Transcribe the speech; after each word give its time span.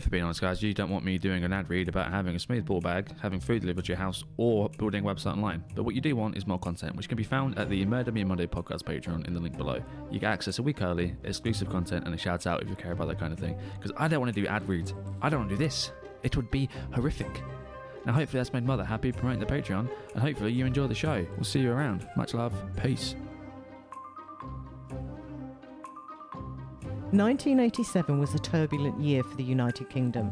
If 0.00 0.06
I'm 0.06 0.12
being 0.12 0.24
honest, 0.24 0.40
guys, 0.40 0.62
you 0.62 0.72
don't 0.72 0.88
want 0.88 1.04
me 1.04 1.18
doing 1.18 1.44
an 1.44 1.52
ad 1.52 1.68
read 1.68 1.86
about 1.86 2.10
having 2.10 2.34
a 2.34 2.38
smooth 2.38 2.64
ball 2.64 2.80
bag, 2.80 3.14
having 3.20 3.38
food 3.38 3.60
delivered 3.60 3.84
to 3.84 3.88
your 3.92 3.98
house, 3.98 4.24
or 4.38 4.70
building 4.78 5.04
a 5.04 5.06
website 5.06 5.32
online. 5.32 5.62
But 5.74 5.82
what 5.82 5.94
you 5.94 6.00
do 6.00 6.16
want 6.16 6.38
is 6.38 6.46
more 6.46 6.58
content, 6.58 6.96
which 6.96 7.06
can 7.06 7.16
be 7.18 7.22
found 7.22 7.58
at 7.58 7.68
the 7.68 7.84
Murder 7.84 8.10
Me 8.10 8.24
Monday 8.24 8.46
podcast 8.46 8.84
Patreon 8.84 9.26
in 9.26 9.34
the 9.34 9.40
link 9.40 9.58
below. 9.58 9.78
You 10.10 10.18
get 10.18 10.32
access 10.32 10.58
a 10.58 10.62
week 10.62 10.80
early, 10.80 11.14
exclusive 11.24 11.68
content, 11.68 12.06
and 12.06 12.14
a 12.14 12.16
shout 12.16 12.46
out 12.46 12.62
if 12.62 12.70
you 12.70 12.76
care 12.76 12.92
about 12.92 13.08
that 13.08 13.18
kind 13.18 13.30
of 13.30 13.38
thing. 13.38 13.58
Because 13.78 13.92
I 13.98 14.08
don't 14.08 14.20
want 14.20 14.34
to 14.34 14.40
do 14.40 14.46
ad 14.46 14.66
reads. 14.66 14.94
I 15.20 15.28
don't 15.28 15.40
want 15.40 15.50
to 15.50 15.56
do 15.56 15.62
this. 15.62 15.92
It 16.22 16.34
would 16.34 16.50
be 16.50 16.70
horrific. 16.94 17.42
Now, 18.06 18.14
hopefully, 18.14 18.40
that's 18.40 18.54
made 18.54 18.64
Mother 18.64 18.84
happy 18.84 19.12
promoting 19.12 19.40
the 19.40 19.44
Patreon, 19.44 19.86
and 20.14 20.22
hopefully, 20.22 20.50
you 20.50 20.64
enjoy 20.64 20.86
the 20.86 20.94
show. 20.94 21.26
We'll 21.36 21.44
see 21.44 21.60
you 21.60 21.72
around. 21.72 22.08
Much 22.16 22.32
love. 22.32 22.54
Peace. 22.82 23.16
1987 27.12 28.20
was 28.20 28.36
a 28.36 28.38
turbulent 28.38 29.00
year 29.00 29.24
for 29.24 29.36
the 29.36 29.42
United 29.42 29.90
Kingdom. 29.90 30.30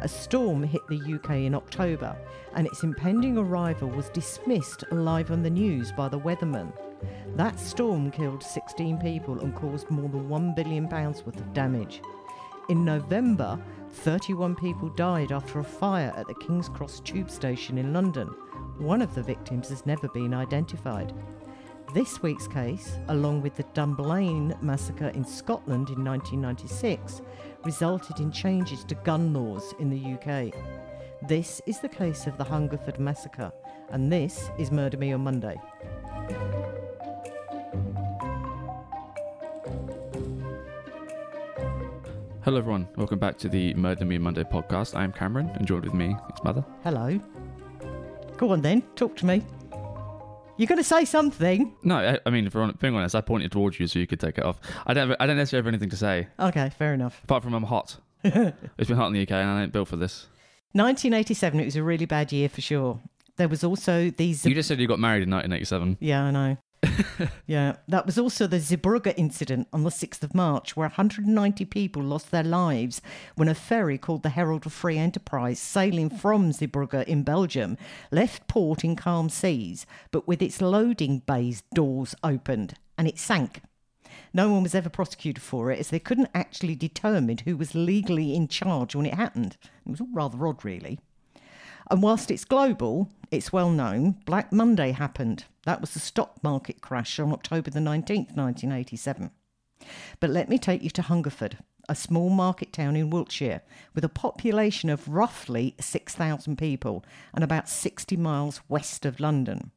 A 0.00 0.08
storm 0.08 0.64
hit 0.64 0.84
the 0.88 1.14
UK 1.14 1.46
in 1.46 1.54
October, 1.54 2.16
and 2.54 2.66
its 2.66 2.82
impending 2.82 3.38
arrival 3.38 3.88
was 3.88 4.08
dismissed 4.08 4.82
live 4.90 5.30
on 5.30 5.44
the 5.44 5.50
news 5.50 5.92
by 5.92 6.08
the 6.08 6.18
weatherman. 6.18 6.72
That 7.36 7.60
storm 7.60 8.10
killed 8.10 8.42
16 8.42 8.98
people 8.98 9.38
and 9.38 9.54
caused 9.54 9.88
more 9.88 10.08
than 10.08 10.28
£1 10.28 10.56
billion 10.56 10.88
worth 10.88 11.26
of 11.26 11.52
damage. 11.52 12.02
In 12.70 12.84
November, 12.84 13.56
31 13.92 14.56
people 14.56 14.88
died 14.88 15.30
after 15.30 15.60
a 15.60 15.64
fire 15.64 16.12
at 16.16 16.26
the 16.26 16.34
King's 16.34 16.68
Cross 16.68 17.00
tube 17.04 17.30
station 17.30 17.78
in 17.78 17.92
London. 17.92 18.26
One 18.78 19.00
of 19.00 19.14
the 19.14 19.22
victims 19.22 19.68
has 19.68 19.86
never 19.86 20.08
been 20.08 20.34
identified. 20.34 21.14
This 21.96 22.22
week's 22.22 22.46
case, 22.46 22.98
along 23.08 23.40
with 23.40 23.56
the 23.56 23.62
Dunblane 23.72 24.54
massacre 24.60 25.08
in 25.08 25.24
Scotland 25.24 25.88
in 25.88 26.04
1996, 26.04 27.22
resulted 27.64 28.20
in 28.20 28.30
changes 28.30 28.84
to 28.84 28.94
gun 28.96 29.32
laws 29.32 29.74
in 29.78 29.88
the 29.88 30.12
UK. 30.12 30.52
This 31.26 31.62
is 31.64 31.80
the 31.80 31.88
case 31.88 32.26
of 32.26 32.36
the 32.36 32.44
Hungerford 32.44 33.00
massacre, 33.00 33.50
and 33.92 34.12
this 34.12 34.50
is 34.58 34.70
Murder 34.70 34.98
Me 34.98 35.14
on 35.14 35.22
Monday. 35.22 35.58
Hello, 42.42 42.58
everyone. 42.58 42.88
Welcome 42.96 43.18
back 43.18 43.38
to 43.38 43.48
the 43.48 43.72
Murder 43.72 44.04
Me 44.04 44.16
on 44.16 44.22
Monday 44.22 44.44
podcast. 44.44 44.94
I 44.94 45.02
am 45.02 45.14
Cameron, 45.14 45.48
and 45.54 45.66
joined 45.66 45.84
with 45.84 45.94
me 45.94 46.08
is 46.08 46.44
Mother. 46.44 46.62
Hello. 46.84 47.18
Go 48.36 48.50
on 48.50 48.60
then, 48.60 48.82
talk 48.96 49.16
to 49.16 49.24
me. 49.24 49.42
You're 50.58 50.66
going 50.66 50.78
to 50.78 50.84
say 50.84 51.04
something. 51.04 51.74
No, 51.82 51.96
I, 51.96 52.18
I 52.24 52.30
mean, 52.30 52.46
if 52.46 52.54
we're 52.54 52.72
being 52.72 52.94
honest, 52.94 53.14
I 53.14 53.20
pointed 53.20 53.52
towards 53.52 53.78
you 53.78 53.86
so 53.86 53.98
you 53.98 54.06
could 54.06 54.20
take 54.20 54.38
it 54.38 54.44
off. 54.44 54.58
I 54.86 54.94
don't. 54.94 55.14
I 55.20 55.26
don't 55.26 55.36
necessarily 55.36 55.64
have 55.66 55.68
anything 55.74 55.90
to 55.90 55.96
say 55.96 56.28
Okay, 56.40 56.70
fair 56.78 56.94
enough. 56.94 57.20
apart 57.24 57.42
from 57.42 57.54
I'm 57.54 57.64
hot. 57.64 57.98
it's 58.24 58.88
been 58.88 58.96
hot 58.96 59.08
in 59.08 59.12
the 59.12 59.22
UK, 59.22 59.32
and 59.32 59.48
I 59.50 59.62
ain't 59.62 59.72
built 59.72 59.88
for 59.88 59.96
this. 59.96 60.26
1987, 60.72 61.60
it 61.60 61.64
was 61.64 61.76
a 61.76 61.82
really 61.82 62.06
bad 62.06 62.32
year 62.32 62.48
for 62.48 62.60
sure. 62.60 63.00
There 63.36 63.48
was 63.48 63.62
also 63.64 64.10
these. 64.10 64.44
You 64.46 64.54
just 64.54 64.68
said 64.68 64.80
you 64.80 64.86
got 64.88 64.98
married 64.98 65.22
in 65.22 65.30
1987. 65.30 65.98
Yeah, 66.00 66.24
I 66.24 66.30
know. 66.30 66.56
yeah, 67.46 67.76
that 67.88 68.06
was 68.06 68.18
also 68.18 68.46
the 68.46 68.58
Zeebrugge 68.58 69.14
incident 69.16 69.68
on 69.72 69.82
the 69.82 69.90
6th 69.90 70.22
of 70.22 70.34
March, 70.34 70.76
where 70.76 70.88
190 70.88 71.64
people 71.66 72.02
lost 72.02 72.30
their 72.30 72.44
lives 72.44 73.00
when 73.34 73.48
a 73.48 73.54
ferry 73.54 73.98
called 73.98 74.22
the 74.22 74.30
Herald 74.30 74.66
of 74.66 74.72
Free 74.72 74.98
Enterprise, 74.98 75.58
sailing 75.58 76.10
from 76.10 76.52
Zeebrugge 76.52 77.04
in 77.04 77.22
Belgium, 77.22 77.76
left 78.10 78.46
port 78.48 78.84
in 78.84 78.96
calm 78.96 79.28
seas, 79.28 79.86
but 80.10 80.28
with 80.28 80.42
its 80.42 80.60
loading 80.60 81.20
bay's 81.20 81.62
doors 81.74 82.14
opened, 82.22 82.74
and 82.98 83.08
it 83.08 83.18
sank. 83.18 83.62
No 84.32 84.50
one 84.50 84.62
was 84.62 84.74
ever 84.74 84.88
prosecuted 84.88 85.42
for 85.42 85.70
it, 85.70 85.78
as 85.78 85.90
they 85.90 85.98
couldn't 85.98 86.30
actually 86.34 86.74
determine 86.74 87.38
who 87.38 87.56
was 87.56 87.74
legally 87.74 88.34
in 88.34 88.48
charge 88.48 88.94
when 88.94 89.06
it 89.06 89.14
happened. 89.14 89.56
It 89.86 89.90
was 89.90 90.00
all 90.00 90.08
rather 90.12 90.46
odd, 90.46 90.64
really. 90.64 90.98
And 91.88 92.02
whilst 92.02 92.30
it's 92.30 92.44
global, 92.44 93.08
it's 93.30 93.52
well 93.52 93.70
known, 93.70 94.16
Black 94.24 94.52
Monday 94.52 94.92
happened. 94.92 95.44
That 95.64 95.80
was 95.80 95.90
the 95.90 96.00
stock 96.00 96.42
market 96.42 96.80
crash 96.80 97.18
on 97.18 97.32
October 97.32 97.70
the 97.70 97.80
19th, 97.80 98.36
1987. 98.36 99.30
But 100.20 100.30
let 100.30 100.48
me 100.48 100.58
take 100.58 100.82
you 100.82 100.90
to 100.90 101.02
Hungerford, 101.02 101.58
a 101.88 101.94
small 101.94 102.30
market 102.30 102.72
town 102.72 102.96
in 102.96 103.10
Wiltshire 103.10 103.62
with 103.94 104.04
a 104.04 104.08
population 104.08 104.90
of 104.90 105.08
roughly 105.08 105.74
6,000 105.80 106.56
people 106.56 107.04
and 107.32 107.44
about 107.44 107.68
60 107.68 108.16
miles 108.16 108.60
west 108.68 109.04
of 109.04 109.20
London. 109.20 109.70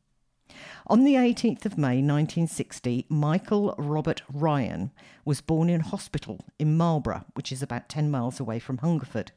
On 0.88 1.04
the 1.04 1.14
18th 1.14 1.66
of 1.66 1.78
May 1.78 2.02
1960, 2.02 3.06
Michael 3.10 3.76
Robert 3.78 4.24
Ryan 4.34 4.92
was 5.24 5.42
born 5.42 5.70
in 5.70 5.82
hospital 5.82 6.40
in 6.58 6.76
Marlborough, 6.76 7.26
which 7.36 7.52
is 7.52 7.62
about 7.62 7.88
10 7.88 8.10
miles 8.10 8.40
away 8.40 8.58
from 8.58 8.80
Hungerford. 8.80 9.32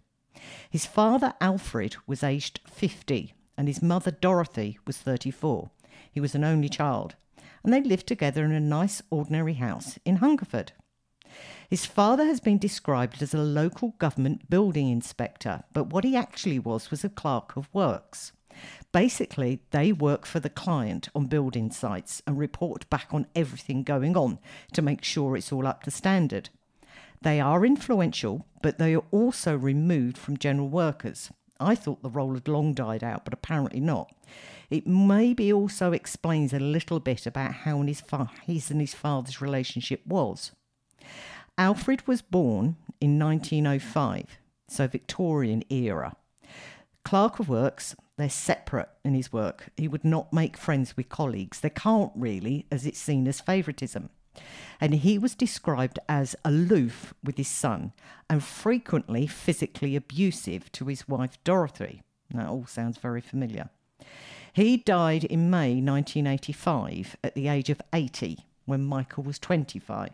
His 0.68 0.86
father, 0.86 1.34
Alfred, 1.40 1.96
was 2.06 2.22
aged 2.22 2.60
50 2.66 3.34
and 3.56 3.68
his 3.68 3.82
mother, 3.82 4.10
Dorothy, 4.10 4.78
was 4.86 4.98
34. 4.98 5.70
He 6.10 6.20
was 6.20 6.34
an 6.34 6.44
only 6.44 6.68
child, 6.68 7.14
and 7.62 7.72
they 7.72 7.80
lived 7.80 8.06
together 8.06 8.44
in 8.44 8.52
a 8.52 8.60
nice, 8.60 9.02
ordinary 9.10 9.54
house 9.54 9.98
in 10.04 10.16
Hungerford. 10.16 10.72
His 11.68 11.86
father 11.86 12.24
has 12.24 12.40
been 12.40 12.58
described 12.58 13.22
as 13.22 13.32
a 13.32 13.38
local 13.38 13.94
government 13.98 14.50
building 14.50 14.90
inspector, 14.90 15.62
but 15.72 15.92
what 15.92 16.04
he 16.04 16.16
actually 16.16 16.58
was 16.58 16.90
was 16.90 17.04
a 17.04 17.08
clerk 17.08 17.56
of 17.56 17.72
works. 17.72 18.32
Basically, 18.92 19.60
they 19.70 19.92
work 19.92 20.26
for 20.26 20.38
the 20.40 20.50
client 20.50 21.08
on 21.14 21.26
building 21.26 21.70
sites 21.70 22.20
and 22.26 22.38
report 22.38 22.88
back 22.90 23.08
on 23.12 23.26
everything 23.34 23.82
going 23.82 24.16
on 24.16 24.38
to 24.74 24.82
make 24.82 25.02
sure 25.02 25.36
it's 25.36 25.52
all 25.52 25.66
up 25.66 25.84
to 25.84 25.90
standard. 25.90 26.50
They 27.22 27.40
are 27.40 27.64
influential, 27.64 28.46
but 28.62 28.78
they 28.78 28.94
are 28.94 29.04
also 29.12 29.56
removed 29.56 30.18
from 30.18 30.36
general 30.36 30.68
workers. 30.68 31.30
I 31.60 31.76
thought 31.76 32.02
the 32.02 32.10
role 32.10 32.34
had 32.34 32.48
long 32.48 32.74
died 32.74 33.04
out, 33.04 33.24
but 33.24 33.32
apparently 33.32 33.78
not. 33.78 34.12
It 34.70 34.88
maybe 34.88 35.52
also 35.52 35.92
explains 35.92 36.52
a 36.52 36.58
little 36.58 36.98
bit 36.98 37.24
about 37.24 37.52
how 37.52 37.80
his, 37.82 38.00
fa- 38.00 38.30
his 38.44 38.72
and 38.72 38.80
his 38.80 38.94
father's 38.94 39.40
relationship 39.40 40.04
was. 40.04 40.50
Alfred 41.56 42.08
was 42.08 42.22
born 42.22 42.76
in 43.00 43.20
1905, 43.20 44.38
so 44.68 44.88
Victorian 44.88 45.62
era. 45.70 46.16
Clerk 47.04 47.38
of 47.38 47.48
Works, 47.48 47.94
they're 48.18 48.30
separate 48.30 48.88
in 49.04 49.14
his 49.14 49.32
work. 49.32 49.68
He 49.76 49.86
would 49.86 50.04
not 50.04 50.32
make 50.32 50.56
friends 50.56 50.96
with 50.96 51.08
colleagues. 51.08 51.60
They 51.60 51.70
can't 51.70 52.12
really, 52.16 52.66
as 52.70 52.84
it's 52.84 52.98
seen 52.98 53.28
as 53.28 53.40
favouritism. 53.40 54.10
And 54.80 54.94
he 54.94 55.18
was 55.18 55.34
described 55.34 55.98
as 56.08 56.34
aloof 56.44 57.14
with 57.22 57.36
his 57.36 57.48
son 57.48 57.92
and 58.28 58.42
frequently 58.42 59.26
physically 59.26 59.94
abusive 59.94 60.72
to 60.72 60.86
his 60.86 61.06
wife 61.06 61.38
Dorothy. 61.44 62.02
That 62.30 62.48
all 62.48 62.66
sounds 62.66 62.98
very 62.98 63.20
familiar. 63.20 63.70
He 64.52 64.76
died 64.76 65.24
in 65.24 65.50
May 65.50 65.80
1985 65.80 67.16
at 67.24 67.34
the 67.34 67.48
age 67.48 67.70
of 67.70 67.80
80 67.92 68.38
when 68.64 68.84
Michael 68.84 69.22
was 69.22 69.38
25. 69.38 70.10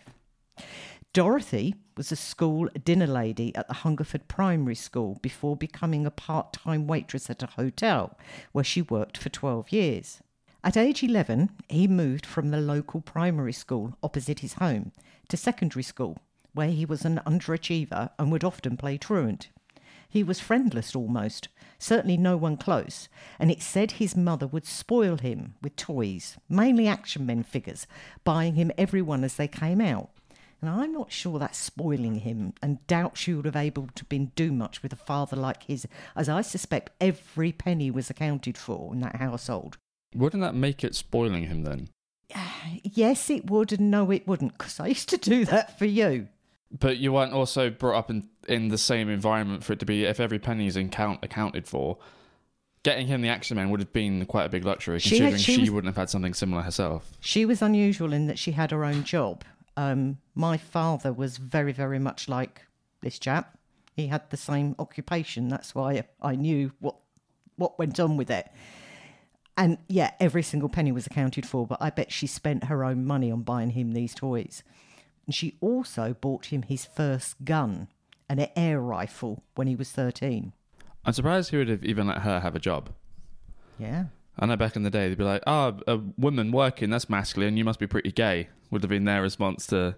Dorothy 1.13 1.75
was 1.97 2.13
a 2.13 2.17
school 2.17 2.69
dinner 2.85 3.07
lady 3.07 3.55
at 3.57 3.67
the 3.67 3.75
Hungerford 3.75 4.29
Primary 4.29 4.75
School 4.75 5.19
before 5.23 5.57
becoming 5.57 6.07
a 6.07 6.11
part 6.11 6.53
time 6.53 6.87
waitress 6.87 7.31
at 7.31 7.43
a 7.43 7.47
hotel 7.47 8.17
where 8.53 8.65
she 8.65 8.83
worked 8.83 9.17
for 9.17 9.29
12 9.29 9.73
years. 9.73 10.21
At 10.65 10.77
age 10.77 11.05
11, 11.05 11.51
he 11.69 11.87
moved 11.87 12.27
from 12.27 12.51
the 12.51 12.61
local 12.61 13.01
primary 13.01 13.53
school 13.53 13.97
opposite 14.03 14.41
his 14.41 14.55
home 14.55 14.91
to 15.29 15.37
secondary 15.37 15.85
school, 15.85 16.19
where 16.53 16.71
he 16.71 16.85
was 16.85 17.05
an 17.05 17.21
underachiever 17.25 18.11
and 18.19 18.33
would 18.33 18.43
often 18.43 18.77
play 18.77 18.99
truant. 18.99 19.51
He 20.09 20.25
was 20.25 20.41
friendless 20.41 20.97
almost, 20.97 21.47
certainly 21.79 22.17
no 22.17 22.37
one 22.37 22.57
close, 22.57 23.09
and 23.39 23.53
it 23.53 23.63
said 23.63 23.93
his 23.93 24.17
mother 24.17 24.49
would 24.49 24.67
spoil 24.67 25.19
him 25.19 25.55
with 25.63 25.77
toys, 25.77 26.37
mainly 26.49 26.89
action 26.89 27.25
men 27.25 27.45
figures, 27.45 27.87
buying 28.25 28.57
him 28.57 28.73
every 28.77 29.01
one 29.01 29.23
as 29.23 29.37
they 29.37 29.47
came 29.47 29.81
out. 29.81 30.11
And 30.61 30.69
I'm 30.69 30.93
not 30.93 31.13
sure 31.13 31.39
that's 31.39 31.57
spoiling 31.57 32.17
him, 32.17 32.53
and 32.61 32.85
doubt 32.89 33.17
she 33.17 33.33
would 33.33 33.45
have 33.45 33.55
been 33.55 33.63
able 33.63 33.89
to 33.95 34.05
been 34.07 34.33
do 34.35 34.51
much 34.51 34.83
with 34.83 34.93
a 34.93 34.97
father 34.97 35.37
like 35.37 35.63
his, 35.63 35.87
as 36.17 36.29
I 36.29 36.41
suspect 36.41 36.91
every 37.01 37.53
penny 37.53 37.93
was 37.93 38.11
accounted 38.11 38.59
for 38.59 38.93
in 38.93 39.01
that 39.03 39.17
household. 39.17 39.79
Wouldn't 40.15 40.43
that 40.43 40.55
make 40.55 40.83
it 40.85 40.95
spoiling 40.95 41.45
him 41.45 41.63
then? 41.65 41.89
Yes, 42.83 43.31
it 43.31 43.51
would, 43.51 43.73
and 43.73 43.91
no, 43.91 44.11
it 44.11 44.27
wouldn't, 44.27 44.57
because 44.59 44.79
I 44.79 44.89
used 44.89 45.09
to 45.11 45.17
do 45.17 45.45
that 45.47 45.79
for 45.79 45.87
you. 45.87 46.29
But 46.71 46.99
you 46.99 47.13
weren't 47.13 47.33
also 47.33 47.71
brought 47.71 47.97
up 47.99 48.11
in 48.11 48.29
in 48.47 48.69
the 48.69 48.77
same 48.79 49.09
environment 49.09 49.65
for 49.65 49.73
it 49.73 49.79
to 49.81 49.87
be 49.87 50.05
if 50.05 50.21
every 50.21 50.39
penny 50.39 50.67
is 50.67 50.77
in 50.77 50.91
count 50.91 51.21
accounted 51.23 51.67
for. 51.67 51.97
Getting 52.83 53.07
him 53.07 53.23
the 53.23 53.29
action 53.31 53.57
man 53.57 53.71
would 53.71 53.81
have 53.81 53.93
been 53.93 54.25
quite 54.27 54.45
a 54.45 54.49
big 54.49 54.65
luxury, 54.65 54.99
She 54.99 55.19
had- 55.19 55.31
considering 55.33 55.39
she 55.43 55.55
she, 55.55 55.61
was- 55.63 55.71
wouldn't 55.71 55.89
have 55.95 55.97
had 56.01 56.11
something 56.11 56.35
similar 56.35 56.63
herself. 56.63 57.17
She 57.21 57.45
was 57.47 57.63
unusual 57.63 58.13
in 58.13 58.27
that 58.27 58.39
she 58.39 58.53
had 58.53 58.71
her 58.71 58.85
own 58.85 59.03
job. 59.05 59.45
Um, 59.77 60.19
my 60.35 60.57
father 60.59 61.13
was 61.13 61.37
very, 61.39 61.73
very 61.73 61.99
much 61.99 62.29
like 62.29 62.63
this 63.01 63.19
chap. 63.19 63.57
He 63.95 64.09
had 64.09 64.29
the 64.31 64.37
same 64.37 64.75
occupation. 64.79 65.49
That's 65.49 65.75
why 65.75 66.05
I 66.21 66.35
knew 66.37 66.73
what 66.81 66.97
what 67.57 67.79
went 67.79 67.99
on 67.99 68.17
with 68.17 68.31
it. 68.31 68.49
And 69.59 69.79
yeah, 69.89 70.13
every 70.21 70.45
single 70.45 70.69
penny 70.69 70.93
was 70.93 71.07
accounted 71.07 71.45
for, 71.45 71.67
but 71.67 71.83
I 71.83 71.91
bet 71.91 72.13
she 72.13 72.29
spent 72.29 72.65
her 72.65 72.85
own 72.85 73.05
money 73.05 73.31
on 73.33 73.43
buying 73.43 73.71
him 73.71 73.93
these 73.93 74.15
toys. 74.15 74.63
And 75.27 75.35
she 75.35 75.57
also 75.61 76.15
bought 76.15 76.47
him 76.47 76.63
his 76.63 76.87
first 76.87 77.45
gun 77.45 77.89
an 78.29 78.47
air 78.55 78.81
rifle 78.81 79.43
when 79.57 79.67
he 79.67 79.75
was 79.75 79.91
13. 79.91 80.53
I'm 81.05 81.13
surprised 81.13 81.51
he 81.51 81.57
would 81.57 81.69
have 81.69 81.85
even 81.85 82.07
let 82.07 82.19
her 82.19 82.39
have 82.39 82.55
a 82.55 82.61
job. 82.61 82.91
Yeah. 83.79 84.05
I 84.39 84.47
know 84.47 84.57
back 84.57 84.77
in 84.77 84.85
the 84.85 84.91
day 84.91 85.09
they'd 85.09 85.19
be 85.19 85.25
like, 85.25 85.43
"Oh, 85.47 85.81
a 85.89 85.99
woman 86.17 86.53
working, 86.53 86.91
that's 86.91 87.11
masculine. 87.11 87.57
You 87.57 87.65
must 87.65 87.81
be 87.81 87.89
pretty 87.89 88.13
gay." 88.13 88.49
Would 88.71 88.83
have 88.83 88.91
been 88.91 89.05
their 89.07 89.23
response 89.23 89.67
to. 89.69 89.97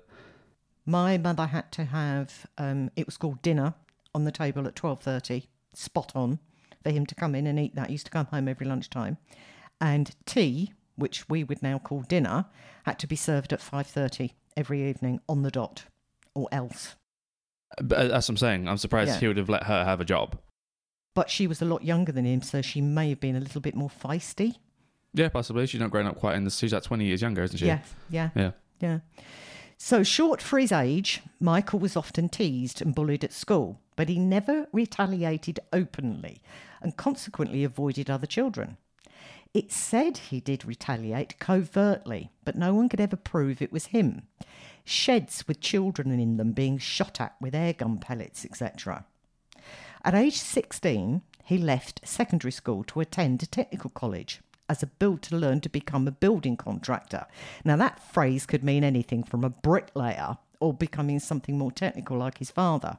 My 0.86 1.18
mother 1.18 1.46
had 1.46 1.70
to 1.72 1.84
have 1.84 2.46
um, 2.56 2.90
it 2.96 3.04
was 3.04 3.18
called 3.18 3.42
dinner 3.42 3.74
on 4.14 4.24
the 4.24 4.32
table 4.32 4.66
at 4.66 4.76
twelve 4.76 5.02
thirty, 5.02 5.48
spot 5.74 6.12
on, 6.14 6.38
for 6.82 6.90
him 6.90 7.06
to 7.06 7.14
come 7.14 7.34
in 7.34 7.46
and 7.46 7.58
eat 7.58 7.74
that. 7.74 7.88
He 7.88 7.92
used 7.92 8.06
to 8.06 8.12
come 8.12 8.26
home 8.26 8.48
every 8.48 8.66
lunchtime, 8.66 9.18
and 9.80 10.14
tea, 10.26 10.72
which 10.96 11.28
we 11.28 11.44
would 11.44 11.62
now 11.62 11.78
call 11.78 12.02
dinner, 12.02 12.46
had 12.84 12.98
to 13.00 13.06
be 13.06 13.16
served 13.16 13.52
at 13.52 13.60
five 13.60 13.86
thirty 13.86 14.34
every 14.56 14.88
evening 14.88 15.20
on 15.28 15.42
the 15.42 15.50
dot, 15.50 15.84
or 16.34 16.48
else. 16.52 16.96
But 17.80 17.98
uh, 17.98 18.08
that's 18.08 18.28
what 18.28 18.34
I'm 18.34 18.36
saying. 18.38 18.68
I'm 18.68 18.78
surprised 18.78 19.08
Yeah. 19.10 19.18
he 19.20 19.26
would 19.28 19.36
have 19.36 19.48
let 19.48 19.64
her 19.64 19.84
have 19.84 20.00
a 20.00 20.04
job. 20.04 20.38
But 21.14 21.30
she 21.30 21.46
was 21.46 21.60
a 21.60 21.64
lot 21.64 21.84
younger 21.84 22.12
than 22.12 22.24
him, 22.24 22.42
so 22.42 22.62
she 22.62 22.80
may 22.80 23.08
have 23.10 23.20
been 23.20 23.36
a 23.36 23.40
little 23.40 23.60
bit 23.60 23.74
more 23.74 23.90
feisty. 23.90 24.56
Yeah, 25.12 25.28
possibly. 25.28 25.66
She's 25.66 25.80
not 25.80 25.90
grown 25.90 26.06
up 26.06 26.16
quite 26.16 26.36
in 26.36 26.44
the. 26.44 26.50
She's 26.50 26.72
like 26.72 26.84
20 26.84 27.04
years 27.04 27.20
younger, 27.22 27.42
isn't 27.42 27.56
she? 27.58 27.66
Yeah, 27.66 27.80
yeah, 28.10 28.30
Yeah. 28.34 28.50
yeah. 28.80 28.98
So 29.76 30.02
short 30.02 30.42
for 30.42 30.58
his 30.58 30.72
age, 30.72 31.20
Michael 31.40 31.78
was 31.78 31.96
often 31.96 32.28
teased 32.28 32.82
and 32.82 32.94
bullied 32.94 33.24
at 33.24 33.32
school, 33.32 33.80
but 34.00 34.08
he 34.08 34.18
never 34.18 34.66
retaliated 34.72 35.60
openly 35.74 36.40
and 36.80 36.96
consequently 36.96 37.64
avoided 37.64 38.08
other 38.08 38.26
children. 38.26 38.78
It's 39.52 39.76
said 39.76 40.16
he 40.16 40.40
did 40.40 40.64
retaliate 40.64 41.38
covertly, 41.38 42.30
but 42.42 42.56
no 42.56 42.72
one 42.72 42.88
could 42.88 43.02
ever 43.02 43.16
prove 43.16 43.60
it 43.60 43.70
was 43.70 43.88
him. 43.88 44.22
Sheds 44.86 45.46
with 45.46 45.60
children 45.60 46.18
in 46.18 46.38
them 46.38 46.52
being 46.52 46.78
shot 46.78 47.20
at 47.20 47.34
with 47.42 47.52
airgun 47.52 48.00
pellets, 48.00 48.42
etc. 48.42 49.04
At 50.02 50.14
age 50.14 50.38
16, 50.38 51.20
he 51.44 51.58
left 51.58 52.00
secondary 52.02 52.52
school 52.52 52.84
to 52.84 53.00
attend 53.00 53.42
a 53.42 53.46
technical 53.46 53.90
college 53.90 54.40
as 54.66 54.82
a 54.82 54.86
build 54.86 55.20
to 55.24 55.36
learn 55.36 55.60
to 55.60 55.68
become 55.68 56.08
a 56.08 56.10
building 56.10 56.56
contractor. 56.56 57.26
Now, 57.66 57.76
that 57.76 58.02
phrase 58.02 58.46
could 58.46 58.64
mean 58.64 58.82
anything 58.82 59.24
from 59.24 59.44
a 59.44 59.50
bricklayer 59.50 60.38
or 60.58 60.72
becoming 60.72 61.18
something 61.18 61.58
more 61.58 61.70
technical 61.70 62.16
like 62.16 62.38
his 62.38 62.50
father. 62.50 62.98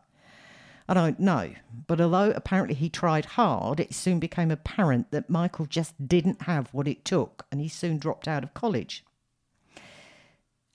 I 0.91 0.93
don't 0.93 1.21
know, 1.21 1.53
but 1.87 2.01
although 2.01 2.31
apparently 2.31 2.75
he 2.75 2.89
tried 2.89 3.23
hard, 3.23 3.79
it 3.79 3.93
soon 3.93 4.19
became 4.19 4.51
apparent 4.51 5.09
that 5.11 5.29
Michael 5.29 5.65
just 5.65 6.05
didn't 6.05 6.41
have 6.41 6.67
what 6.73 6.85
it 6.85 7.05
took 7.05 7.45
and 7.49 7.61
he 7.61 7.69
soon 7.69 7.97
dropped 7.97 8.27
out 8.27 8.43
of 8.43 8.53
college. 8.53 9.05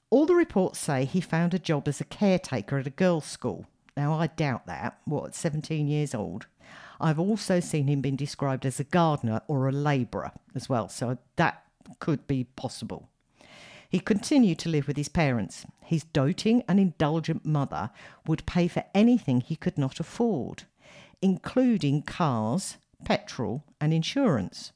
All 0.08 0.24
the 0.24 0.34
reports 0.34 0.78
say 0.78 1.04
he 1.04 1.20
found 1.20 1.52
a 1.52 1.58
job 1.58 1.86
as 1.86 2.00
a 2.00 2.04
caretaker 2.04 2.78
at 2.78 2.86
a 2.86 2.90
girls' 2.90 3.26
school. 3.26 3.66
Now, 3.94 4.14
I 4.14 4.28
doubt 4.28 4.66
that. 4.66 5.00
What, 5.04 5.34
17 5.34 5.86
years 5.86 6.14
old? 6.14 6.46
I've 6.98 7.20
also 7.20 7.60
seen 7.60 7.86
him 7.86 8.00
being 8.00 8.16
described 8.16 8.64
as 8.64 8.80
a 8.80 8.84
gardener 8.84 9.42
or 9.48 9.68
a 9.68 9.72
labourer 9.72 10.32
as 10.54 10.66
well, 10.66 10.88
so 10.88 11.18
that 11.36 11.62
could 11.98 12.26
be 12.26 12.44
possible. 12.44 13.10
He 13.88 14.00
continued 14.00 14.58
to 14.60 14.68
live 14.68 14.88
with 14.88 14.96
his 14.96 15.08
parents. 15.08 15.66
His 15.82 16.04
doting 16.04 16.62
and 16.68 16.80
indulgent 16.80 17.44
mother 17.44 17.90
would 18.26 18.46
pay 18.46 18.68
for 18.68 18.84
anything 18.94 19.40
he 19.40 19.56
could 19.56 19.78
not 19.78 20.00
afford, 20.00 20.64
including 21.22 22.02
cars, 22.02 22.76
petrol, 23.04 23.64
and 23.80 23.92
insurance. 23.92 24.72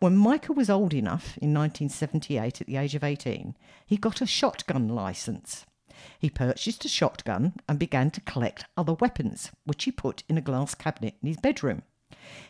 When 0.00 0.16
Michael 0.16 0.56
was 0.56 0.68
old 0.68 0.92
enough 0.92 1.38
in 1.38 1.54
1978, 1.54 2.60
at 2.60 2.66
the 2.66 2.76
age 2.76 2.94
of 2.94 3.04
18, 3.04 3.56
he 3.86 3.96
got 3.96 4.20
a 4.20 4.26
shotgun 4.26 4.88
licence. 4.88 5.64
He 6.18 6.28
purchased 6.28 6.84
a 6.84 6.88
shotgun 6.88 7.54
and 7.68 7.78
began 7.78 8.10
to 8.10 8.20
collect 8.20 8.64
other 8.76 8.94
weapons, 8.94 9.52
which 9.64 9.84
he 9.84 9.92
put 9.92 10.24
in 10.28 10.36
a 10.36 10.42
glass 10.42 10.74
cabinet 10.74 11.14
in 11.22 11.28
his 11.28 11.36
bedroom. 11.36 11.82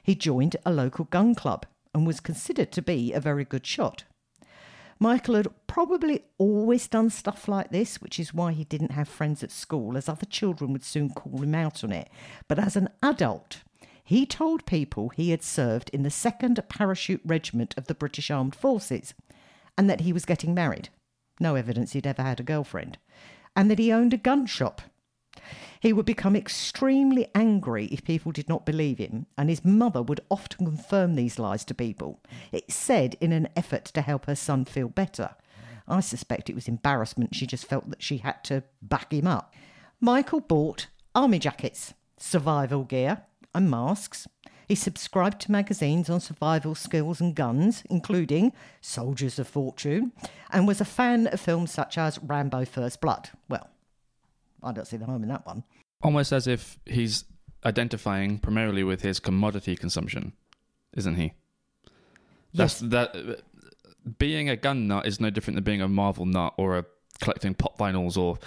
He 0.03 0.15
joined 0.15 0.57
a 0.65 0.73
local 0.73 1.05
gun 1.05 1.35
club 1.35 1.67
and 1.93 2.07
was 2.07 2.21
considered 2.21 2.73
to 2.73 2.83
be 2.83 3.13
a 3.13 3.21
very 3.21 3.45
good 3.45 3.67
shot. 3.67 4.05
Michael 4.99 5.35
had 5.35 5.49
probably 5.67 6.25
always 6.39 6.89
done 6.89 7.11
stuff 7.11 7.49
like 7.49 7.71
this, 7.71 8.01
which 8.01 8.19
is 8.19 8.33
why 8.33 8.53
he 8.53 8.65
didn't 8.65 8.93
have 8.93 9.09
friends 9.09 9.43
at 9.43 9.51
school, 9.51 9.97
as 9.97 10.09
other 10.09 10.27
children 10.27 10.73
would 10.73 10.85
soon 10.85 11.11
call 11.11 11.43
him 11.43 11.55
out 11.55 11.83
on 11.83 11.93
it. 11.93 12.09
But 12.49 12.59
as 12.59 12.77
an 12.77 12.89
adult, 13.03 13.63
he 14.05 14.27
told 14.27 14.67
people 14.67 15.09
he 15.09 15.31
had 15.31 15.43
served 15.43 15.91
in 15.91 16.03
the 16.03 16.11
2nd 16.11 16.69
Parachute 16.69 17.23
Regiment 17.25 17.75
of 17.77 17.87
the 17.87 17.95
British 17.95 18.31
Armed 18.31 18.55
Forces 18.55 19.15
and 19.77 19.89
that 19.91 20.03
he 20.03 20.13
was 20.13 20.25
getting 20.25 20.55
married. 20.55 20.91
No 21.41 21.55
evidence 21.55 21.93
he'd 21.93 22.07
ever 22.07 22.23
had 22.23 22.39
a 22.39 22.45
girlfriend. 22.45 22.99
And 23.57 23.71
that 23.71 23.79
he 23.79 23.93
owned 23.93 24.13
a 24.13 24.19
gun 24.19 24.47
shop. 24.47 24.83
He 25.81 25.93
would 25.93 26.07
become 26.07 26.35
extremely 26.35 27.29
angry 27.35 27.87
if 27.87 28.05
people 28.05 28.33
did 28.33 28.49
not 28.49 28.65
believe 28.65 28.99
him, 28.99 29.27
and 29.37 29.49
his 29.49 29.65
mother 29.65 30.03
would 30.03 30.21
often 30.31 30.67
confirm 30.67 31.15
these 31.15 31.39
lies 31.39 31.65
to 31.67 31.75
people. 31.75 32.21
It's 32.53 32.75
said 32.75 33.17
in 33.21 33.33
an 33.33 33.49
effort 33.55 33.85
to 33.87 34.01
help 34.01 34.27
her 34.27 34.35
son 34.35 34.65
feel 34.65 34.89
better. 34.89 35.35
I 35.87 36.01
suspect 36.01 36.49
it 36.49 36.55
was 36.55 36.69
embarrassment. 36.69 37.35
She 37.35 37.47
just 37.47 37.67
felt 37.67 37.91
that 37.91 38.03
she 38.03 38.19
had 38.19 38.43
to 38.45 38.63
back 38.81 39.13
him 39.13 39.27
up. 39.27 39.53
Michael 40.01 40.41
bought 40.41 40.87
army 41.15 41.39
jackets, 41.39 41.95
survival 42.17 42.85
gear, 42.85 43.23
and 43.55 43.71
masks. 43.71 44.27
He 44.67 44.75
subscribed 44.75 45.41
to 45.43 45.53
magazines 45.53 46.09
on 46.09 46.21
survival 46.21 46.75
skills 46.75 47.21
and 47.21 47.35
guns, 47.35 47.83
including 47.91 48.53
Soldiers 48.81 49.39
of 49.39 49.47
Fortune, 49.47 50.13
and 50.51 50.67
was 50.67 50.81
a 50.81 50.87
fan 50.87 51.27
of 51.27 51.41
films 51.41 51.71
such 51.71 51.99
as 51.99 52.19
Rambo 52.23 52.65
First 52.65 53.03
Blood. 53.03 53.29
Well, 53.49 53.69
I 54.65 54.73
don't 54.73 54.87
see 54.87 54.97
the 54.97 55.07
harm 55.07 55.23
in 55.23 55.29
that 55.29 55.47
one. 55.47 55.65
Almost 56.03 56.33
as 56.33 56.47
if 56.47 56.79
he's 56.87 57.25
identifying 57.65 58.39
primarily 58.39 58.85
with 58.85 59.03
his 59.03 59.21
commodity 59.21 59.77
consumption, 59.77 60.33
isn't 60.97 61.17
he? 61.17 61.33
That's 62.53 62.81
that. 62.81 63.43
Being 64.19 64.51
a 64.51 64.57
gun 64.57 64.87
nut 64.87 65.07
is 65.07 65.19
no 65.19 65.31
different 65.31 65.57
than 65.57 65.65
being 65.65 65.81
a 65.81 65.89
Marvel 65.89 66.27
nut 66.27 66.53
or 66.59 66.79
a 66.79 66.85
collecting 67.21 67.55
pop 67.55 67.79
vinyls 67.79 68.19
or 68.19 68.39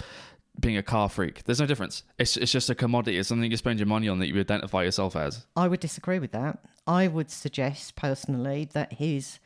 being 0.60 0.76
a 0.76 0.82
car 0.82 1.08
freak. 1.08 1.44
There's 1.44 1.60
no 1.60 1.66
difference. 1.66 2.04
It's 2.18 2.36
it's 2.36 2.52
just 2.52 2.70
a 2.70 2.74
commodity. 2.74 3.18
It's 3.18 3.28
something 3.28 3.50
you 3.50 3.56
spend 3.56 3.78
your 3.78 3.86
money 3.86 4.08
on 4.08 4.18
that 4.18 4.28
you 4.28 4.38
identify 4.38 4.84
yourself 4.84 5.16
as. 5.16 5.46
I 5.56 5.68
would 5.68 5.80
disagree 5.80 6.18
with 6.18 6.32
that. 6.32 6.58
I 6.86 7.08
would 7.08 7.30
suggest 7.30 7.96
personally 7.96 8.68
that 8.72 8.94
he's 8.94 9.40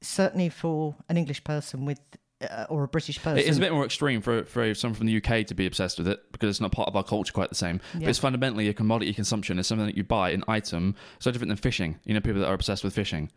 certainly 0.00 0.48
for 0.48 0.96
an 1.08 1.16
English 1.16 1.44
person 1.44 1.84
with 1.84 2.00
uh, 2.42 2.66
or 2.68 2.84
a 2.84 2.88
British 2.88 3.18
person. 3.22 3.38
It 3.38 3.46
is 3.46 3.58
a 3.58 3.60
bit 3.60 3.72
more 3.72 3.84
extreme 3.84 4.20
for 4.20 4.44
for 4.44 4.74
someone 4.74 4.96
from 4.96 5.06
the 5.06 5.16
UK 5.16 5.46
to 5.46 5.54
be 5.54 5.66
obsessed 5.66 5.98
with 5.98 6.08
it 6.08 6.20
because 6.32 6.50
it's 6.50 6.60
not 6.60 6.72
part 6.72 6.88
of 6.88 6.96
our 6.96 7.04
culture 7.04 7.32
quite 7.32 7.48
the 7.48 7.54
same. 7.54 7.80
But 7.94 8.08
it's 8.08 8.18
fundamentally 8.18 8.68
a 8.68 8.74
commodity 8.74 9.12
consumption. 9.14 9.58
It's 9.58 9.68
something 9.68 9.86
that 9.86 9.96
you 9.96 10.04
buy, 10.04 10.30
an 10.30 10.44
item. 10.48 10.94
So 11.18 11.30
different 11.30 11.50
than 11.50 11.58
fishing. 11.58 11.98
You 12.04 12.14
know, 12.14 12.20
people 12.20 12.40
that 12.40 12.48
are 12.48 12.54
obsessed 12.54 12.84
with 12.84 12.94
fishing. 12.94 13.30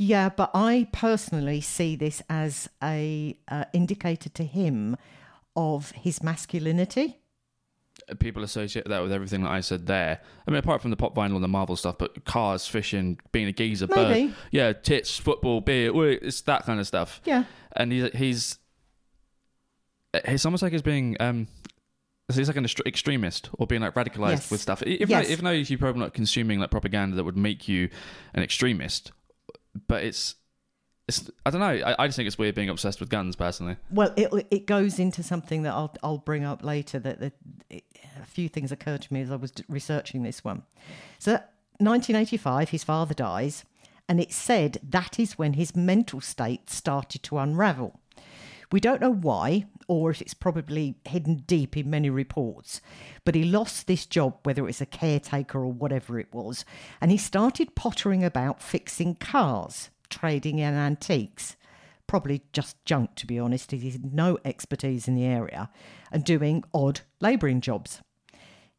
Yeah, 0.00 0.28
but 0.28 0.52
I 0.54 0.86
personally 0.92 1.60
see 1.60 1.96
this 1.96 2.22
as 2.30 2.68
a 2.82 3.36
uh, 3.48 3.64
indicator 3.72 4.28
to 4.28 4.44
him 4.44 4.96
of 5.56 5.90
his 5.90 6.22
masculinity. 6.22 7.18
People 8.20 8.42
associate 8.42 8.88
that 8.88 9.02
with 9.02 9.12
everything 9.12 9.42
that 9.42 9.50
I 9.50 9.60
said 9.60 9.86
there. 9.86 10.20
I 10.46 10.50
mean, 10.50 10.58
apart 10.58 10.80
from 10.82 10.90
the 10.90 10.96
pop 10.96 11.14
vinyl 11.14 11.34
and 11.34 11.44
the 11.44 11.48
Marvel 11.48 11.76
stuff, 11.76 11.96
but 11.98 12.24
cars, 12.24 12.66
fishing, 12.66 13.18
being 13.32 13.48
a 13.48 13.52
geezer, 13.52 13.86
bird, 13.86 14.34
yeah, 14.50 14.72
tits, 14.72 15.16
football, 15.18 15.60
beer, 15.60 15.92
it's 16.12 16.40
that 16.42 16.64
kind 16.64 16.80
of 16.80 16.86
stuff. 16.86 17.20
Yeah. 17.24 17.44
And 17.76 17.92
he's 17.92 18.10
he's 18.14 18.58
it's 20.14 20.44
almost 20.44 20.62
like 20.62 20.72
he's 20.72 20.82
being 20.82 21.16
um. 21.20 21.48
He's 22.30 22.46
like 22.46 22.58
an 22.58 22.66
extremist 22.84 23.48
or 23.54 23.66
being 23.66 23.80
like 23.80 23.94
radicalized 23.94 24.30
Yes. 24.32 24.50
with 24.50 24.60
stuff. 24.60 24.82
Even, 24.82 25.08
Yes. 25.08 25.26
though, 25.28 25.32
even 25.32 25.44
though 25.46 25.50
you're 25.52 25.78
probably 25.78 26.00
not 26.02 26.12
consuming 26.12 26.58
like 26.60 26.70
propaganda 26.70 27.16
that 27.16 27.24
would 27.24 27.38
make 27.38 27.68
you 27.68 27.88
an 28.34 28.42
extremist, 28.42 29.12
but 29.86 30.04
it's 30.04 30.34
it's 31.08 31.30
I 31.44 31.50
don't 31.50 31.60
know. 31.60 31.66
I, 31.66 31.96
I 31.98 32.06
just 32.06 32.16
think 32.16 32.26
it's 32.26 32.38
weird 32.38 32.54
being 32.54 32.68
obsessed 32.68 33.00
with 33.00 33.08
guns 33.08 33.34
personally. 33.34 33.76
Well, 33.90 34.12
it 34.16 34.46
it 34.50 34.66
goes 34.66 34.98
into 34.98 35.22
something 35.22 35.62
that 35.62 35.72
I'll 35.72 35.94
I'll 36.02 36.18
bring 36.18 36.44
up 36.44 36.62
later. 36.62 36.98
That, 36.98 37.18
that 37.20 37.32
it, 37.70 37.84
a 38.20 38.26
few 38.26 38.48
things 38.48 38.70
occurred 38.70 39.02
to 39.02 39.12
me 39.12 39.22
as 39.22 39.30
I 39.30 39.36
was 39.36 39.52
researching 39.68 40.22
this 40.22 40.44
one. 40.44 40.62
So, 41.18 41.32
1985, 41.78 42.70
his 42.70 42.84
father 42.84 43.14
dies, 43.14 43.64
and 44.08 44.20
it's 44.20 44.36
said 44.36 44.78
that 44.82 45.18
is 45.18 45.38
when 45.38 45.54
his 45.54 45.74
mental 45.74 46.20
state 46.20 46.70
started 46.70 47.22
to 47.24 47.38
unravel. 47.38 47.98
We 48.70 48.80
don't 48.80 49.00
know 49.00 49.12
why, 49.12 49.64
or 49.86 50.10
if 50.10 50.20
it's 50.20 50.34
probably 50.34 50.96
hidden 51.06 51.44
deep 51.46 51.74
in 51.74 51.88
many 51.88 52.10
reports, 52.10 52.82
but 53.24 53.34
he 53.34 53.44
lost 53.44 53.86
this 53.86 54.04
job, 54.04 54.40
whether 54.42 54.60
it 54.60 54.66
was 54.66 54.82
a 54.82 54.86
caretaker 54.86 55.60
or 55.60 55.72
whatever 55.72 56.20
it 56.20 56.28
was, 56.32 56.66
and 57.00 57.10
he 57.10 57.16
started 57.16 57.74
pottering 57.74 58.22
about 58.22 58.62
fixing 58.62 59.14
cars, 59.14 59.88
trading 60.10 60.58
in 60.58 60.74
antiques 60.74 61.56
probably 62.08 62.42
just 62.52 62.84
junk 62.84 63.14
to 63.14 63.26
be 63.26 63.38
honest. 63.38 63.70
He 63.70 63.90
had 63.90 64.12
no 64.12 64.38
expertise 64.44 65.06
in 65.06 65.14
the 65.14 65.26
area 65.26 65.70
and 66.10 66.24
doing 66.24 66.64
odd 66.74 67.02
labouring 67.20 67.60
jobs. 67.60 68.00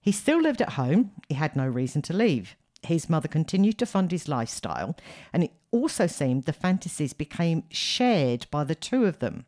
He 0.02 0.12
still 0.12 0.42
lived 0.42 0.62
at 0.62 0.74
home. 0.74 1.12
He 1.30 1.36
had 1.36 1.56
no 1.56 1.68
reason 1.68 2.02
to 2.04 2.14
leave. 2.14 2.56
His 2.82 3.10
mother 3.10 3.28
continued 3.28 3.78
to 3.80 3.86
fund 3.86 4.12
his 4.12 4.30
lifestyle, 4.30 4.96
and 5.34 5.44
it 5.44 5.52
also 5.72 6.08
seemed 6.08 6.46
the 6.46 6.54
fantasies 6.54 7.14
became 7.14 7.66
shared 7.70 8.48
by 8.50 8.64
the 8.64 8.76
two 8.76 9.06
of 9.06 9.20
them. 9.20 9.46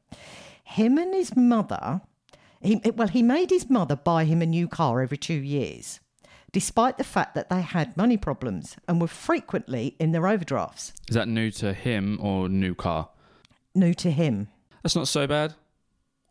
Him 0.64 0.98
and 0.98 1.14
his 1.14 1.36
mother 1.36 2.02
He, 2.62 2.82
well, 2.94 3.08
he 3.08 3.24
made 3.24 3.50
his 3.50 3.70
mother 3.70 3.96
buy 3.96 4.26
him 4.26 4.42
a 4.42 4.46
new 4.46 4.68
car 4.68 5.02
every 5.02 5.18
two 5.18 5.34
years, 5.34 6.01
despite 6.52 6.98
the 6.98 7.04
fact 7.04 7.34
that 7.36 7.50
they 7.50 7.62
had 7.62 7.96
money 7.96 8.18
problems 8.18 8.76
and 8.88 9.00
were 9.00 9.08
frequently 9.08 9.96
in 10.00 10.12
their 10.12 10.28
overdrafts. 10.28 10.94
Is 11.10 11.16
that 11.16 11.28
new 11.28 11.50
to 11.52 11.74
him 11.74 12.20
or 12.22 12.50
new 12.50 12.76
car? 12.76 13.10
New 13.74 13.94
to 13.96 14.12
him. 14.12 14.48
That's 14.84 14.96
not 14.96 15.08
so 15.08 15.28
bad. 15.28 15.54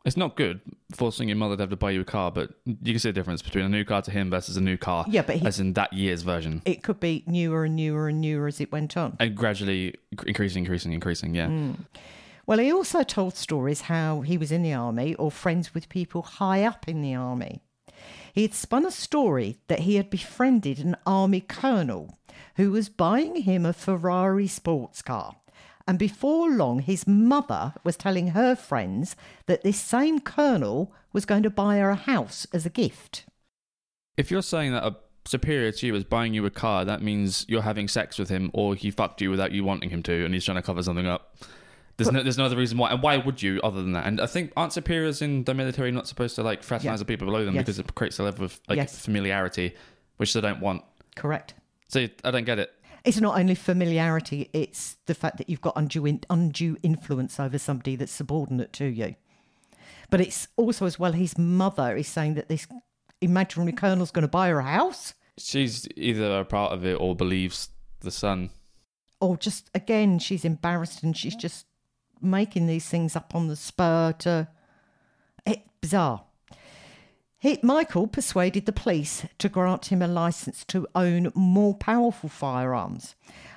It's 0.04 0.16
not 0.16 0.34
good 0.34 0.60
forcing 0.94 1.28
your 1.28 1.36
mother 1.36 1.56
to 1.56 1.62
have 1.62 1.70
to 1.70 1.76
buy 1.76 1.90
you 1.90 2.00
a 2.00 2.04
car, 2.04 2.30
but 2.30 2.50
you 2.64 2.92
can 2.94 2.98
see 2.98 3.10
the 3.10 3.12
difference 3.12 3.42
between 3.42 3.64
a 3.66 3.68
new 3.68 3.84
car 3.84 4.00
to 4.02 4.10
him 4.10 4.30
versus 4.30 4.56
a 4.56 4.60
new 4.60 4.78
car. 4.78 5.04
Yeah, 5.08 5.22
but 5.22 5.36
he- 5.36 5.46
as 5.46 5.60
in 5.60 5.74
that 5.74 5.92
year's 5.92 6.22
version, 6.22 6.62
It 6.64 6.82
could 6.82 7.00
be 7.00 7.22
newer 7.26 7.64
and 7.64 7.76
newer 7.76 8.08
and 8.08 8.20
newer 8.20 8.46
as 8.46 8.60
it 8.62 8.72
went 8.72 8.96
on. 8.96 9.16
and 9.20 9.36
gradually 9.36 9.94
increasing, 10.26 10.64
increasing, 10.64 10.92
increasing. 10.94 11.34
Yeah. 11.34 11.48
Mm. 11.48 11.76
Well, 12.46 12.58
he 12.58 12.72
also 12.72 13.02
told 13.02 13.36
stories 13.36 13.82
how 13.82 14.22
he 14.22 14.36
was 14.38 14.50
in 14.50 14.62
the 14.62 14.72
army 14.72 15.14
or 15.16 15.30
friends 15.30 15.74
with 15.74 15.88
people 15.90 16.22
high 16.22 16.64
up 16.64 16.88
in 16.88 17.02
the 17.02 17.14
army. 17.14 17.60
He 18.32 18.42
had 18.42 18.54
spun 18.54 18.87
a 18.87 18.90
story 18.90 19.58
that 19.68 19.80
he 19.80 19.96
had 19.96 20.10
befriended 20.10 20.78
an 20.78 20.96
army 21.06 21.40
colonel 21.40 22.18
who 22.56 22.70
was 22.70 22.88
buying 22.88 23.37
him 23.37 23.64
a 23.64 23.72
Ferrari 23.72 24.46
sports 24.46 25.02
car. 25.02 25.37
And 25.87 25.99
before 25.99 26.50
long, 26.50 26.80
his 26.80 27.06
mother 27.06 27.75
was 27.82 27.96
telling 27.96 28.28
her 28.28 28.54
friends 28.54 29.16
that 29.46 29.62
this 29.62 29.80
same 29.80 30.20
colonel 30.20 30.92
was 31.12 31.25
going 31.25 31.42
to 31.42 31.50
buy 31.50 31.78
her 31.78 31.90
a 31.90 31.96
house 31.96 32.46
as 32.52 32.64
a 32.64 32.70
gift. 32.70 33.25
If 34.16 34.30
you're 34.30 34.42
saying 34.42 34.72
that 34.72 34.84
a 34.84 34.96
superior 35.25 35.72
to 35.72 35.87
you 35.87 35.94
is 35.94 36.04
buying 36.04 36.34
you 36.34 36.46
a 36.46 36.50
car, 36.50 36.84
that 36.84 37.02
means 37.02 37.44
you're 37.49 37.62
having 37.62 37.88
sex 37.88 38.18
with 38.18 38.28
him, 38.28 38.50
or 38.54 38.75
he 38.75 38.90
fucked 38.90 39.20
you 39.20 39.30
without 39.30 39.52
you 39.52 39.64
wanting 39.64 39.90
him 39.90 40.02
to, 40.04 40.25
and 40.25 40.34
he's 40.34 40.44
trying 40.44 40.56
to 40.58 40.62
cover 40.62 40.82
something 40.82 41.06
up. 41.06 41.37
There's 42.04 42.12
no, 42.12 42.23
there's 42.23 42.38
no 42.38 42.45
other 42.47 42.57
reason 42.57 42.78
why. 42.78 42.90
And 42.90 43.02
why 43.02 43.16
would 43.19 43.42
you, 43.42 43.61
other 43.62 43.83
than 43.83 43.92
that? 43.92 44.07
And 44.07 44.21
I 44.21 44.26
think 44.26 44.52
aren't 44.57 44.73
superiors 44.73 45.21
in 45.23 45.45
the 45.45 45.54
military 45.54 45.90
not 45.92 46.09
supposed 46.09 46.35
to 46.37 46.42
like 46.42 46.62
fraternize 46.62 46.99
the 47.00 47.04
people 47.04 47.26
below 47.26 47.45
them 47.45 47.54
Yes. 47.54 47.62
because 47.62 47.78
it 47.78 47.95
creates 47.95 48.19
a 48.19 48.23
level 48.23 48.45
of 48.45 48.59
like 48.69 48.76
Yes. 48.76 48.99
familiarity, 48.99 49.75
which 50.16 50.33
they 50.33 50.40
don't 50.40 50.61
want. 50.61 50.83
Correct. 51.16 51.54
So 51.88 52.07
I 52.25 52.30
don't 52.30 52.45
get 52.45 52.59
it. 52.59 52.73
It's 53.04 53.21
not 53.21 53.38
only 53.38 53.54
familiarity, 53.54 54.50
it's 54.52 54.97
the 55.07 55.14
fact 55.14 55.38
that 55.38 55.49
you've 55.49 55.61
got 55.62 55.73
undue, 55.76 56.04
in, 56.07 56.21
undue 56.28 56.76
influence 56.83 57.40
over 57.40 57.59
somebody 57.59 57.97
that's 57.97 58.12
subordinate 58.12 58.73
to 58.75 58.85
you. 58.85 59.14
But 60.11 60.21
it's 60.21 60.49
also 60.57 60.87
as 60.87 60.99
well 60.99 61.12
his 61.12 61.38
mother 61.38 61.97
is 61.97 62.09
saying 62.09 62.35
that 62.35 62.49
this 62.49 62.66
imaginary 63.21 63.73
colonel's 63.73 64.11
going 64.11 64.23
to 64.23 64.28
buy 64.28 64.49
her 64.49 64.59
a 64.59 64.64
house. 64.64 65.14
She's 65.38 65.87
either 65.97 66.40
a 66.40 66.45
part 66.45 66.73
of 66.73 66.85
it 66.85 66.95
or 67.00 67.14
believes 67.16 67.69
the 68.00 68.11
son. 68.11 68.50
Or 69.21 69.37
just, 69.37 69.71
again, 69.75 70.19
she's 70.19 70.45
embarrassed 70.45 71.02
and 71.02 71.16
she's 71.16 71.37
just 71.37 71.66
making 72.20 72.66
these 72.66 72.88
things 72.88 73.16
up 73.16 73.34
on 73.34 73.48
the 73.48 73.56
spur 73.56 74.12
to. 74.20 74.30
Uh, 74.30 74.44
it's 75.46 75.62
bizarre. 75.80 76.24
He, 77.38 77.58
Michael 77.62 78.06
persuaded 78.06 78.66
the 78.66 78.72
police 78.72 79.24
to 79.38 79.48
grant 79.48 79.86
him 79.86 80.02
a 80.02 80.06
license 80.06 80.62
to 80.66 80.86
own 80.94 81.32
more 81.34 81.74
powerful 81.74 82.28
firearms. 82.28 83.14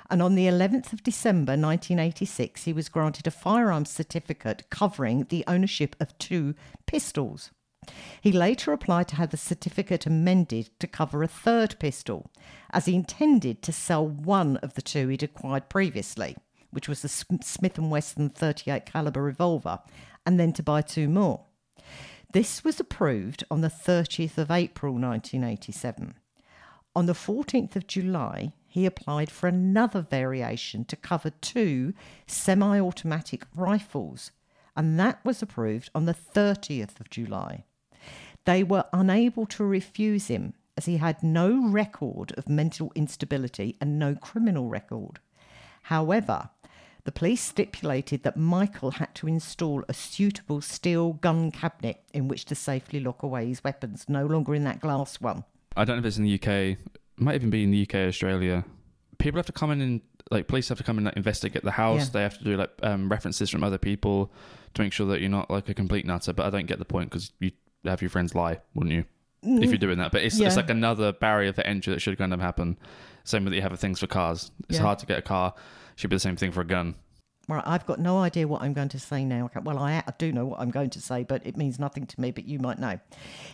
And 0.08 0.22
on 0.22 0.34
the 0.36 0.46
11th 0.46 0.94
of 0.94 1.02
December 1.02 1.52
1986, 1.52 2.64
he 2.64 2.72
was 2.72 2.88
granted 2.88 3.26
a 3.26 3.30
firearms 3.30 3.90
certificate 3.90 4.64
covering 4.70 5.26
the 5.28 5.44
ownership 5.46 5.96
of 6.00 6.16
two 6.16 6.54
pistols. 6.86 7.50
He 8.22 8.32
later 8.32 8.72
applied 8.72 9.08
to 9.08 9.16
have 9.16 9.30
the 9.30 9.36
certificate 9.36 10.06
amended 10.06 10.70
to 10.78 10.86
cover 10.86 11.22
a 11.22 11.28
third 11.28 11.76
pistol, 11.78 12.30
as 12.70 12.86
he 12.86 12.94
intended 12.94 13.60
to 13.62 13.72
sell 13.72 14.06
one 14.06 14.56
of 14.58 14.72
the 14.74 14.82
two 14.82 15.08
he'd 15.08 15.22
acquired 15.22 15.68
previously, 15.68 16.36
which 16.74 16.88
was 16.88 17.02
the 17.02 17.08
Smith 17.08 17.78
& 17.78 17.78
Wesson 17.78 18.30
38 18.30 18.84
caliber 18.84 19.22
revolver, 19.22 19.80
and 20.26 20.38
then 20.38 20.52
to 20.52 20.62
buy 20.62 20.82
two 20.82 21.08
more. 21.08 21.44
This 22.32 22.64
was 22.64 22.80
approved 22.80 23.44
on 23.50 23.60
the 23.60 23.68
30th 23.68 24.38
of 24.38 24.50
April 24.50 24.94
1987. 24.94 26.14
On 26.96 27.06
the 27.06 27.12
14th 27.12 27.76
of 27.76 27.86
July, 27.86 28.52
he 28.66 28.86
applied 28.86 29.30
for 29.30 29.46
another 29.46 30.02
variation 30.02 30.84
to 30.86 30.96
cover 30.96 31.30
two 31.30 31.94
semi 32.26 32.80
automatic 32.80 33.44
rifles, 33.54 34.32
and 34.76 34.98
that 34.98 35.24
was 35.24 35.42
approved 35.42 35.90
on 35.94 36.06
the 36.06 36.14
30th 36.14 36.98
of 36.98 37.08
July. 37.08 37.64
They 38.44 38.64
were 38.64 38.86
unable 38.92 39.46
to 39.46 39.64
refuse 39.64 40.26
him 40.26 40.54
as 40.76 40.86
he 40.86 40.96
had 40.96 41.22
no 41.22 41.68
record 41.68 42.32
of 42.36 42.48
mental 42.48 42.90
instability 42.94 43.76
and 43.80 43.98
no 43.98 44.16
criminal 44.16 44.68
record. 44.68 45.20
However, 45.82 46.50
the 47.04 47.12
police 47.12 47.42
stipulated 47.42 48.22
that 48.22 48.36
Michael 48.36 48.92
had 48.92 49.14
to 49.16 49.28
install 49.28 49.84
a 49.88 49.94
suitable 49.94 50.60
steel 50.60 51.14
gun 51.14 51.50
cabinet 51.50 52.00
in 52.14 52.28
which 52.28 52.46
to 52.46 52.54
safely 52.54 52.98
lock 53.00 53.22
away 53.22 53.46
his 53.46 53.62
weapons, 53.62 54.06
no 54.08 54.24
longer 54.26 54.54
in 54.54 54.64
that 54.64 54.80
glass 54.80 55.20
one. 55.20 55.44
I 55.76 55.84
don't 55.84 55.96
know 55.96 56.00
if 56.00 56.06
it's 56.06 56.16
in 56.18 56.24
the 56.24 56.34
UK. 56.34 56.48
It 56.48 56.78
might 57.18 57.34
even 57.34 57.50
be 57.50 57.62
in 57.62 57.70
the 57.70 57.82
UK, 57.82 57.94
Australia. 58.08 58.64
People 59.18 59.38
have 59.38 59.46
to 59.46 59.52
come 59.52 59.70
in 59.70 59.80
and 59.80 60.00
like 60.30 60.48
police 60.48 60.68
have 60.70 60.78
to 60.78 60.84
come 60.84 60.96
in 60.96 61.00
and 61.06 61.06
like, 61.06 61.16
investigate 61.16 61.62
the 61.62 61.70
house. 61.70 62.06
Yeah. 62.06 62.10
They 62.12 62.22
have 62.22 62.38
to 62.38 62.44
do 62.44 62.56
like 62.56 62.70
um, 62.82 63.08
references 63.10 63.50
from 63.50 63.62
other 63.62 63.78
people 63.78 64.32
to 64.72 64.82
make 64.82 64.92
sure 64.92 65.06
that 65.08 65.20
you're 65.20 65.28
not 65.30 65.50
like 65.50 65.68
a 65.68 65.74
complete 65.74 66.06
nutter. 66.06 66.32
But 66.32 66.46
I 66.46 66.50
don't 66.50 66.66
get 66.66 66.78
the 66.78 66.84
point 66.86 67.10
because 67.10 67.32
you 67.38 67.52
have 67.84 68.00
your 68.00 68.08
friends 68.08 68.34
lie, 68.34 68.60
wouldn't 68.74 68.94
you? 68.94 69.04
If 69.46 69.68
you're 69.68 69.76
doing 69.76 69.98
that, 69.98 70.10
but 70.10 70.22
it's, 70.22 70.40
it's 70.40 70.56
like 70.56 70.70
another 70.70 71.12
barrier 71.12 71.52
for 71.52 71.60
entry 71.66 71.92
that 71.92 72.00
should 72.00 72.16
kind 72.16 72.32
of 72.32 72.40
happen. 72.40 72.78
Same 73.24 73.44
with 73.44 73.50
that 73.52 73.56
you 73.56 73.62
have 73.62 73.78
things 73.78 74.00
for 74.00 74.06
cars. 74.06 74.50
It's 74.70 74.78
Yeah. 74.78 74.84
hard 74.84 75.00
to 75.00 75.06
get 75.06 75.18
a 75.18 75.22
car. 75.22 75.52
Should 75.96 76.10
be 76.10 76.16
the 76.16 76.20
same 76.20 76.36
thing 76.36 76.52
for 76.52 76.60
a 76.60 76.66
gun. 76.66 76.94
Right, 77.46 77.62
I've 77.66 77.84
got 77.84 78.00
no 78.00 78.18
idea 78.18 78.48
what 78.48 78.62
I'm 78.62 78.72
going 78.72 78.88
to 78.88 78.98
say 78.98 79.24
now. 79.24 79.50
Well, 79.62 79.78
I, 79.78 80.02
I 80.06 80.12
do 80.16 80.32
know 80.32 80.46
what 80.46 80.60
I'm 80.60 80.70
going 80.70 80.90
to 80.90 81.00
say, 81.00 81.24
but 81.24 81.46
it 81.46 81.58
means 81.58 81.78
nothing 81.78 82.06
to 82.06 82.20
me, 82.20 82.30
but 82.30 82.46
you 82.46 82.58
might 82.58 82.78
know. 82.78 82.98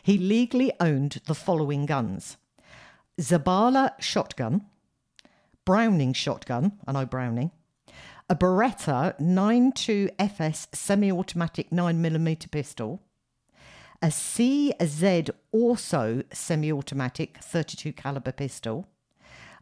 He 0.03 0.17
legally 0.17 0.73
owned 0.79 1.21
the 1.27 1.35
following 1.35 1.87
guns 1.87 2.37
Zabala 3.21 4.01
shotgun, 4.01 4.67
Browning 5.65 6.13
shotgun, 6.13 6.73
I 6.87 6.93
know 6.93 7.05
Browning, 7.05 7.51
a 8.29 8.37
Beretta 8.37 9.19
92 9.19 10.11
FS 10.19 10.69
semi 10.73 11.11
automatic 11.11 11.71
9mm 11.71 12.51
pistol, 12.51 13.03
a 14.01 14.07
CZ 14.07 15.31
also 15.53 16.23
semi 16.33 16.73
automatic 16.73 17.39
32 17.43 17.93
caliber 17.93 18.33
pistol, 18.33 18.89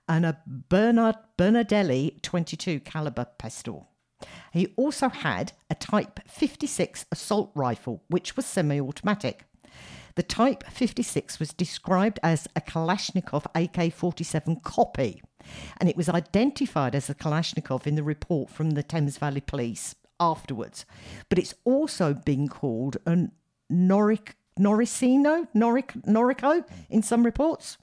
and 0.09 0.25
a 0.25 0.38
Bernard 0.47 1.17
Bernardelli 1.37 2.21
22 2.23 2.81
caliber 2.81 3.27
pistol. 3.38 3.88
He 4.53 4.73
also 4.77 5.09
had 5.09 5.53
a 5.71 5.75
Type 5.75 6.21
56 6.27 7.07
assault 7.12 7.53
rifle, 7.55 8.03
which 8.09 8.37
was 8.37 8.47
semi 8.47 8.81
automatic. 8.81 9.45
The 10.17 10.23
Type 10.25 10.65
56 10.69 11.38
was 11.38 11.53
described 11.53 12.19
as 12.25 12.49
a 12.57 12.61
Kalashnikov 12.61 13.47
AK 13.55 13.93
47 13.93 14.61
copy, 14.65 15.23
and 15.79 15.88
it 15.88 15.97
was 15.97 16.09
identified 16.09 16.97
as 16.97 17.09
a 17.09 17.15
Kalashnikov 17.15 17.87
in 17.87 17.95
the 17.95 18.03
report 18.03 18.50
from 18.50 18.71
the 18.71 18.83
Thames 18.83 19.19
Valley 19.19 19.41
Police 19.41 19.95
afterwards. 20.19 20.85
But 21.29 21.38
it's 21.38 21.55
also 21.65 22.15
been 22.15 22.49
called 22.49 22.97
a 23.07 23.29
Noric, 23.71 24.31
Noricino, 24.59 25.47
Noric, 25.55 25.93
Norico 26.05 26.65
in 26.91 27.03
some 27.03 27.23
reports. 27.23 27.79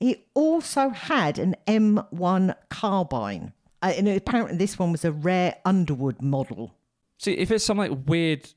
He 0.00 0.24
also 0.34 0.88
had 0.88 1.38
an 1.38 1.56
M1 1.66 2.54
carbine. 2.70 3.52
Uh, 3.82 3.92
and 3.96 4.08
apparently, 4.08 4.56
this 4.56 4.78
one 4.78 4.92
was 4.92 5.04
a 5.04 5.12
rare 5.12 5.56
Underwood 5.64 6.20
model. 6.22 6.74
See, 7.18 7.34
if 7.34 7.50
it's 7.50 7.64
some 7.64 7.78
like 7.78 7.92
weird 8.06 8.50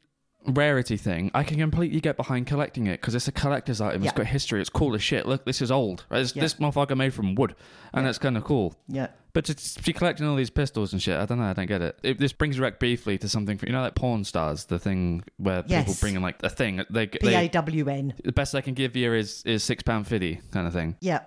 rarity 0.45 0.97
thing, 0.97 1.31
I 1.33 1.43
can 1.43 1.57
completely 1.57 1.99
get 2.01 2.17
behind 2.17 2.47
collecting 2.47 2.87
it 2.87 2.99
because 3.01 3.15
it's 3.15 3.27
a 3.27 3.31
collector's 3.31 3.79
item. 3.81 4.03
It's 4.03 4.11
Yeah. 4.11 4.17
got 4.17 4.27
history. 4.27 4.59
It's 4.61 4.69
cool 4.69 4.93
as 4.95 5.01
shit. 5.03 5.25
Look, 5.25 5.45
this 5.45 5.61
is 5.61 5.71
old. 5.71 6.05
Right? 6.09 6.19
This, 6.19 6.35
Yeah. 6.35 6.41
this 6.43 6.55
motherfucker 6.55 6.97
made 6.97 7.13
from 7.13 7.35
wood, 7.35 7.55
and 7.93 8.05
that's 8.05 8.17
kind 8.17 8.35
of 8.37 8.43
cool. 8.43 8.75
Yeah. 8.87 9.07
But 9.33 9.45
to, 9.45 9.55
to 9.55 9.83
be 9.83 9.93
collecting 9.93 10.27
all 10.27 10.35
these 10.35 10.49
pistols 10.51 10.93
and 10.93 11.01
shit, 11.01 11.17
I 11.19 11.25
don't 11.25 11.39
know. 11.39 11.45
I 11.45 11.53
don't 11.53 11.65
get 11.65 11.81
it. 11.81 11.97
it 12.03 12.19
this 12.19 12.33
brings 12.33 12.55
you 12.55 12.61
back 12.61 12.77
briefly 12.79 13.17
to 13.17 13.27
something. 13.27 13.59
You 13.65 13.71
know, 13.71 13.81
like 13.81 13.95
Pawn 13.95 14.23
Stars, 14.23 14.65
the 14.65 14.77
thing 14.77 15.23
where 15.37 15.63
people 15.63 15.77
Yes. 15.87 15.99
bring 15.99 16.15
in 16.15 16.21
like 16.21 16.35
a 16.43 16.49
thing. 16.49 16.83
They, 16.89 17.07
P 17.07 17.17
they 17.21 17.45
A 17.45 17.47
W 17.49 17.89
N. 17.89 18.13
the 18.23 18.31
best 18.31 18.53
they 18.53 18.61
can 18.61 18.73
give 18.75 18.95
you 18.95 19.13
is 19.13 19.41
is 19.45 19.63
six 19.63 19.81
pound 19.81 20.07
fifty 20.07 20.39
kind 20.51 20.67
of 20.67 20.73
thing. 20.73 20.97
Yeah. 21.01 21.21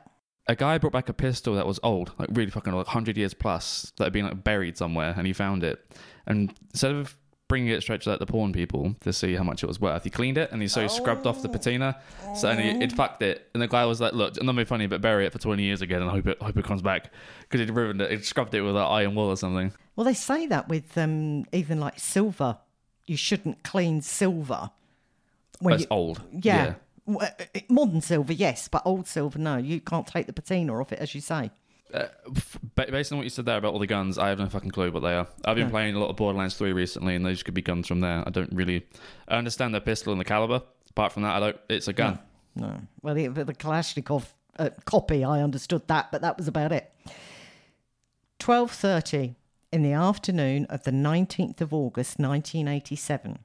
A 0.49 0.55
guy 0.55 0.79
brought 0.79 0.93
back 0.93 1.09
a 1.09 1.13
pistol 1.13 1.57
that 1.57 1.67
was 1.67 1.81
old, 1.83 2.13
like 2.19 2.29
really 2.33 2.53
fucking 2.53 2.73
old, 2.73 2.87
like 2.87 2.93
hundred 2.93 3.17
years 3.17 3.35
plus, 3.35 3.93
that 3.99 4.05
had 4.05 4.13
been 4.13 4.27
like 4.27 4.45
buried 4.45 4.77
somewhere, 4.79 5.13
and 5.17 5.27
he 5.27 5.33
found 5.33 5.65
it. 5.65 5.81
And 6.29 6.55
instead 6.73 6.93
of 6.93 7.17
bringing 7.49 7.69
it 7.71 7.81
straight 7.81 8.01
to 8.03 8.11
like 8.11 8.19
the 8.19 8.27
pawn 8.27 8.53
people 8.53 8.95
to 9.03 9.13
see 9.13 9.35
how 9.35 9.45
much 9.45 9.63
it 9.63 9.67
was 9.67 9.81
worth, 9.81 10.05
he 10.05 10.11
cleaned 10.11 10.37
it 10.39 10.51
and 10.53 10.61
he 10.61 10.69
so 10.69 10.83
he 10.83 10.89
scrubbed 10.89 11.27
off 11.27 11.43
the 11.43 11.49
patina, 11.49 11.97
so 12.35 12.49
and 12.49 12.61
he, 12.61 12.69
it 12.85 12.93
fucked 12.93 13.23
it. 13.23 13.49
And 13.55 13.63
the 13.63 13.69
guy 13.69 13.85
was 13.87 14.01
like, 14.01 14.13
"Look, 14.13 14.43
not 14.43 14.57
be 14.57 14.65
funny, 14.65 14.87
but 14.87 15.01
bury 15.01 15.27
it 15.27 15.33
for 15.33 15.39
twenty 15.39 15.63
years 15.63 15.83
again, 15.83 16.03
and 16.03 16.11
hope 16.11 16.27
it 16.27 16.41
hope 16.43 16.57
it 16.57 16.65
comes 16.65 16.83
back 16.83 17.11
because 17.43 17.61
he'd 17.61 17.71
ruined 17.71 18.01
it. 18.01 18.11
He'd 18.11 18.25
scrubbed 18.25 18.55
it 18.55 18.63
with 18.63 18.77
an 18.77 18.83
iron 18.83 19.15
wool 19.15 19.27
or 19.29 19.37
something." 19.37 19.73
Well, 19.95 20.05
they 20.05 20.15
say 20.15 20.47
that 20.49 20.69
with 20.69 20.97
um, 20.99 21.47
even 21.53 21.81
like 21.81 21.99
silver. 21.99 22.59
You 23.07 23.17
shouldn't 23.17 23.63
clean 23.63 24.03
silver. 24.03 24.71
When 25.61 25.73
That's 25.73 25.83
you- 25.85 25.89
old. 25.91 26.23
Yeah. 26.33 26.75
W- 27.07 27.25
uh, 27.25 27.61
Modern 27.69 28.01
silver, 28.01 28.33
yes, 28.33 28.67
but 28.67 28.83
old 28.85 29.07
silver, 29.07 29.39
no. 29.39 29.57
You 29.59 29.81
can't 29.81 30.07
take 30.09 30.27
the 30.27 30.33
patina 30.33 30.79
off 30.81 30.93
it, 30.93 30.99
as 30.99 31.15
you 31.15 31.21
say. 31.21 31.53
Uh, 31.95 32.07
based 32.75 33.13
on 33.13 33.19
what 33.19 33.25
you 33.25 33.31
said 33.31 33.47
there 33.47 33.57
about 33.57 33.73
all 33.73 33.79
the 33.79 33.87
guns, 33.87 34.19
I 34.19 34.29
have 34.29 34.39
no 34.39 34.49
fucking 34.49 34.71
clue 34.73 34.91
what 34.91 35.01
they 35.01 35.15
are. 35.15 35.27
I've 35.45 35.57
been 35.57 35.67
No. 35.69 35.71
playing 35.71 35.95
a 35.95 35.99
lot 36.01 36.11
of 36.11 36.17
Borderlands 36.17 36.57
3 36.57 36.73
recently, 36.73 37.15
and 37.15 37.25
those 37.25 37.43
could 37.43 37.55
be 37.55 37.63
guns 37.63 37.87
from 37.87 38.01
there. 38.01 38.25
I 38.27 38.31
don't 38.31 38.53
really. 38.53 38.87
I 39.29 39.37
understand 39.37 39.75
the 39.75 39.81
pistol 39.81 40.13
and 40.13 40.21
the 40.21 40.25
caliber, 40.25 40.63
Apart 40.91 41.13
from 41.13 41.23
that, 41.25 41.37
I 41.37 41.41
don't. 41.41 41.57
It's 41.69 41.89
a 41.89 41.93
gun. 41.93 42.19
No. 42.55 42.81
Well, 43.03 43.15
the, 43.15 43.29
the 43.29 43.53
Kalashnikov 43.55 44.25
uh, 44.59 44.71
copy, 44.87 45.23
I 45.25 45.43
understood 45.43 45.87
that, 45.89 46.11
but 46.11 46.23
that 46.23 46.39
was 46.39 46.49
about 46.49 46.73
it. 46.73 46.91
12.30 48.39 49.35
in 49.73 49.83
the 49.83 49.93
afternoon 49.93 50.65
of 50.67 50.85
the 50.85 50.91
19th 50.91 51.61
of 51.61 51.73
August 51.75 52.19
1987, 52.19 53.39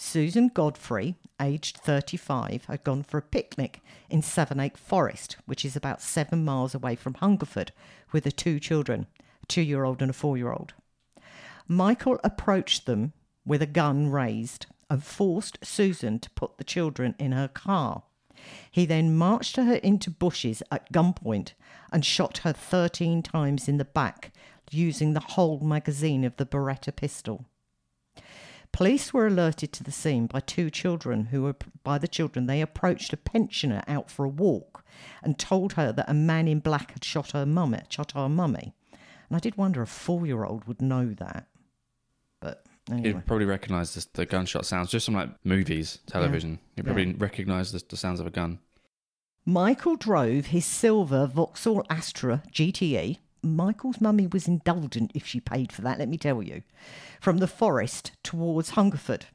Susan 0.00 0.46
Godfrey, 0.46 1.16
aged 1.40 1.78
35, 1.78 2.66
had 2.66 2.84
gone 2.84 3.02
for 3.02 3.18
a 3.18 3.22
picnic 3.22 3.82
in 4.08 4.22
Savernake 4.22 4.76
Forest, 4.76 5.36
which 5.44 5.64
is 5.64 5.74
about 5.74 6.00
seven 6.00 6.44
miles 6.44 6.72
away 6.72 6.94
from 6.94 7.14
Hungerford, 7.14 7.72
with 8.12 8.24
her 8.24 8.30
two 8.30 8.60
children, 8.60 9.08
a 9.42 9.46
two 9.46 9.60
year 9.60 9.82
old 9.82 10.00
and 10.00 10.10
a 10.10 10.14
four 10.14 10.36
year 10.38 10.52
old. 10.52 10.72
Michael 11.66 12.20
approached 12.22 12.86
them 12.86 13.12
with 13.44 13.60
a 13.60 13.66
gun 13.66 14.08
raised 14.08 14.66
and 14.88 15.02
forced 15.02 15.58
Susan 15.64 16.20
to 16.20 16.30
put 16.30 16.58
the 16.58 16.64
children 16.64 17.16
in 17.18 17.32
her 17.32 17.48
car. 17.48 18.04
He 18.70 18.86
then 18.86 19.16
marched 19.16 19.56
her 19.56 19.74
into 19.74 20.12
bushes 20.12 20.62
at 20.70 20.92
gunpoint 20.92 21.54
and 21.92 22.04
shot 22.04 22.38
her 22.38 22.52
13 22.52 23.20
times 23.24 23.68
in 23.68 23.78
the 23.78 23.84
back 23.84 24.32
using 24.70 25.14
the 25.14 25.20
whole 25.20 25.58
magazine 25.58 26.22
of 26.22 26.36
the 26.36 26.46
Beretta 26.46 26.94
pistol. 26.94 27.46
Police 28.72 29.12
were 29.12 29.26
alerted 29.26 29.72
to 29.72 29.84
the 29.84 29.90
scene 29.90 30.26
by 30.26 30.40
two 30.40 30.70
children 30.70 31.26
who 31.26 31.42
were 31.42 31.56
by 31.82 31.98
the 31.98 32.08
children 32.08 32.46
they 32.46 32.60
approached 32.60 33.12
a 33.12 33.16
pensioner 33.16 33.82
out 33.88 34.10
for 34.10 34.24
a 34.24 34.28
walk 34.28 34.84
and 35.22 35.38
told 35.38 35.72
her 35.74 35.92
that 35.92 36.08
a 36.08 36.14
man 36.14 36.46
in 36.46 36.60
black 36.60 36.92
had 36.92 37.04
shot 37.04 37.32
her 37.32 37.46
mummy, 37.46 37.80
shot 37.88 38.12
her 38.12 38.28
mummy. 38.28 38.74
And 39.28 39.36
I 39.36 39.40
did 39.40 39.56
wonder 39.56 39.82
a 39.82 39.86
four-year-old 39.86 40.64
would 40.66 40.80
know 40.80 41.12
that. 41.14 41.48
But 42.40 42.64
anyway. 42.90 43.08
You'd 43.08 43.26
probably 43.26 43.46
recognise 43.46 43.94
the, 43.94 44.06
the 44.14 44.26
gunshot 44.26 44.64
sounds 44.64 44.90
just 44.90 45.06
from 45.06 45.14
like 45.14 45.30
movies, 45.44 45.98
television. 46.06 46.58
You'd 46.76 46.86
probably 46.86 47.12
recognise 47.14 47.72
the, 47.72 47.82
the 47.88 47.96
sounds 47.96 48.20
of 48.20 48.26
a 48.26 48.30
gun. 48.30 48.60
Michael 49.44 49.96
drove 49.96 50.46
his 50.46 50.66
silver 50.66 51.26
Vauxhall 51.26 51.84
Astra 51.88 52.42
GTE. 52.52 53.18
Michael's 53.42 54.00
mummy 54.00 54.26
was 54.26 54.48
indulgent 54.48 55.12
if 55.14 55.26
she 55.26 55.40
paid 55.40 55.72
for 55.72 55.82
that, 55.82 55.98
let 55.98 56.08
me 56.08 56.16
tell 56.16 56.42
you, 56.42 56.62
from 57.20 57.38
the 57.38 57.46
forest 57.46 58.12
towards 58.22 58.70
Hungerford 58.70 59.26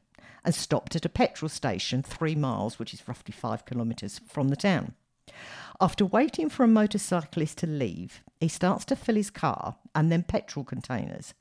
and 0.44 0.54
stopped 0.54 0.94
at 0.94 1.06
a 1.06 1.08
petrol 1.08 1.48
station 1.48 2.02
three 2.02 2.34
miles, 2.34 2.78
which 2.78 2.92
is 2.92 3.06
roughly 3.08 3.32
five 3.32 3.64
kilometres 3.64 4.20
from 4.28 4.48
the 4.48 4.56
town. 4.56 4.94
After 5.80 6.04
waiting 6.04 6.48
for 6.48 6.64
a 6.64 6.68
motorcyclist 6.68 7.58
to 7.58 7.66
leave, 7.66 8.22
he 8.40 8.48
starts 8.48 8.84
to 8.86 8.96
fill 8.96 9.16
his 9.16 9.30
car 9.30 9.76
and 9.94 10.12
then 10.12 10.22
petrol 10.22 10.64
containers, 10.64 11.34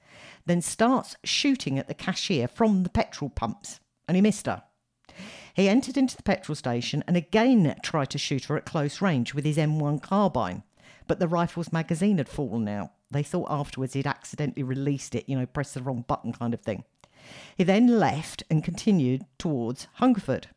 then 0.46 0.62
starts 0.62 1.18
shooting 1.24 1.78
at 1.78 1.88
the 1.88 1.94
cashier 1.94 2.48
from 2.48 2.84
the 2.84 2.90
petrol 2.90 3.30
pumps, 3.30 3.80
and 4.08 4.16
he 4.16 4.22
missed 4.22 4.46
her. 4.46 4.64
He 5.54 5.70
entered 5.70 5.98
into 5.98 6.16
the 6.16 6.24
petrol 6.24 6.56
station 6.56 7.04
and 7.08 7.16
again 7.16 7.76
tried 7.84 8.10
to 8.12 8.18
shoot 8.18 8.46
her 8.46 8.58
at 8.58 8.66
close 8.66 9.02
range 9.02 9.34
with 9.34 9.46
his 9.46 9.58
M1 9.58 10.02
carbine, 10.02 10.64
but 11.08 11.20
the 11.20 11.28
rifle's 11.28 11.72
magazine 11.72 12.18
had 12.18 12.30
fallen 12.30 12.68
out. 12.68 12.92
They 13.12 13.24
thought 13.24 13.48
afterwards 13.50 13.94
he'd 13.94 14.08
accidentally 14.08 14.64
released 14.64 15.16
it, 15.16 15.28
you 15.28 15.38
know, 15.38 15.46
pressed 15.46 15.76
the 15.76 15.82
wrong 15.82 16.06
button 16.08 16.34
kind 16.34 16.54
of 16.54 16.62
thing. 16.62 16.84
He 17.58 17.64
then 17.64 18.00
left 18.00 18.44
and 18.50 18.64
continued 18.64 19.26
towards 19.38 19.88
Hungerford. 19.94 20.48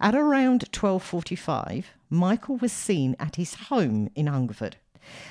At 0.00 0.14
around 0.14 0.70
12:45, 0.72 1.86
Michael 2.10 2.56
was 2.56 2.72
seen 2.72 3.16
at 3.18 3.36
his 3.36 3.54
home 3.54 4.08
in 4.14 4.26
Hungerford. 4.26 4.76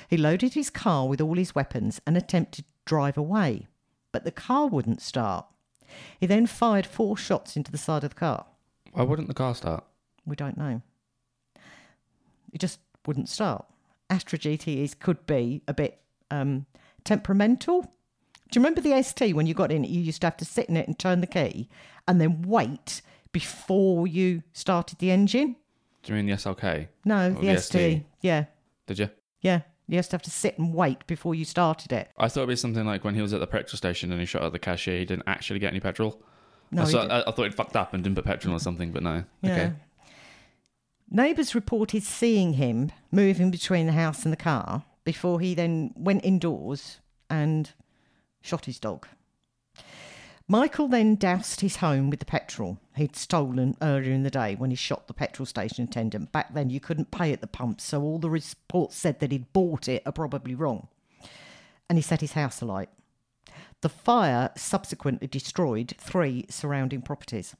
He 0.08 0.16
loaded 0.16 0.54
his 0.54 0.70
car 0.70 1.06
with 1.08 1.20
all 1.20 1.36
his 1.36 1.54
weapons 1.54 2.00
and 2.06 2.16
attempted 2.16 2.64
to 2.64 2.70
drive 2.84 3.16
away, 3.16 3.66
but 4.12 4.24
the 4.24 4.30
car 4.30 4.66
wouldn't 4.66 5.00
start. 5.00 5.46
He 6.18 6.26
then 6.26 6.46
fired 6.46 6.86
four 6.86 7.16
shots 7.16 7.56
into 7.56 7.70
the 7.70 7.78
side 7.78 8.04
of 8.04 8.10
the 8.10 8.16
car. 8.16 8.46
Why 8.92 9.02
wouldn't 9.02 9.28
the 9.28 9.34
car 9.34 9.54
start? 9.54 9.84
We 10.26 10.36
don't 10.36 10.56
know. 10.56 10.82
It 12.52 12.58
just 12.58 12.80
wouldn't 13.06 13.28
start. 13.28 13.66
Astra 14.12 14.38
GTEs 14.38 14.98
could 14.98 15.24
be 15.26 15.62
a 15.66 15.72
bit 15.72 15.98
um, 16.30 16.66
temperamental. 17.04 17.82
Do 17.82 18.60
you 18.60 18.60
remember 18.60 18.82
the 18.82 19.02
ST 19.02 19.34
when 19.34 19.46
you 19.46 19.54
got 19.54 19.72
in 19.72 19.84
it? 19.84 19.90
You 19.90 20.02
used 20.02 20.20
to 20.20 20.26
have 20.26 20.36
to 20.36 20.44
sit 20.44 20.68
in 20.68 20.76
it 20.76 20.86
and 20.86 20.98
turn 20.98 21.22
the 21.22 21.26
key 21.26 21.70
and 22.06 22.20
then 22.20 22.42
wait 22.42 23.00
before 23.32 24.06
you 24.06 24.42
started 24.52 24.98
the 24.98 25.10
engine? 25.10 25.56
Do 26.02 26.12
you 26.12 26.16
mean 26.16 26.26
the 26.26 26.32
SLK? 26.34 26.88
No, 27.06 27.30
the, 27.30 27.40
the 27.40 27.58
ST. 27.60 27.80
ST? 27.92 28.06
Yeah, 28.20 28.44
Did 28.86 28.98
you? 28.98 29.08
yeah. 29.40 29.62
You 29.88 29.96
used 29.96 30.10
to 30.10 30.14
have 30.14 30.22
to 30.22 30.30
sit 30.30 30.58
and 30.58 30.72
wait 30.72 31.06
before 31.06 31.34
you 31.34 31.44
started 31.44 31.92
it. 31.92 32.08
I 32.16 32.28
thought 32.28 32.40
it'd 32.42 32.50
be 32.50 32.56
something 32.56 32.86
like 32.86 33.04
when 33.04 33.14
he 33.14 33.20
was 33.22 33.32
at 33.34 33.40
the 33.40 33.46
petrol 33.46 33.76
station 33.76 34.10
and 34.12 34.20
he 34.20 34.26
shot 34.26 34.42
at 34.42 34.52
the 34.52 34.58
cashier, 34.58 34.98
he 34.98 35.04
didn't 35.04 35.24
actually 35.26 35.58
get 35.58 35.70
any 35.72 35.80
petrol. 35.80 36.22
No, 36.70 36.82
I, 36.82 36.84
saw- 36.86 37.06
I, 37.06 37.20
I 37.28 37.32
thought 37.32 37.42
he'd 37.44 37.54
fucked 37.54 37.76
up 37.76 37.92
and 37.92 38.02
didn't 38.02 38.16
put 38.16 38.24
petrol 38.24 38.54
or 38.54 38.60
something, 38.60 38.92
but 38.92 39.02
no. 39.02 39.24
Yeah. 39.42 39.52
Okay. 39.52 39.72
Neighbours 41.14 41.54
reported 41.54 42.02
seeing 42.02 42.54
him 42.54 42.90
moving 43.10 43.50
between 43.50 43.84
the 43.84 43.92
house 43.92 44.24
and 44.24 44.32
the 44.32 44.36
car 44.36 44.84
before 45.04 45.40
he 45.40 45.54
then 45.54 45.92
went 45.94 46.24
indoors 46.24 47.00
and 47.28 47.70
shot 48.40 48.64
his 48.64 48.78
dog. 48.78 49.06
Michael 50.48 50.88
then 50.88 51.16
doused 51.16 51.60
his 51.60 51.76
home 51.76 52.08
with 52.08 52.20
the 52.20 52.24
petrol 52.24 52.78
he'd 52.96 53.14
stolen 53.14 53.76
earlier 53.82 54.10
in 54.10 54.22
the 54.22 54.30
day 54.30 54.54
when 54.54 54.70
he 54.70 54.76
shot 54.76 55.06
the 55.06 55.12
petrol 55.12 55.44
station 55.44 55.84
attendant. 55.84 56.32
Back 56.32 56.54
then, 56.54 56.70
you 56.70 56.80
couldn't 56.80 57.10
pay 57.10 57.30
at 57.30 57.42
the 57.42 57.46
pump, 57.46 57.82
so 57.82 58.00
all 58.00 58.18
the 58.18 58.30
reports 58.30 58.96
said 58.96 59.20
that 59.20 59.32
he'd 59.32 59.52
bought 59.52 59.88
it 59.88 60.02
are 60.06 60.12
probably 60.12 60.54
wrong. 60.54 60.88
And 61.90 61.98
he 61.98 62.02
set 62.02 62.22
his 62.22 62.32
house 62.32 62.62
alight. 62.62 62.88
The 63.82 63.90
fire 63.90 64.50
subsequently 64.56 65.26
destroyed 65.26 65.94
three 65.98 66.46
surrounding 66.48 67.02
properties. 67.02 67.54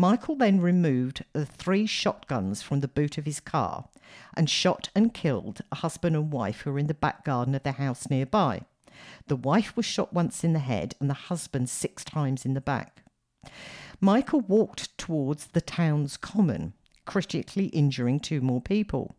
Michael 0.00 0.34
then 0.34 0.62
removed 0.62 1.26
the 1.34 1.44
three 1.44 1.84
shotguns 1.84 2.62
from 2.62 2.80
the 2.80 2.88
boot 2.88 3.18
of 3.18 3.26
his 3.26 3.38
car 3.38 3.84
and 4.32 4.48
shot 4.48 4.88
and 4.94 5.12
killed 5.12 5.60
a 5.70 5.74
husband 5.74 6.16
and 6.16 6.32
wife 6.32 6.62
who 6.62 6.72
were 6.72 6.78
in 6.78 6.86
the 6.86 6.94
back 6.94 7.22
garden 7.22 7.54
of 7.54 7.64
the 7.64 7.72
house 7.72 8.08
nearby. 8.08 8.62
The 9.26 9.36
wife 9.36 9.76
was 9.76 9.84
shot 9.84 10.10
once 10.10 10.42
in 10.42 10.54
the 10.54 10.58
head 10.58 10.94
and 11.00 11.10
the 11.10 11.28
husband 11.28 11.68
six 11.68 12.02
times 12.02 12.46
in 12.46 12.54
the 12.54 12.62
back. 12.62 13.02
Michael 14.00 14.40
walked 14.40 14.96
towards 14.96 15.48
the 15.48 15.60
town's 15.60 16.16
common, 16.16 16.72
critically 17.04 17.66
injuring 17.66 18.20
two 18.20 18.40
more 18.40 18.62
people. 18.62 19.14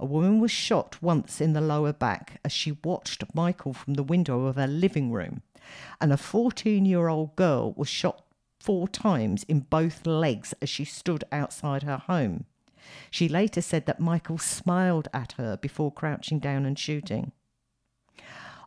A 0.00 0.06
woman 0.06 0.40
was 0.40 0.50
shot 0.50 1.00
once 1.00 1.40
in 1.40 1.52
the 1.52 1.60
lower 1.60 1.92
back 1.92 2.40
as 2.44 2.50
she 2.50 2.72
watched 2.82 3.22
Michael 3.32 3.74
from 3.74 3.94
the 3.94 4.02
window 4.02 4.46
of 4.46 4.56
her 4.56 4.66
living 4.66 5.12
room, 5.12 5.42
and 6.00 6.12
a 6.12 6.16
14 6.16 6.84
year 6.84 7.06
old 7.06 7.36
girl 7.36 7.72
was 7.76 7.86
shot 7.88 8.24
four 8.60 8.86
times 8.86 9.42
in 9.44 9.60
both 9.60 10.06
legs 10.06 10.54
as 10.60 10.68
she 10.68 10.84
stood 10.84 11.24
outside 11.32 11.82
her 11.82 11.96
home. 11.96 12.44
She 13.10 13.28
later 13.28 13.60
said 13.60 13.86
that 13.86 14.00
Michael 14.00 14.38
smiled 14.38 15.08
at 15.12 15.32
her 15.32 15.56
before 15.56 15.92
crouching 15.92 16.38
down 16.38 16.66
and 16.66 16.78
shooting. 16.78 17.32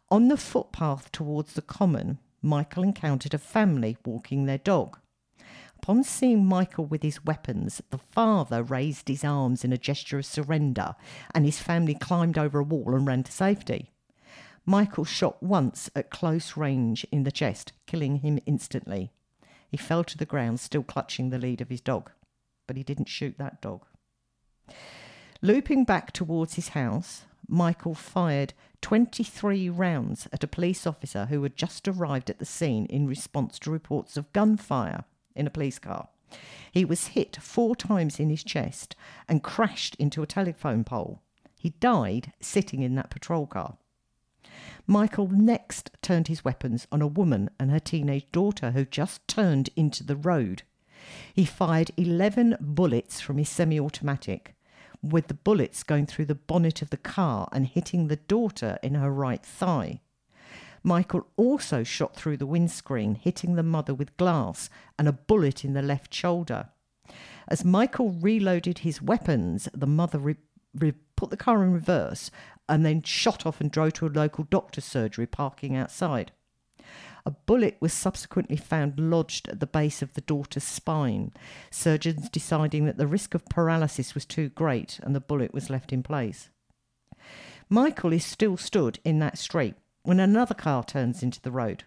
On 0.09 0.27
the 0.27 0.37
footpath 0.37 1.11
towards 1.11 1.53
the 1.53 1.61
common, 1.61 2.19
Michael 2.41 2.83
encountered 2.83 3.33
a 3.33 3.39
family 3.39 3.97
walking 4.05 4.45
their 4.45 4.57
dog. 4.57 4.99
Upon 5.77 6.03
seeing 6.03 6.45
Michael 6.45 6.85
with 6.85 7.03
his 7.03 7.25
weapons, 7.25 7.81
the 7.89 7.97
father 7.97 8.63
raised 8.63 9.07
his 9.07 9.23
arms 9.23 9.65
in 9.65 9.73
a 9.73 9.77
gesture 9.77 10.17
of 10.19 10.25
surrender, 10.25 10.95
and 11.33 11.45
his 11.45 11.59
family 11.59 11.95
climbed 11.95 12.37
over 12.37 12.59
a 12.59 12.63
wall 12.63 12.95
and 12.95 13.05
ran 13.05 13.23
to 13.23 13.31
safety. 13.31 13.91
Michael 14.65 15.03
shot 15.03 15.43
once 15.43 15.89
at 15.95 16.09
close 16.09 16.55
range 16.55 17.05
in 17.11 17.23
the 17.23 17.31
chest, 17.31 17.73
killing 17.85 18.17
him 18.17 18.39
instantly. 18.45 19.11
He 19.73 19.77
fell 19.77 20.03
to 20.03 20.17
the 20.19 20.27
ground, 20.27 20.59
still 20.59 20.83
clutching 20.83 21.31
the 21.31 21.39
lead 21.39 21.59
of 21.59 21.69
his 21.69 21.81
dog, 21.81 22.11
but 22.67 22.77
he 22.77 22.83
didn't 22.83 23.07
shoot 23.07 23.39
that 23.39 23.59
dog. 23.59 23.87
Looping 25.41 25.83
back 25.83 26.11
towards 26.11 26.53
his 26.53 26.69
house, 26.69 27.23
Michael 27.47 27.95
fired 27.95 28.53
23 28.81 29.71
rounds 29.71 30.27
at 30.31 30.43
a 30.43 30.47
police 30.47 30.85
officer 30.85 31.25
who 31.25 31.41
had 31.41 31.55
just 31.55 31.87
arrived 31.87 32.29
at 32.29 32.37
the 32.37 32.45
scene 32.45 32.85
in 32.85 33.07
response 33.07 33.57
to 33.57 33.71
reports 33.71 34.15
of 34.15 34.31
gunfire 34.31 35.05
in 35.35 35.47
a 35.47 35.49
police 35.49 35.79
car. 35.79 36.09
He 36.71 36.85
was 36.85 37.07
hit 37.07 37.37
four 37.37 37.75
times 37.75 38.19
in 38.19 38.29
his 38.29 38.43
chest 38.43 38.95
and 39.27 39.41
crashed 39.41 39.95
into 39.95 40.21
a 40.21 40.27
telephone 40.27 40.83
pole. 40.83 41.23
He 41.57 41.71
died 41.79 42.31
sitting 42.39 42.83
in 42.83 42.93
that 42.93 43.09
patrol 43.09 43.47
car. 43.47 43.77
Michael 44.87 45.27
next 45.27 45.91
turned 46.01 46.27
his 46.27 46.43
weapons 46.43 46.87
on 46.91 47.01
a 47.01 47.07
woman 47.07 47.49
and 47.59 47.71
her 47.71 47.79
teenage 47.79 48.25
daughter 48.31 48.71
who 48.71 48.85
just 48.85 49.27
turned 49.27 49.69
into 49.75 50.03
the 50.03 50.15
road. 50.15 50.63
He 51.33 51.45
fired 51.45 51.91
11 51.97 52.57
bullets 52.59 53.21
from 53.21 53.37
his 53.37 53.49
semi 53.49 53.79
automatic, 53.79 54.55
with 55.01 55.27
the 55.27 55.33
bullets 55.33 55.83
going 55.83 56.05
through 56.05 56.25
the 56.25 56.35
bonnet 56.35 56.81
of 56.81 56.89
the 56.89 56.97
car 56.97 57.49
and 57.51 57.67
hitting 57.67 58.07
the 58.07 58.15
daughter 58.15 58.77
in 58.81 58.95
her 58.95 59.11
right 59.11 59.43
thigh. 59.43 60.01
Michael 60.83 61.27
also 61.37 61.83
shot 61.83 62.15
through 62.15 62.37
the 62.37 62.45
windscreen, 62.45 63.15
hitting 63.15 63.55
the 63.55 63.63
mother 63.63 63.93
with 63.93 64.15
glass 64.17 64.69
and 64.99 65.07
a 65.07 65.13
bullet 65.13 65.63
in 65.63 65.73
the 65.73 65.81
left 65.81 66.13
shoulder. 66.13 66.69
As 67.47 67.63
Michael 67.63 68.11
reloaded 68.11 68.79
his 68.79 69.01
weapons, 69.01 69.69
the 69.73 69.87
mother 69.87 70.19
re- 70.19 70.35
re- 70.75 70.93
put 71.15 71.29
the 71.29 71.37
car 71.37 71.63
in 71.63 71.73
reverse 71.73 72.31
and 72.67 72.85
then 72.85 73.01
shot 73.01 73.45
off 73.45 73.59
and 73.61 73.71
drove 73.71 73.93
to 73.93 74.07
a 74.07 74.07
local 74.07 74.45
doctor's 74.45 74.85
surgery 74.85 75.27
parking 75.27 75.75
outside. 75.75 76.31
A 77.25 77.31
bullet 77.31 77.77
was 77.79 77.93
subsequently 77.93 78.57
found 78.57 78.99
lodged 78.99 79.47
at 79.47 79.61
the 79.61 79.67
base 79.67 80.01
of 80.01 80.13
the 80.13 80.21
daughter's 80.21 80.63
spine, 80.63 81.31
surgeons 81.71 82.29
deciding 82.29 82.85
that 82.85 82.97
the 82.97 83.07
risk 83.07 83.33
of 83.33 83.45
paralysis 83.45 84.13
was 84.13 84.25
too 84.25 84.49
great 84.49 84.99
and 85.03 85.15
the 85.15 85.21
bullet 85.21 85.53
was 85.53 85.69
left 85.69 85.93
in 85.93 86.03
place. 86.03 86.49
Michael 87.69 88.11
is 88.11 88.25
still 88.25 88.57
stood 88.57 88.99
in 89.05 89.19
that 89.19 89.37
street 89.37 89.75
when 90.03 90.19
another 90.19 90.53
car 90.53 90.83
turns 90.83 91.23
into 91.23 91.41
the 91.41 91.51
road. 91.51 91.85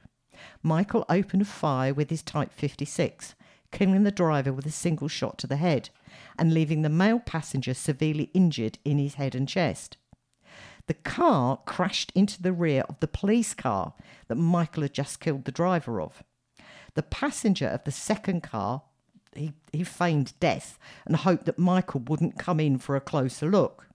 Michael 0.63 1.05
opened 1.09 1.47
fire 1.47 1.93
with 1.93 2.09
his 2.09 2.23
Type 2.23 2.53
56, 2.53 3.35
killing 3.73 4.05
the 4.05 4.11
driver 4.11 4.53
with 4.53 4.65
a 4.65 4.71
single 4.71 5.09
shot 5.09 5.37
to 5.39 5.47
the 5.47 5.57
head 5.57 5.91
and 6.39 6.53
leaving 6.53 6.83
the 6.83 6.89
male 6.89 7.19
passenger 7.19 7.75
severely 7.75 8.31
injured 8.35 8.79
in 8.85 8.99
his 8.99 9.15
head 9.15 9.35
and 9.35 9.49
chest. 9.49 9.97
The 10.87 10.95
car 10.95 11.59
crashed 11.67 12.13
into 12.15 12.43
the 12.43 12.53
rear 12.53 12.85
of 12.89 13.01
the 13.01 13.09
police 13.09 13.55
car 13.55 13.95
that 14.29 14.37
Michael 14.37 14.83
had 14.83 14.95
just 14.95 15.21
killed 15.21 15.45
the 15.45 15.53
driver 15.53 16.01
of. 16.01 16.23
The 16.95 17.03
passenger 17.03 17.67
of 17.67 17.85
the 17.85 17.93
second 17.93 18.43
car, 18.43 18.83
he, 19.35 19.53
he 19.73 19.85
feigned 19.85 20.39
death 20.41 20.79
and 21.05 21.17
hoped 21.17 21.47
that 21.47 21.59
Michael 21.59 22.01
wouldn't 22.07 22.39
come 22.39 22.61
in 22.61 22.79
for 22.79 22.97
a 22.97 23.01
closer 23.01 23.51
look. 23.51 23.89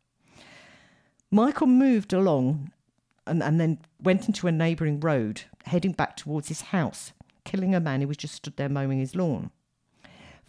Michael 1.31 1.67
moved 1.67 2.11
along 2.11 2.71
and, 3.25 3.41
and 3.41 3.59
then 3.59 3.79
went 4.01 4.27
into 4.27 4.47
a 4.47 4.51
neighbouring 4.51 4.99
road, 4.99 5.43
heading 5.65 5.93
back 5.93 6.17
towards 6.17 6.49
his 6.49 6.61
house, 6.61 7.13
killing 7.45 7.73
a 7.73 7.79
man 7.79 8.01
who 8.01 8.07
was 8.07 8.17
just 8.17 8.35
stood 8.35 8.57
there 8.57 8.69
mowing 8.69 8.99
his 8.99 9.15
lawn. 9.15 9.51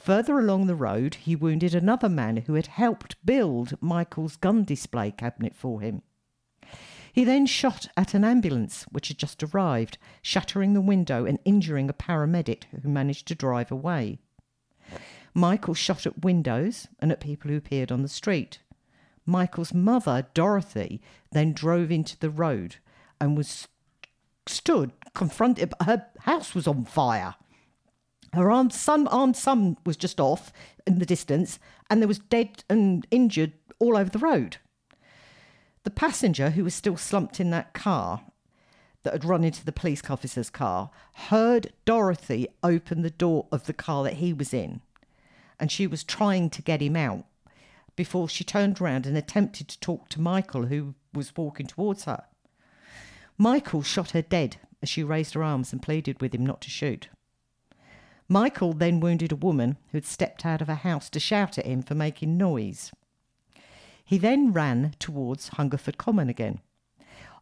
Further 0.04 0.40
along 0.40 0.66
the 0.66 0.74
road, 0.74 1.14
he 1.14 1.36
wounded 1.36 1.76
another 1.76 2.08
man 2.08 2.38
who 2.38 2.54
had 2.54 2.66
helped 2.66 3.24
build 3.24 3.80
Michael's 3.80 4.34
gun 4.34 4.64
display 4.64 5.12
cabinet 5.12 5.54
for 5.54 5.80
him. 5.80 6.02
He 7.12 7.22
then 7.22 7.46
shot 7.46 7.86
at 7.96 8.12
an 8.12 8.24
ambulance 8.24 8.82
which 8.90 9.08
had 9.08 9.18
just 9.18 9.44
arrived, 9.44 9.98
shattering 10.20 10.72
the 10.72 10.80
window 10.80 11.24
and 11.24 11.38
injuring 11.44 11.88
a 11.88 11.92
paramedic 11.92 12.64
who 12.82 12.88
managed 12.88 13.28
to 13.28 13.36
drive 13.36 13.70
away. 13.70 14.18
Michael 15.34 15.74
shot 15.74 16.04
at 16.04 16.24
windows 16.24 16.88
and 16.98 17.12
at 17.12 17.20
people 17.20 17.50
who 17.50 17.56
appeared 17.56 17.92
on 17.92 18.02
the 18.02 18.08
street. 18.08 18.58
Michael's 19.24 19.72
mother, 19.72 20.26
Dorothy, 20.34 21.00
then 21.30 21.52
drove 21.52 21.92
into 21.92 22.18
the 22.18 22.30
road 22.30 22.76
and 23.20 23.36
was 23.36 23.68
stood 24.46 24.90
confronted. 25.14 25.72
Her 25.80 26.06
house 26.22 26.56
was 26.56 26.66
on 26.66 26.86
fire. 26.86 27.36
Her 28.34 28.50
armed 28.50 28.72
son, 28.72 29.06
armed 29.08 29.36
son 29.36 29.76
was 29.84 29.96
just 29.96 30.18
off 30.18 30.52
in 30.86 30.98
the 30.98 31.06
distance, 31.06 31.58
and 31.90 32.00
there 32.00 32.08
was 32.08 32.18
dead 32.18 32.64
and 32.68 33.06
injured 33.10 33.52
all 33.78 33.96
over 33.96 34.08
the 34.08 34.18
road. 34.18 34.56
The 35.84 35.90
passenger, 35.90 36.50
who 36.50 36.64
was 36.64 36.74
still 36.74 36.96
slumped 36.96 37.40
in 37.40 37.50
that 37.50 37.74
car 37.74 38.22
that 39.02 39.12
had 39.12 39.24
run 39.24 39.44
into 39.44 39.64
the 39.64 39.72
police 39.72 40.02
officer's 40.08 40.48
car, 40.48 40.90
heard 41.14 41.72
Dorothy 41.84 42.48
open 42.62 43.02
the 43.02 43.10
door 43.10 43.48
of 43.52 43.66
the 43.66 43.72
car 43.72 44.04
that 44.04 44.14
he 44.14 44.32
was 44.32 44.54
in, 44.54 44.80
and 45.58 45.70
she 45.70 45.86
was 45.86 46.04
trying 46.04 46.48
to 46.50 46.62
get 46.62 46.80
him 46.80 46.96
out 46.96 47.24
before 47.96 48.28
she 48.28 48.44
turned 48.44 48.80
around 48.80 49.06
and 49.06 49.16
attempted 49.16 49.68
to 49.68 49.80
talk 49.80 50.08
to 50.08 50.20
Michael, 50.20 50.66
who 50.66 50.94
was 51.12 51.36
walking 51.36 51.66
towards 51.66 52.04
her. 52.04 52.24
Michael 53.36 53.82
shot 53.82 54.12
her 54.12 54.22
dead 54.22 54.56
as 54.82 54.88
she 54.88 55.02
raised 55.02 55.34
her 55.34 55.42
arms 55.42 55.72
and 55.72 55.82
pleaded 55.82 56.20
with 56.20 56.34
him 56.34 56.46
not 56.46 56.62
to 56.62 56.70
shoot. 56.70 57.08
Michael 58.32 58.72
then 58.72 58.98
wounded 58.98 59.30
a 59.30 59.36
woman 59.36 59.76
who 59.90 59.98
had 59.98 60.06
stepped 60.06 60.46
out 60.46 60.62
of 60.62 60.68
a 60.70 60.76
house 60.76 61.10
to 61.10 61.20
shout 61.20 61.58
at 61.58 61.66
him 61.66 61.82
for 61.82 61.94
making 61.94 62.38
noise. 62.38 62.90
He 64.06 64.16
then 64.16 64.54
ran 64.54 64.94
towards 64.98 65.48
Hungerford 65.48 65.98
Common 65.98 66.30
again. 66.30 66.62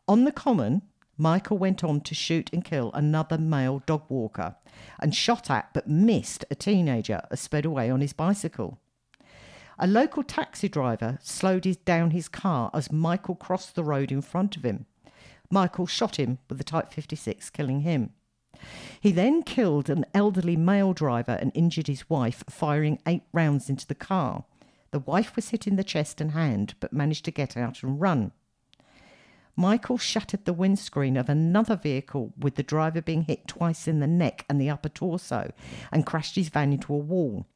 On 0.09 0.25
the 0.25 0.33
common, 0.33 0.83
Michael 1.17 1.59
went 1.59 1.85
on 1.85 2.01
to 2.01 2.13
shoot 2.13 2.51
and 2.53 2.65
kill 2.65 2.91
another 2.93 3.39
male 3.39 3.85
dog 3.87 4.03
walker 4.09 4.57
and 4.99 5.15
shot 5.15 5.49
at 5.49 5.73
but 5.73 5.89
missed 5.89 6.45
a 6.51 6.57
teenager 6.57 7.21
as 7.31 7.39
sped 7.39 7.65
away 7.65 7.89
on 7.89 8.01
his 8.01 8.13
bicycle. 8.13 8.81
A 9.79 9.87
local 9.87 10.25
taxi 10.25 10.69
driver 10.69 11.21
slowed 11.23 11.67
his, 11.67 11.77
down 11.77 12.11
his 12.11 12.27
car 12.27 12.69
as 12.75 12.91
Michael 12.91 13.37
crossed 13.37 13.77
the 13.77 13.85
road 13.85 14.11
in 14.11 14.23
front 14.23 14.57
of 14.57 14.65
him. 14.65 14.87
Michael 15.53 15.87
shot 15.87 16.19
him 16.19 16.39
with 16.49 16.59
the 16.59 16.65
Type 16.65 16.93
56, 16.93 17.49
killing 17.51 17.83
him. 17.83 18.13
He 19.01 19.13
then 19.13 19.43
killed 19.43 19.89
an 19.89 20.05
elderly 20.13 20.57
male 20.57 20.93
driver 20.93 21.39
and 21.41 21.53
injured 21.55 21.87
his 21.87 22.09
wife, 22.11 22.45
firing 22.49 22.99
eight 23.07 23.23
rounds 23.33 23.71
into 23.71 23.87
the 23.87 23.95
car. 23.95 24.45
The 24.91 24.99
wife 24.99 25.37
was 25.37 25.51
hit 25.51 25.67
in 25.67 25.77
the 25.77 25.85
chest 25.85 26.21
and 26.21 26.33
hand, 26.33 26.75
but 26.81 26.93
managed 26.93 27.25
to 27.27 27.31
get 27.31 27.57
out 27.57 27.83
and 27.83 28.01
run. 28.01 28.33
Michael 29.57 29.99
shattered 29.99 30.45
the 30.45 30.53
windscreen 30.53 31.17
of 31.17 31.29
another 31.29 31.77
vehicle, 31.77 32.33
with 32.39 32.55
the 32.55 32.63
driver 32.63 33.03
being 33.03 33.23
hit 33.23 33.47
twice 33.47 33.87
in 33.87 34.01
the 34.01 34.07
neck 34.07 34.45
and 34.49 34.61
the 34.61 34.71
upper 34.71 34.89
torso, 34.89 35.53
and 35.93 36.07
crashed 36.07 36.37
his 36.37 36.49
van 36.49 36.73
into 36.73 36.95
a 36.95 36.99
wall. 36.99 37.47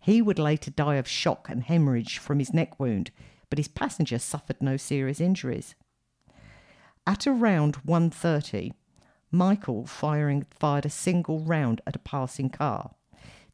He 0.00 0.20
would 0.20 0.38
later 0.38 0.70
die 0.70 0.96
of 0.96 1.06
shock 1.06 1.48
and 1.48 1.62
hemorrhage 1.62 2.18
from 2.18 2.40
his 2.40 2.52
neck 2.52 2.80
wound, 2.80 3.10
but 3.48 3.58
his 3.58 3.68
passenger 3.68 4.18
suffered 4.18 4.60
no 4.60 4.76
serious 4.76 5.20
injuries. 5.20 5.74
At 7.06 7.26
around 7.26 7.76
1.30, 7.84 8.72
Michael 9.34 9.86
firing, 9.86 10.44
fired 10.50 10.84
a 10.84 10.90
single 10.90 11.40
round 11.40 11.80
at 11.86 11.96
a 11.96 12.00
passing 12.00 12.50
car. 12.50 12.94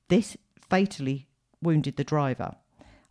This 0.09 0.37
fatally 0.61 1.29
wounded 1.63 1.97
the 1.97 2.05
driver. 2.05 2.57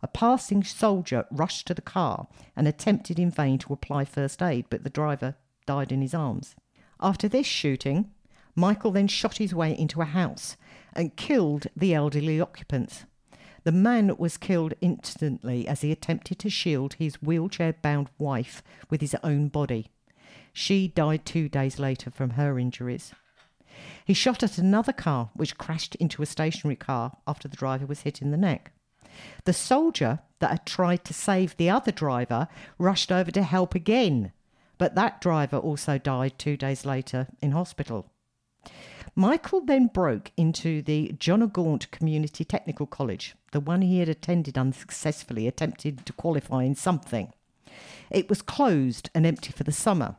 A 0.02 0.06
passing 0.06 0.62
soldier 0.62 1.24
rushed 1.30 1.66
to 1.66 1.74
the 1.74 1.82
car 1.82 2.28
and 2.54 2.68
attempted 2.68 3.18
in 3.18 3.30
vain 3.30 3.58
to 3.58 3.72
apply 3.72 4.04
first 4.04 4.42
aid, 4.42 4.66
but 4.68 4.84
the 4.84 4.90
driver 4.90 5.34
died 5.66 5.90
in 5.90 6.02
his 6.02 6.14
arms. 6.14 6.54
After 7.00 7.26
this 7.26 7.46
shooting, 7.46 8.10
Michael 8.54 8.90
then 8.90 9.08
shot 9.08 9.38
his 9.38 9.54
way 9.54 9.76
into 9.76 10.02
a 10.02 10.04
house 10.04 10.56
and 10.92 11.16
killed 11.16 11.68
the 11.74 11.94
elderly 11.94 12.40
occupants. 12.40 13.06
The 13.64 13.72
man 13.72 14.16
was 14.18 14.36
killed 14.36 14.74
instantly 14.80 15.66
as 15.66 15.80
he 15.80 15.90
attempted 15.90 16.38
to 16.40 16.50
shield 16.50 16.94
his 16.94 17.22
wheelchair 17.22 17.72
bound 17.72 18.08
wife 18.18 18.62
with 18.90 19.00
his 19.00 19.16
own 19.22 19.48
body. 19.48 19.90
She 20.52 20.88
died 20.88 21.24
two 21.24 21.48
days 21.48 21.78
later 21.78 22.10
from 22.10 22.30
her 22.30 22.58
injuries. 22.58 23.12
He 24.04 24.14
shot 24.14 24.42
at 24.42 24.58
another 24.58 24.92
car, 24.92 25.30
which 25.34 25.58
crashed 25.58 25.94
into 25.96 26.22
a 26.22 26.26
stationary 26.26 26.76
car 26.76 27.16
after 27.26 27.46
the 27.48 27.56
driver 27.56 27.86
was 27.86 28.00
hit 28.00 28.20
in 28.22 28.30
the 28.30 28.36
neck. 28.36 28.72
The 29.44 29.52
soldier 29.52 30.20
that 30.38 30.50
had 30.50 30.66
tried 30.66 31.04
to 31.04 31.14
save 31.14 31.56
the 31.56 31.70
other 31.70 31.92
driver 31.92 32.48
rushed 32.78 33.12
over 33.12 33.30
to 33.30 33.42
help 33.42 33.74
again, 33.74 34.32
but 34.78 34.94
that 34.94 35.20
driver 35.20 35.58
also 35.58 35.98
died 35.98 36.38
two 36.38 36.56
days 36.56 36.84
later 36.84 37.28
in 37.40 37.52
hospital. 37.52 38.06
Michael 39.14 39.60
then 39.60 39.88
broke 39.88 40.30
into 40.36 40.80
the 40.82 41.12
John 41.18 41.46
Gaunt 41.48 41.90
Community 41.90 42.44
Technical 42.44 42.86
College, 42.86 43.34
the 43.50 43.60
one 43.60 43.82
he 43.82 43.98
had 43.98 44.08
attended 44.08 44.56
unsuccessfully, 44.56 45.48
attempting 45.48 45.96
to 45.96 46.12
qualify 46.12 46.62
in 46.62 46.76
something. 46.76 47.32
It 48.10 48.28
was 48.28 48.42
closed 48.42 49.10
and 49.14 49.26
empty 49.26 49.50
for 49.50 49.64
the 49.64 49.72
summer. 49.72 50.16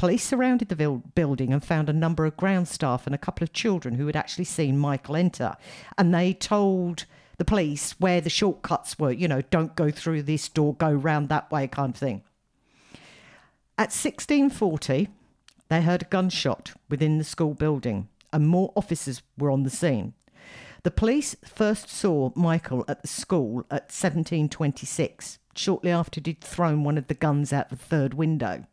Police 0.00 0.24
surrounded 0.24 0.70
the 0.70 1.02
building 1.14 1.52
and 1.52 1.62
found 1.62 1.90
a 1.90 1.92
number 1.92 2.24
of 2.24 2.34
ground 2.34 2.68
staff 2.68 3.04
and 3.04 3.14
a 3.14 3.18
couple 3.18 3.44
of 3.44 3.52
children 3.52 3.96
who 3.96 4.06
had 4.06 4.16
actually 4.16 4.46
seen 4.46 4.78
Michael 4.78 5.14
enter. 5.14 5.56
And 5.98 6.14
they 6.14 6.32
told 6.32 7.04
the 7.36 7.44
police 7.44 7.94
where 8.00 8.22
the 8.22 8.30
shortcuts 8.30 8.98
were, 8.98 9.12
you 9.12 9.28
know, 9.28 9.42
don't 9.42 9.76
go 9.76 9.90
through 9.90 10.22
this 10.22 10.48
door, 10.48 10.74
go 10.74 10.90
round 10.90 11.28
that 11.28 11.50
way, 11.50 11.66
kind 11.66 11.92
of 11.92 12.00
thing. 12.00 12.22
At 13.76 13.92
1640, 13.92 15.08
they 15.68 15.82
heard 15.82 16.00
a 16.00 16.06
gunshot 16.06 16.72
within 16.88 17.18
the 17.18 17.22
school 17.24 17.52
building 17.52 18.08
and 18.32 18.48
more 18.48 18.72
officers 18.76 19.20
were 19.36 19.50
on 19.50 19.64
the 19.64 19.68
scene. 19.68 20.14
The 20.82 20.90
police 20.90 21.36
first 21.44 21.90
saw 21.90 22.32
Michael 22.34 22.86
at 22.88 23.02
the 23.02 23.08
school 23.08 23.66
at 23.70 23.92
1726, 23.92 25.38
shortly 25.54 25.90
after 25.90 26.22
he'd 26.24 26.40
thrown 26.40 26.84
one 26.84 26.96
of 26.96 27.08
the 27.08 27.12
guns 27.12 27.52
out 27.52 27.68
the 27.68 27.76
third 27.76 28.14
window. 28.14 28.64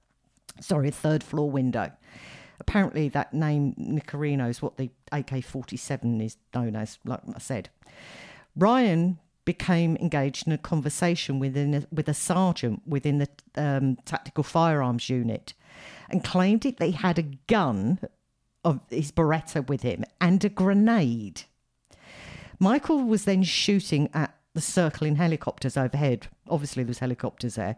Sorry, 0.59 0.91
third 0.91 1.23
floor 1.23 1.49
window. 1.49 1.91
Apparently, 2.59 3.09
that 3.09 3.33
name 3.33 3.75
Nicorino 3.77 4.49
is 4.49 4.61
what 4.61 4.77
the 4.77 4.89
AK 5.11 5.43
47 5.43 6.21
is 6.21 6.37
known 6.53 6.75
as, 6.75 6.97
like 7.05 7.21
I 7.33 7.39
said. 7.39 7.69
Ryan 8.55 9.19
became 9.45 9.95
engaged 9.97 10.45
in 10.45 10.51
a 10.53 10.57
conversation 10.57 11.39
within 11.39 11.73
a, 11.73 11.83
with 11.91 12.09
a 12.09 12.13
sergeant 12.13 12.81
within 12.85 13.19
the 13.19 13.29
um, 13.55 13.95
tactical 14.03 14.43
firearms 14.43 15.09
unit 15.09 15.53
and 16.09 16.23
claimed 16.23 16.61
that 16.61 16.81
he 16.81 16.91
had 16.91 17.17
a 17.17 17.23
gun 17.47 17.99
of 18.65 18.81
his 18.89 19.11
Beretta 19.11 19.65
with 19.69 19.83
him 19.83 20.03
and 20.19 20.43
a 20.43 20.49
grenade. 20.49 21.43
Michael 22.59 23.03
was 23.03 23.23
then 23.23 23.43
shooting 23.43 24.09
at 24.13 24.35
the 24.53 24.61
circling 24.61 25.15
helicopters 25.15 25.77
overhead. 25.77 26.27
Obviously, 26.49 26.83
there 26.83 26.89
was 26.89 26.99
helicopters 26.99 27.55
there, 27.55 27.77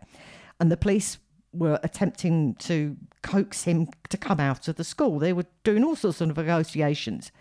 and 0.60 0.72
the 0.72 0.78
police 0.78 1.20
were 1.52 1.80
attempting 1.84 2.56
to 2.56 2.98
coax 3.22 3.64
him 3.64 3.90
to 4.10 4.18
come 4.18 4.40
out 4.40 4.68
of 4.68 4.76
the 4.76 4.84
school. 4.84 5.20
They 5.20 5.34
were 5.34 5.46
doing 5.64 5.84
all 5.84 5.96
sorts 5.96 6.22
of 6.22 6.36
negotiations, 6.36 7.32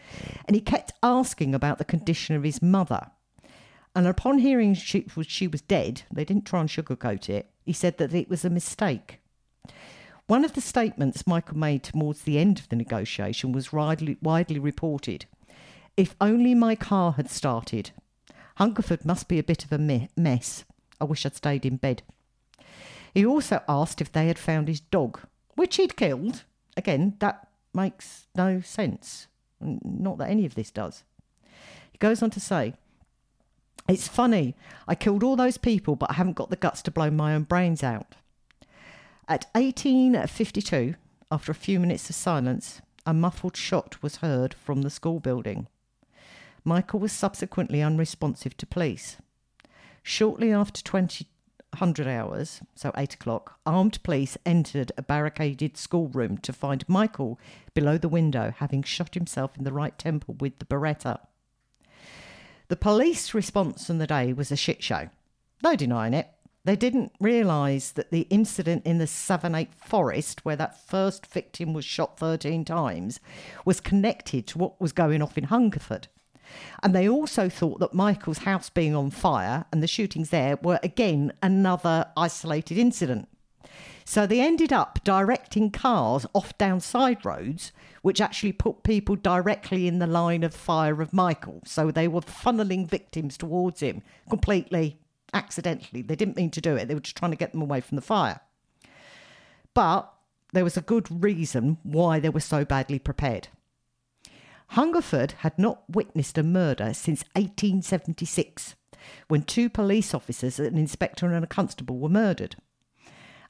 and 0.46 0.54
he 0.54 0.60
kept 0.60 0.92
asking 1.02 1.54
about 1.54 1.78
the 1.78 1.84
condition 1.84 2.34
of 2.34 2.42
his 2.42 2.62
mother. 2.62 3.10
And 3.94 4.06
upon 4.06 4.38
hearing 4.38 4.74
she, 4.74 5.06
she 5.22 5.48
was 5.48 5.60
dead, 5.60 6.02
they 6.12 6.24
didn't 6.24 6.46
try 6.46 6.60
and 6.60 6.68
sugarcoat 6.68 7.28
it. 7.28 7.50
He 7.64 7.72
said 7.72 7.98
that 7.98 8.14
it 8.14 8.28
was 8.28 8.44
a 8.44 8.50
mistake. 8.50 9.20
One 10.26 10.44
of 10.44 10.52
the 10.52 10.60
statements 10.60 11.26
Michael 11.26 11.56
made 11.56 11.82
towards 11.82 12.22
the 12.22 12.38
end 12.38 12.58
of 12.58 12.68
the 12.68 12.76
negotiation 12.76 13.50
was 13.50 13.72
widely, 13.72 14.18
widely 14.20 14.58
reported. 14.58 15.24
If 15.96 16.14
only 16.20 16.54
my 16.54 16.74
car 16.74 17.12
had 17.12 17.30
started. 17.30 17.90
Hungerford 18.56 19.04
must 19.04 19.26
be 19.26 19.38
a 19.38 19.42
bit 19.42 19.64
of 19.64 19.72
a 19.72 19.78
me- 19.78 20.10
mess. 20.16 20.64
I 21.00 21.04
wish 21.04 21.24
I'd 21.24 21.34
stayed 21.34 21.64
in 21.64 21.76
bed. 21.76 22.02
He 23.18 23.26
also 23.26 23.64
asked 23.68 24.00
if 24.00 24.12
they 24.12 24.28
had 24.28 24.38
found 24.38 24.68
his 24.68 24.78
dog, 24.78 25.18
which 25.56 25.74
he'd 25.74 25.96
killed. 25.96 26.44
Again, 26.76 27.16
that 27.18 27.48
makes 27.74 28.28
no 28.36 28.60
sense. 28.60 29.26
Not 29.60 30.18
that 30.18 30.30
any 30.30 30.46
of 30.46 30.54
this 30.54 30.70
does. 30.70 31.02
He 31.90 31.98
goes 31.98 32.22
on 32.22 32.30
to 32.30 32.38
say, 32.38 32.74
It's 33.88 34.06
funny, 34.06 34.54
I 34.86 34.94
killed 34.94 35.24
all 35.24 35.34
those 35.34 35.58
people, 35.58 35.96
but 35.96 36.12
I 36.12 36.14
haven't 36.14 36.36
got 36.36 36.50
the 36.50 36.54
guts 36.54 36.80
to 36.82 36.92
blow 36.92 37.10
my 37.10 37.34
own 37.34 37.42
brains 37.42 37.82
out. 37.82 38.14
At 39.26 39.46
1852, 39.56 40.94
after 41.32 41.50
a 41.50 41.56
few 41.56 41.80
minutes 41.80 42.08
of 42.08 42.14
silence, 42.14 42.80
a 43.04 43.12
muffled 43.12 43.56
shot 43.56 44.00
was 44.00 44.18
heard 44.18 44.54
from 44.54 44.82
the 44.82 44.90
school 44.90 45.18
building. 45.18 45.66
Michael 46.62 47.00
was 47.00 47.10
subsequently 47.10 47.82
unresponsive 47.82 48.56
to 48.58 48.64
police. 48.64 49.16
Shortly 50.04 50.52
after 50.52 50.82
2000 51.76 52.08
hours, 52.08 52.60
so 52.74 52.92
8 52.96 53.14
o'clock, 53.14 53.58
armed 53.64 54.02
police 54.02 54.36
entered 54.44 54.92
a 54.96 55.02
barricaded 55.02 55.76
schoolroom 55.76 56.38
to 56.38 56.52
find 56.52 56.88
Michael 56.88 57.38
below 57.74 57.98
the 57.98 58.08
window, 58.08 58.52
having 58.56 58.82
shot 58.82 59.14
himself 59.14 59.56
in 59.56 59.64
the 59.64 59.72
right 59.72 59.96
temple 59.98 60.36
with 60.40 60.58
the 60.58 60.64
Beretta. 60.64 61.20
The 62.68 62.76
police 62.76 63.32
response 63.32 63.88
on 63.88 63.98
the 63.98 64.06
day 64.06 64.32
was 64.32 64.52
a 64.52 64.56
shit 64.56 64.82
show. 64.82 65.08
No 65.62 65.74
denying 65.74 66.14
it. 66.14 66.28
They 66.64 66.76
didn't 66.76 67.12
realise 67.18 67.92
that 67.92 68.10
the 68.10 68.26
incident 68.28 68.84
in 68.84 68.98
the 68.98 69.06
Savernake 69.06 69.74
forest, 69.74 70.44
where 70.44 70.56
that 70.56 70.86
first 70.86 71.26
victim 71.26 71.72
was 71.72 71.84
shot 71.84 72.18
13 72.18 72.64
times, 72.64 73.20
was 73.64 73.80
connected 73.80 74.46
to 74.48 74.58
what 74.58 74.80
was 74.80 74.92
going 74.92 75.22
off 75.22 75.38
in 75.38 75.44
Hungerford. 75.44 76.08
And 76.82 76.94
they 76.94 77.08
also 77.08 77.48
thought 77.48 77.80
that 77.80 77.94
Michael's 77.94 78.38
house 78.38 78.70
being 78.70 78.94
on 78.94 79.10
fire 79.10 79.64
and 79.72 79.82
the 79.82 79.86
shootings 79.86 80.30
there 80.30 80.56
were 80.62 80.78
again 80.82 81.32
another 81.42 82.06
isolated 82.16 82.78
incident. 82.78 83.28
So 84.04 84.26
they 84.26 84.40
ended 84.40 84.72
up 84.72 85.00
directing 85.04 85.70
cars 85.70 86.24
off 86.32 86.56
down 86.56 86.80
side 86.80 87.26
roads, 87.26 87.72
which 88.00 88.22
actually 88.22 88.52
put 88.52 88.82
people 88.82 89.16
directly 89.16 89.86
in 89.86 89.98
the 89.98 90.06
line 90.06 90.42
of 90.44 90.54
fire 90.54 91.02
of 91.02 91.12
Michael. 91.12 91.60
So 91.66 91.90
they 91.90 92.08
were 92.08 92.22
funneling 92.22 92.88
victims 92.88 93.36
towards 93.36 93.80
him 93.80 94.02
completely 94.30 94.98
accidentally. 95.34 96.00
They 96.00 96.16
didn't 96.16 96.36
mean 96.36 96.50
to 96.52 96.60
do 96.60 96.74
it, 96.74 96.88
they 96.88 96.94
were 96.94 97.00
just 97.00 97.16
trying 97.16 97.32
to 97.32 97.36
get 97.36 97.52
them 97.52 97.60
away 97.60 97.82
from 97.82 97.96
the 97.96 98.02
fire. 98.02 98.40
But 99.74 100.10
there 100.52 100.64
was 100.64 100.76
a 100.76 100.80
good 100.80 101.22
reason 101.22 101.76
why 101.82 102.18
they 102.18 102.30
were 102.30 102.40
so 102.40 102.64
badly 102.64 102.98
prepared. 102.98 103.48
Hungerford 104.72 105.32
had 105.38 105.58
not 105.58 105.82
witnessed 105.88 106.36
a 106.36 106.42
murder 106.42 106.92
since 106.92 107.24
1876, 107.34 108.76
when 109.28 109.42
two 109.42 109.70
police 109.70 110.12
officers, 110.14 110.58
an 110.58 110.76
inspector 110.76 111.26
and 111.26 111.44
a 111.44 111.48
constable, 111.48 111.98
were 111.98 112.08
murdered. 112.08 112.56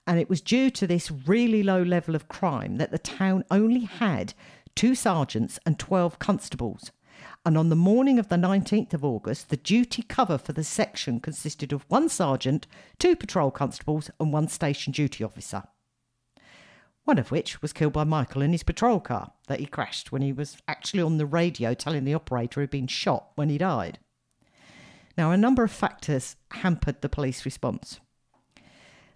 And 0.07 0.19
it 0.19 0.31
was 0.31 0.41
due 0.41 0.71
to 0.71 0.87
this 0.87 1.11
really 1.11 1.63
low 1.63 1.83
level 1.83 2.15
of 2.15 2.29
crime 2.29 2.77
that 2.77 2.93
the 2.93 2.99
town 2.99 3.45
only 3.51 3.81
had 3.81 4.33
two 4.75 4.95
sergeants 4.95 5.59
and 5.67 5.79
12 5.79 6.19
constables, 6.19 6.93
and 7.45 7.59
on 7.59 7.69
the 7.69 7.77
morning 7.77 8.19
of 8.19 8.29
the 8.29 8.37
19th 8.37 8.95
of 8.95 9.05
August, 9.05 9.49
the 9.49 9.57
duty 9.57 10.03
cover 10.03 10.39
for 10.39 10.53
the 10.53 10.65
section 10.65 11.19
consisted 11.19 11.73
of 11.73 11.85
one 11.89 12.09
sergeant, 12.09 12.67
two 12.99 13.17
patrol 13.17 13.51
constables, 13.51 14.11
and 14.21 14.33
one 14.33 14.49
station 14.49 14.93
duty 14.93 15.25
officer. 15.25 15.65
One 17.09 17.17
of 17.19 17.31
which 17.31 17.63
was 17.63 17.73
killed 17.73 17.95
by 17.95 18.05
Michael 18.05 18.43
in 18.43 18.53
his 18.53 18.63
patrol 18.63 19.01
car 19.01 19.33
that 19.47 19.61
he 19.61 19.65
crashed 19.65 20.13
when 20.13 20.21
he 20.21 20.31
was 20.31 20.59
actually 20.69 21.03
on 21.03 21.17
the 21.17 21.25
radio 21.25 21.73
telling 21.73 22.05
the 22.05 22.13
operator 22.13 22.61
he'd 22.61 22.69
been 22.69 22.87
shot 22.87 23.29
when 23.35 23.49
he 23.49 23.57
died. 23.57 23.99
Now, 25.17 25.31
a 25.31 25.39
number 25.39 25.65
of 25.65 25.71
factors 25.71 26.37
hampered 26.51 27.01
the 27.01 27.09
police 27.09 27.47
response. 27.47 27.99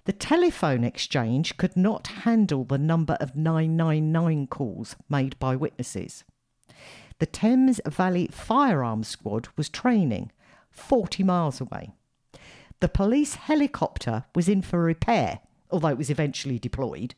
The 0.06 0.14
telephone 0.14 0.84
exchange 0.84 1.58
could 1.58 1.76
not 1.76 2.06
handle 2.06 2.64
the 2.64 2.78
number 2.78 3.18
of 3.20 3.36
999 3.36 4.46
calls 4.46 4.96
made 5.10 5.38
by 5.38 5.54
witnesses 5.54 6.24
the 7.18 7.26
Thames 7.26 7.80
Valley 7.86 8.28
Firearms 8.32 9.06
Squad 9.06 9.46
was 9.56 9.68
training 9.68 10.32
40 10.72 11.22
miles 11.22 11.60
away. 11.60 11.92
The 12.80 12.88
police 12.88 13.36
helicopter 13.36 14.24
was 14.34 14.48
in 14.48 14.60
for 14.60 14.82
repair, 14.82 15.38
although 15.70 15.90
it 15.90 15.98
was 15.98 16.10
eventually 16.10 16.58
deployed. 16.58 17.14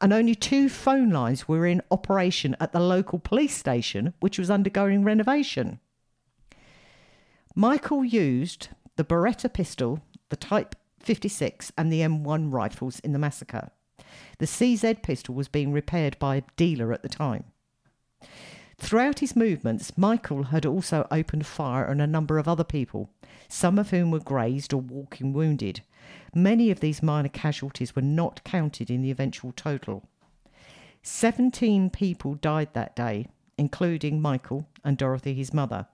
And 0.00 0.12
only 0.12 0.34
two 0.34 0.68
phone 0.68 1.10
lines 1.10 1.48
were 1.48 1.66
in 1.66 1.82
operation 1.90 2.56
at 2.60 2.72
the 2.72 2.80
local 2.80 3.18
police 3.18 3.56
station, 3.56 4.14
which 4.20 4.38
was 4.38 4.50
undergoing 4.50 5.04
renovation. 5.04 5.80
Michael 7.54 8.04
used 8.04 8.68
the 8.96 9.04
Beretta 9.04 9.52
pistol, 9.52 10.00
the 10.28 10.36
Type 10.36 10.74
56, 11.00 11.72
and 11.78 11.90
the 11.90 12.00
M1 12.00 12.52
rifles 12.52 13.00
in 13.00 13.12
the 13.12 13.18
massacre. 13.18 13.70
The 14.38 14.46
CZ 14.46 15.02
pistol 15.02 15.34
was 15.34 15.48
being 15.48 15.72
repaired 15.72 16.18
by 16.18 16.36
a 16.36 16.42
dealer 16.56 16.92
at 16.92 17.02
the 17.02 17.08
time. 17.08 17.44
Throughout 18.78 19.20
his 19.20 19.34
movements, 19.34 19.96
Michael 19.96 20.44
had 20.44 20.66
also 20.66 21.06
opened 21.10 21.46
fire 21.46 21.86
on 21.86 22.00
a 22.00 22.06
number 22.06 22.38
of 22.38 22.46
other 22.46 22.64
people, 22.64 23.08
some 23.48 23.78
of 23.78 23.90
whom 23.90 24.10
were 24.10 24.20
grazed 24.20 24.74
or 24.74 24.80
walking 24.80 25.32
wounded. 25.32 25.82
Many 26.34 26.70
of 26.70 26.80
these 26.80 27.02
minor 27.02 27.28
casualties 27.28 27.96
were 27.96 28.02
not 28.02 28.44
counted 28.44 28.90
in 28.90 29.02
the 29.02 29.10
eventual 29.10 29.52
total. 29.52 30.08
17 31.02 31.90
people 31.90 32.34
died 32.34 32.74
that 32.74 32.96
day, 32.96 33.26
including 33.56 34.20
Michael 34.20 34.66
and 34.84 34.96
Dorothy, 34.96 35.34
his 35.34 35.54
mother. 35.54 35.86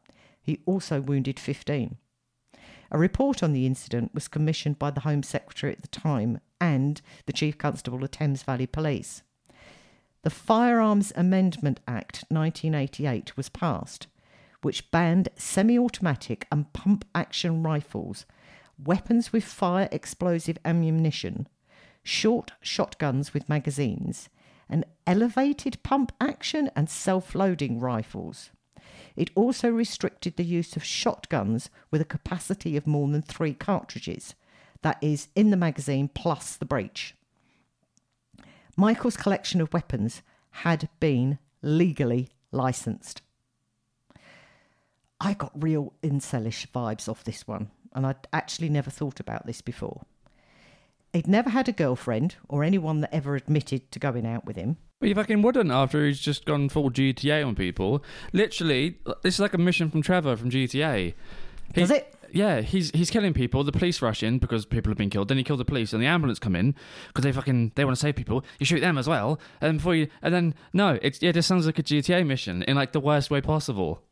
He 0.43 0.61
also 0.67 1.01
wounded 1.01 1.39
15. 1.39 1.97
A 2.91 2.99
report 2.99 3.43
on 3.43 3.53
the 3.53 3.67
incident 3.67 4.13
was 4.13 4.29
commissioned 4.29 4.79
by 4.79 4.91
the 4.91 5.01
Home 5.01 5.23
Secretary 5.23 5.73
at 5.73 5.83
the 5.83 5.89
time 5.89 6.41
and 6.61 7.01
the 7.27 7.33
Chief 7.33 7.57
Constable 7.57 8.05
of 8.05 8.11
Thames 8.11 8.43
Valley 8.43 8.67
Police. 8.67 9.23
The 10.23 10.31
Firearms 10.31 11.13
Amendment 11.17 11.81
Act 11.89 12.25
1988 12.29 13.37
was 13.37 13.49
passed, 13.49 14.07
which 14.63 14.91
banned 14.91 15.29
semi 15.37 15.79
automatic 15.79 16.47
and 16.53 16.73
pump 16.73 17.05
action 17.15 17.63
rifles, 17.63 18.25
weapons 18.79 19.33
with 19.33 19.45
fire 19.45 19.89
explosive 19.93 20.59
ammunition, 20.65 21.49
short 22.03 22.53
shotguns 22.61 23.33
with 23.33 23.49
magazines, 23.49 24.29
and 24.69 24.85
elevated 25.07 25.83
pump 25.83 26.13
action 26.21 26.71
and 26.75 26.89
self 26.89 27.35
loading 27.35 27.79
rifles. 27.79 28.51
It 29.17 29.31
also 29.35 29.69
restricted 29.69 30.37
the 30.37 30.45
use 30.45 30.77
of 30.77 30.85
shotguns 30.85 31.71
with 31.91 32.01
a 32.01 32.07
capacity 32.07 32.77
of 32.77 32.87
more 32.87 33.09
than 33.09 33.23
three 33.23 33.55
cartridges, 33.55 34.35
that 34.83 34.99
is, 35.03 35.29
in 35.35 35.51
the 35.51 35.57
magazine 35.57 36.09
plus 36.09 36.57
the 36.57 36.65
breech. 36.65 37.15
Michael's 38.77 39.17
collection 39.17 39.61
of 39.61 39.73
weapons 39.73 40.23
had 40.51 40.89
been 40.99 41.39
legally 41.61 42.31
licensed. 42.51 43.21
I 45.21 45.35
got 45.35 45.53
real 45.55 45.93
incelish 46.03 46.67
vibes 46.69 47.09
off 47.09 47.23
this 47.23 47.47
one, 47.47 47.71
and 47.95 48.07
I'd 48.07 48.29
actually 48.33 48.69
never 48.69 48.91
thought 48.91 49.21
about 49.21 49.47
this 49.47 49.61
before. 49.61 50.03
He'd 51.13 51.29
never 51.29 51.51
had 51.51 51.69
a 51.69 51.73
girlfriend 51.73 52.37
or 52.49 52.65
anyone 52.65 53.01
that 53.01 53.15
ever 53.15 53.37
admitted 53.37 53.91
to 53.93 53.99
going 53.99 54.27
out 54.27 54.47
with 54.47 54.57
him. 54.57 54.79
But 54.99 55.11
you 55.11 55.15
fucking 55.15 55.43
wouldn't 55.43 55.71
after 55.71 56.07
he's 56.07 56.21
just 56.21 56.47
gone 56.47 56.69
full 56.69 56.91
GTA 56.91 57.47
on 57.47 57.55
people. 57.55 58.03
Literally, 58.33 58.99
this 59.23 59.35
is 59.35 59.41
like 59.41 59.53
a 59.53 59.59
mission 59.59 59.91
from 59.91 60.01
Trevor 60.01 60.37
from 60.37 60.51
GTA. 60.51 61.13
Does 61.75 61.91
it? 61.91 62.15
Yeah, 62.33 62.63
he's 62.63 62.91
he's 62.93 63.11
killing 63.11 63.35
people. 63.35 63.63
The 63.63 63.73
police 63.73 64.01
rush 64.01 64.23
in 64.23 64.39
because 64.39 64.65
people 64.65 64.91
have 64.91 64.97
been 64.97 65.11
killed. 65.11 65.29
Then 65.29 65.37
he 65.37 65.45
kills 65.45 65.59
the 65.59 65.65
police, 65.67 65.93
and 65.93 66.03
the 66.03 66.07
ambulance 66.07 66.39
come 66.39 66.57
in 66.57 66.75
because 67.09 67.25
they 67.25 67.33
fucking 67.33 67.73
they 67.75 67.85
want 67.85 67.97
to 67.97 68.01
save 68.01 68.17
people. 68.17 68.43
You 68.59 68.65
shoot 68.65 68.81
them 68.81 68.97
as 68.97 69.07
well, 69.07 69.39
and 69.61 69.79
before 69.79 69.95
you, 69.95 70.09
and 70.23 70.33
then 70.33 70.55
no, 70.73 70.99
it 71.03 71.23
it 71.23 71.35
just 71.35 71.47
sounds 71.49 71.67
like 71.67 71.79
a 71.79 71.83
GTA 71.83 72.27
mission 72.27 72.63
in 72.63 72.77
like 72.77 72.93
the 72.93 73.01
worst 73.01 73.31
way 73.31 73.43
possible. 73.43 74.03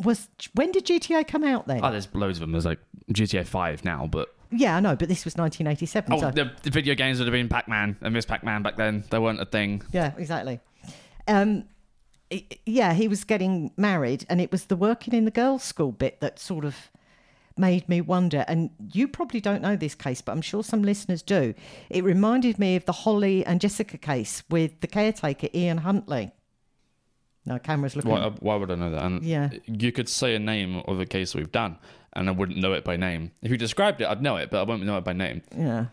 Was 0.00 0.28
when 0.54 0.72
did 0.72 0.86
GTA 0.86 1.26
come 1.26 1.44
out 1.44 1.66
then? 1.66 1.80
Oh, 1.82 1.90
there's 1.90 2.12
loads 2.14 2.38
of 2.38 2.40
them. 2.40 2.52
There's 2.52 2.64
like 2.64 2.80
GTA 3.12 3.46
Five 3.46 3.84
now, 3.84 4.06
but 4.10 4.34
yeah, 4.52 4.76
I 4.76 4.80
know, 4.80 4.96
but 4.96 5.08
this 5.08 5.24
was 5.24 5.36
1987. 5.36 6.12
oh, 6.12 6.20
so. 6.20 6.30
the, 6.30 6.50
the 6.62 6.70
video 6.70 6.94
games 6.94 7.18
would 7.18 7.26
have 7.26 7.32
been 7.32 7.48
Pac 7.48 7.68
Man 7.68 7.96
and 8.00 8.12
Miss 8.12 8.24
Pac 8.24 8.42
Man 8.42 8.62
back 8.62 8.76
then. 8.76 9.04
They 9.10 9.18
weren't 9.18 9.40
a 9.40 9.44
thing. 9.44 9.82
Yeah, 9.92 10.12
exactly. 10.16 10.60
Um, 11.28 11.64
yeah, 12.66 12.92
he 12.92 13.06
was 13.06 13.24
getting 13.24 13.72
married, 13.76 14.26
and 14.28 14.40
it 14.40 14.50
was 14.50 14.64
the 14.64 14.76
working 14.76 15.14
in 15.14 15.24
the 15.24 15.30
girls' 15.30 15.62
school 15.62 15.92
bit 15.92 16.20
that 16.20 16.38
sort 16.38 16.64
of 16.64 16.90
made 17.56 17.88
me 17.88 18.00
wonder. 18.00 18.44
And 18.48 18.70
you 18.92 19.06
probably 19.06 19.40
don't 19.40 19.62
know 19.62 19.76
this 19.76 19.94
case, 19.94 20.20
but 20.20 20.32
I'm 20.32 20.42
sure 20.42 20.64
some 20.64 20.82
listeners 20.82 21.22
do. 21.22 21.54
It 21.88 22.02
reminded 22.02 22.58
me 22.58 22.74
of 22.76 22.84
the 22.86 22.92
Holly 22.92 23.44
and 23.44 23.60
Jessica 23.60 23.98
case 23.98 24.42
with 24.50 24.80
the 24.80 24.86
caretaker 24.86 25.48
Ian 25.54 25.78
Huntley. 25.78 26.32
No, 27.46 27.58
camera's 27.58 27.96
looking. 27.96 28.10
Why, 28.10 28.30
why 28.40 28.56
would 28.56 28.70
I 28.70 28.74
know 28.74 28.90
that? 28.90 29.02
And 29.02 29.22
Yeah. 29.22 29.50
you 29.66 29.92
could 29.92 30.08
say 30.08 30.34
a 30.34 30.38
name 30.38 30.82
of 30.86 31.00
a 31.00 31.06
case 31.06 31.34
we've 31.34 31.50
done, 31.52 31.78
and 32.12 32.28
I 32.28 32.32
wouldn't 32.32 32.58
know 32.58 32.72
it 32.74 32.84
by 32.84 32.96
name. 32.96 33.32
If 33.42 33.50
you 33.50 33.56
described 33.56 34.00
it, 34.00 34.08
I'd 34.08 34.22
know 34.22 34.36
it, 34.36 34.50
but 34.50 34.60
I 34.60 34.62
won't 34.64 34.82
know 34.84 34.98
it 34.98 35.04
by 35.04 35.12
name. 35.14 35.42
Yeah. 35.56 35.86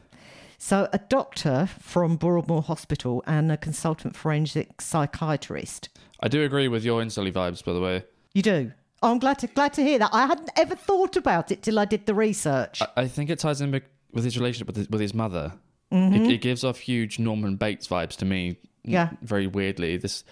So, 0.60 0.90
a 0.92 0.98
doctor 0.98 1.70
from 1.80 2.16
Bournemouth 2.18 2.66
Hospital 2.66 3.24
and 3.28 3.52
a 3.52 3.58
consultant 3.58 4.16
forensic 4.16 4.82
psychiatrist. 4.82 5.90
I 6.20 6.28
do 6.28 6.44
agree 6.44 6.68
with 6.68 6.84
your 6.84 7.02
incelish 7.02 7.34
vibes, 7.34 7.64
by 7.64 7.74
the 7.74 7.80
way. 7.80 8.04
You 8.34 8.42
do? 8.42 8.72
Oh, 9.04 9.12
I'm 9.12 9.20
glad 9.20 9.38
to 9.40 9.48
glad 9.48 9.74
to 9.74 9.84
hear 9.84 10.00
that. 10.00 10.10
I 10.12 10.26
hadn't 10.26 10.50
ever 10.58 10.76
thought 10.76 11.16
about 11.16 11.52
it 11.52 11.62
till 11.62 11.78
I 11.78 11.86
did 11.86 12.08
the 12.08 12.16
research. 12.16 12.82
I, 12.82 12.88
I 13.04 13.08
think 13.08 13.30
it 13.30 13.38
ties 13.40 13.62
in 13.62 13.80
with 14.12 14.24
his 14.24 14.38
relationship 14.38 14.68
with 14.68 14.78
his, 14.78 14.90
with 14.90 15.02
his 15.02 15.14
mother. 15.14 15.54
Mm-hmm. 15.92 16.26
It, 16.26 16.32
it 16.32 16.42
gives 16.42 16.64
off 16.64 16.80
huge 16.80 17.20
Norman 17.20 17.56
Bates 17.56 17.88
vibes 17.88 18.16
to 18.18 18.26
me. 18.26 18.58
Yeah. 18.84 19.12
Very 19.22 19.46
weirdly. 19.46 19.98
This 19.98 20.24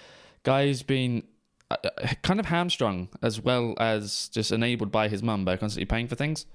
guy's 0.46 0.82
been 0.84 1.24
uh, 1.70 1.76
uh, 1.84 2.08
kind 2.22 2.40
of 2.40 2.46
hamstrung 2.46 3.10
as 3.22 3.42
well 3.42 3.74
as 3.80 4.30
just 4.30 4.52
enabled 4.52 4.92
by 4.92 5.08
his 5.10 5.22
mum 5.22 5.44
by 5.44 5.58
constantly 5.58 5.86
paying 5.86 6.08
for 6.08 6.16
things. 6.16 6.46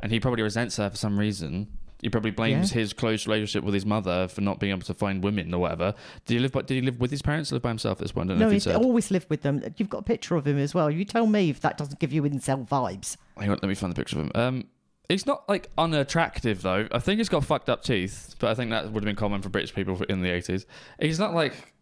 And 0.00 0.10
he 0.12 0.20
probably 0.20 0.42
resents 0.42 0.76
her 0.78 0.88
for 0.90 0.96
some 0.96 1.18
reason. 1.18 1.68
He 2.02 2.10
probably 2.10 2.30
blames 2.30 2.70
Yeah. 2.74 2.80
his 2.80 2.92
close 2.92 3.26
relationship 3.26 3.64
with 3.64 3.72
his 3.72 3.86
mother 3.86 4.28
for 4.28 4.42
not 4.42 4.60
being 4.60 4.70
able 4.72 4.82
to 4.82 4.92
find 4.94 5.24
women 5.24 5.52
or 5.54 5.60
whatever. 5.60 5.94
Did 6.26 6.34
he 6.34 6.40
live? 6.40 6.52
by- 6.52 6.62
Did 6.62 6.74
he 6.74 6.80
live 6.82 7.00
with 7.00 7.10
his 7.10 7.22
parents 7.22 7.50
or 7.50 7.56
live 7.56 7.62
by 7.62 7.70
himself 7.70 7.98
at 7.98 8.02
this 8.02 8.12
point? 8.12 8.28
No, 8.28 8.48
he 8.48 8.54
he's 8.54 8.66
always 8.66 9.10
lived 9.10 9.30
with 9.30 9.40
them. 9.42 9.62
You've 9.78 9.88
got 9.88 9.98
a 9.98 10.02
picture 10.02 10.36
of 10.36 10.46
him 10.46 10.58
as 10.58 10.74
well. 10.74 10.90
You 10.90 11.04
tell 11.06 11.26
me 11.26 11.48
if 11.50 11.60
that 11.60 11.78
doesn't 11.78 11.98
give 12.00 12.12
you 12.12 12.22
incel 12.24 12.68
vibes. 12.68 13.16
Hang 13.38 13.48
on, 13.50 13.58
let 13.62 13.68
me 13.68 13.74
find 13.74 13.90
the 13.90 13.96
picture 13.96 14.18
of 14.18 14.24
him. 14.26 14.32
Um, 14.34 14.64
he's 15.08 15.24
not 15.26 15.48
like 15.48 15.70
unattractive 15.78 16.60
though. 16.62 16.86
I 16.92 16.98
think 16.98 17.18
he's 17.18 17.30
got 17.30 17.42
fucked 17.44 17.70
up 17.70 17.82
teeth, 17.82 18.34
but 18.38 18.50
I 18.50 18.54
think 18.54 18.70
that 18.70 18.84
would 18.92 19.02
have 19.02 19.06
been 19.06 19.16
common 19.16 19.40
for 19.40 19.48
British 19.48 19.74
people 19.74 20.00
in 20.10 20.20
the 20.20 20.28
eighties. 20.30 20.66
He's 21.00 21.18
not 21.18 21.32
like, 21.34 21.73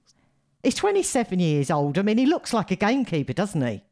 He's 0.63 0.75
27 0.75 1.39
years 1.41 1.71
old. 1.71 1.99
I 1.99 2.03
mean, 2.03 2.19
he 2.19 2.27
looks 2.27 2.53
like 2.53 2.71
a 2.71 2.77
gamekeeper, 2.77 3.33
doesn't 3.33 3.63
he? 3.63 3.83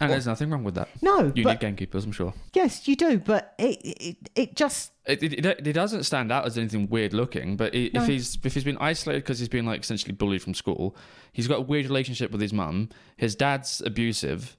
and 0.00 0.10
there's 0.10 0.26
nothing 0.26 0.48
wrong 0.50 0.64
with 0.64 0.74
that. 0.76 0.88
No, 1.02 1.30
You 1.34 1.44
but 1.44 1.50
need 1.50 1.60
gamekeepers, 1.60 2.04
I'm 2.06 2.12
sure. 2.12 2.32
yes, 2.54 2.88
you 2.88 2.96
do. 2.96 3.18
But 3.18 3.54
it, 3.58 3.80
it, 3.84 4.16
it 4.34 4.56
just 4.56 4.92
It, 5.04 5.22
it, 5.22 5.44
it, 5.44 5.66
it 5.66 5.72
doesn't 5.74 6.04
stand 6.04 6.32
out 6.32 6.46
as 6.46 6.56
anything 6.56 6.88
weird 6.88 7.12
looking, 7.12 7.56
but 7.56 7.74
i 7.74 7.90
No. 7.92 8.02
if 8.02 8.08
he's 8.08 8.38
if 8.42 8.54
he's 8.54 8.64
been 8.64 8.78
isolated 8.78 9.20
because 9.24 9.38
he's 9.38 9.48
been 9.48 9.66
like 9.66 9.82
essentially 9.82 10.12
bullied 10.12 10.42
from 10.42 10.54
school, 10.54 10.96
he's 11.32 11.46
got 11.46 11.58
a 11.58 11.62
weird 11.62 11.84
relationship 11.84 12.30
with 12.30 12.40
his 12.40 12.52
mum. 12.52 12.88
His 13.18 13.36
dad's 13.36 13.82
abusive, 13.84 14.56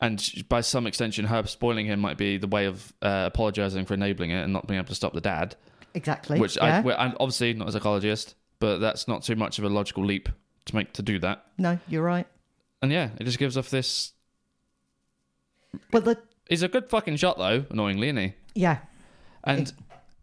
and 0.00 0.26
by 0.48 0.62
some 0.62 0.86
extension, 0.86 1.26
her 1.26 1.46
spoiling 1.46 1.86
him 1.86 2.00
might 2.00 2.16
be 2.16 2.38
the 2.38 2.48
way 2.48 2.64
of 2.64 2.94
uh, 3.02 3.24
apologizing 3.26 3.84
for 3.84 3.92
enabling 3.94 4.30
it 4.30 4.42
and 4.42 4.52
not 4.54 4.66
being 4.66 4.78
able 4.78 4.88
to 4.88 4.94
stop 4.94 5.12
the 5.12 5.20
dad. 5.20 5.54
exactly. 5.92 6.40
which 6.40 6.56
yeah. 6.56 6.82
I, 6.84 7.04
I'm 7.04 7.14
obviously 7.20 7.52
not 7.52 7.68
a 7.68 7.72
psychologist, 7.72 8.36
but 8.58 8.78
that's 8.78 9.06
not 9.06 9.22
too 9.22 9.36
much 9.36 9.58
of 9.58 9.64
a 9.64 9.68
logical 9.68 10.04
leap 10.04 10.30
to 10.66 10.76
make 10.76 10.92
to 10.94 11.02
do 11.02 11.18
that. 11.20 11.44
no, 11.58 11.78
you're 11.88 12.02
right. 12.04 12.26
And 12.80 12.90
yeah, 12.92 13.10
it 13.18 13.24
just 13.24 13.38
gives 13.38 13.56
off 13.56 13.70
this. 13.70 14.12
But 15.90 16.04
the 16.04 16.18
He's 16.48 16.62
a 16.62 16.68
good 16.68 16.90
fucking 16.90 17.16
shot 17.16 17.38
though, 17.38 17.64
annoyingly, 17.70 18.08
isn't 18.08 18.16
he? 18.22 18.34
yeah, 18.54 18.78
And 19.44 19.72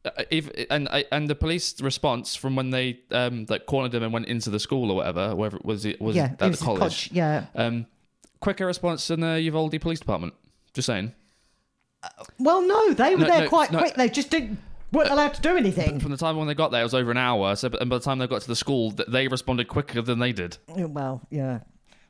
uh, 0.06 0.12
if 0.30 0.50
and 0.70 0.88
and 1.12 1.28
the 1.30 1.36
police 1.36 1.82
response 1.82 2.36
from 2.36 2.56
when 2.56 2.70
they 2.70 3.00
um 3.12 3.46
like 3.50 3.66
cornered 3.66 3.94
him 3.94 4.04
and 4.04 4.14
went 4.14 4.28
into 4.28 4.50
the 4.50 4.60
school 4.60 4.92
or 4.92 4.96
whatever, 4.98 5.36
wherever 5.36 5.58
it 5.58 5.66
was 5.66 5.86
it 5.86 6.00
was 6.00 6.16
yeah, 6.16 6.26
at 6.26 6.32
it 6.34 6.38
the 6.40 6.48
was 6.50 6.62
a 6.62 6.66
college. 6.66 6.80
college, 6.80 7.10
Yeah. 7.12 7.46
Um, 7.56 7.88
quicker 8.42 8.66
response 8.66 9.08
than 9.08 9.22
the 9.22 9.42
Uvalde 9.42 9.80
Police 9.82 10.00
Department. 10.00 10.34
Just 10.74 10.86
saying. 10.86 11.14
Well, 12.38 12.62
no, 12.62 12.94
they 12.94 13.16
were 13.16 13.22
No, 13.22 13.28
there 13.28 13.42
no, 13.42 13.50
quite 13.50 13.72
no. 13.72 13.80
quick. 13.80 13.96
They 13.96 14.08
just 14.10 14.30
didn't 14.30 14.60
weren't 14.92 15.10
allowed 15.10 15.34
to 15.36 15.42
do 15.42 15.56
anything. 15.58 16.00
From 16.00 16.12
the 16.12 16.18
time 16.18 16.38
when 16.38 16.48
they 16.48 16.54
got 16.54 16.72
there, 16.72 16.82
it 16.82 16.86
was 16.86 16.94
over 16.94 17.12
an 17.12 17.18
hour. 17.18 17.56
So, 17.56 17.70
and 17.80 17.90
by 17.90 17.98
the 17.98 18.04
time 18.04 18.20
they 18.20 18.28
got 18.28 18.42
to 18.42 18.48
the 18.48 18.56
school, 18.56 18.92
they 18.92 19.28
responded 19.28 19.68
quicker 19.68 20.02
than 20.02 20.20
they 20.20 20.32
did. 20.32 20.58
Well, 20.68 21.22
yeah. 21.30 21.60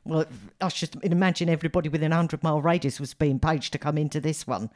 Well, 0.04 0.24
I 0.60 0.68
should 0.68 0.92
just 0.92 1.04
imagine 1.04 1.48
everybody 1.48 1.88
within 1.88 2.12
a 2.12 2.16
100 2.16 2.42
mile 2.42 2.62
radius 2.62 2.98
was 2.98 3.14
being 3.14 3.38
paged 3.38 3.72
to 3.72 3.78
come 3.78 3.98
into 3.98 4.20
this 4.20 4.46
one. 4.46 4.70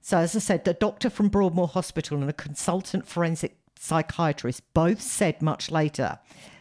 So, 0.00 0.18
as 0.18 0.36
I 0.36 0.40
said, 0.40 0.64
the 0.64 0.74
doctor 0.74 1.10
from 1.10 1.28
Broadmoor 1.28 1.68
Hospital 1.68 2.18
and 2.20 2.28
a 2.28 2.32
consultant 2.32 3.06
forensic 3.06 3.56
psychiatrist 3.78 4.62
both 4.74 5.00
said 5.00 5.42
much 5.42 5.70
later 5.70 6.18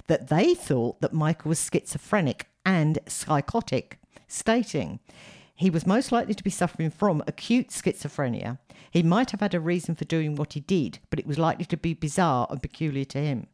that 0.07 0.29
they 0.29 0.53
thought 0.53 1.01
that 1.01 1.13
Michael 1.13 1.49
was 1.49 1.69
schizophrenic 1.71 2.47
and 2.65 2.99
psychotic, 3.07 3.99
stating 4.27 4.99
he 5.55 5.69
was 5.69 5.87
most 5.87 6.11
likely 6.11 6.33
to 6.33 6.43
be 6.43 6.49
suffering 6.49 6.89
from 6.89 7.23
acute 7.27 7.69
schizophrenia. 7.69 8.59
He 8.91 9.03
might 9.03 9.31
have 9.31 9.39
had 9.39 9.53
a 9.53 9.59
reason 9.59 9.95
for 9.95 10.05
doing 10.05 10.35
what 10.35 10.53
he 10.53 10.59
did, 10.59 10.99
but 11.09 11.19
it 11.19 11.25
was 11.25 11.39
likely 11.39 11.65
to 11.65 11.77
be 11.77 11.93
bizarre 11.93 12.47
and 12.49 12.61
peculiar 12.61 13.05
to 13.05 13.19
him. 13.19 13.47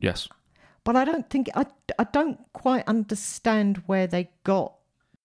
Yes. 0.00 0.28
But 0.84 0.96
I 0.96 1.04
don't 1.04 1.28
think 1.28 1.48
I, 1.54 1.66
I 1.98 2.04
don't 2.04 2.38
quite 2.52 2.84
understand 2.88 3.82
where 3.86 4.06
they 4.06 4.30
got. 4.44 4.74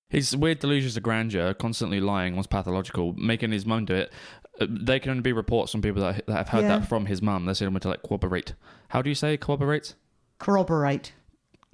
His 0.10 0.36
weird 0.36 0.60
delusions 0.60 0.96
of 0.98 1.04
grandeur, 1.04 1.54
constantly 1.54 2.00
lying, 2.00 2.36
was 2.36 2.46
pathological, 2.48 3.14
making 3.14 3.52
his 3.52 3.66
mum 3.66 3.86
do 3.86 3.96
it. 3.96 4.14
Uh, 4.60 4.68
They 4.70 5.00
can 5.00 5.12
only 5.12 5.22
be 5.22 5.34
reports 5.34 5.72
from 5.72 5.82
people 5.82 6.02
that, 6.04 6.26
that 6.28 6.36
have 6.36 6.50
heard 6.50 6.62
Yeah. 6.64 6.80
that 6.80 6.88
from 6.88 7.08
his 7.08 7.22
mum. 7.22 7.46
They're 7.46 7.68
able 7.68 7.80
to 7.80 7.90
like 7.90 8.04
corroborate. 8.04 8.54
How 8.90 9.02
do 9.02 9.10
you 9.10 9.16
say 9.16 9.36
corroborate? 9.38 9.96
Corroborate. 10.38 11.14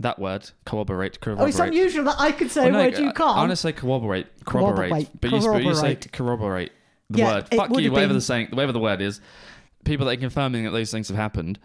That 0.02 0.20
word, 0.20 0.50
corroborate, 0.66 1.20
corroborate. 1.22 1.44
Oh, 1.46 1.48
it's 1.48 1.60
unusual 1.60 2.04
that 2.06 2.16
I 2.20 2.32
could 2.32 2.50
say 2.52 2.62
Well, 2.62 2.70
a 2.70 2.72
no, 2.72 2.84
word 2.86 2.98
you 3.00 3.10
I- 3.10 3.12
can't. 3.14 3.38
I 3.38 3.40
want 3.40 3.50
to 3.52 3.56
say 3.56 3.72
corroborate, 3.72 4.28
corroborate, 4.46 4.90
Corroborate, 4.90 5.22
but 5.22 5.32
you, 5.32 5.40
but 5.52 5.64
you 5.64 5.76
say 5.76 5.96
corroborate. 5.96 6.12
corroborate. 6.12 6.72
The 7.10 7.20
Yeah, 7.20 7.34
word, 7.36 7.48
it 7.52 7.56
fuck 7.58 7.70
would 7.70 7.80
you, 7.84 7.90
have 7.90 7.94
whatever 7.94 8.10
been- 8.10 8.18
the 8.18 8.22
saying, 8.22 8.48
whatever 8.52 8.72
the 8.72 8.80
word 8.80 9.02
is. 9.02 9.22
People 9.86 10.06
that 10.08 10.14
are 10.18 10.22
confirming 10.22 10.64
that 10.66 10.72
those 10.72 10.92
things 10.92 11.08
have 11.10 11.18
happened. 11.18 11.60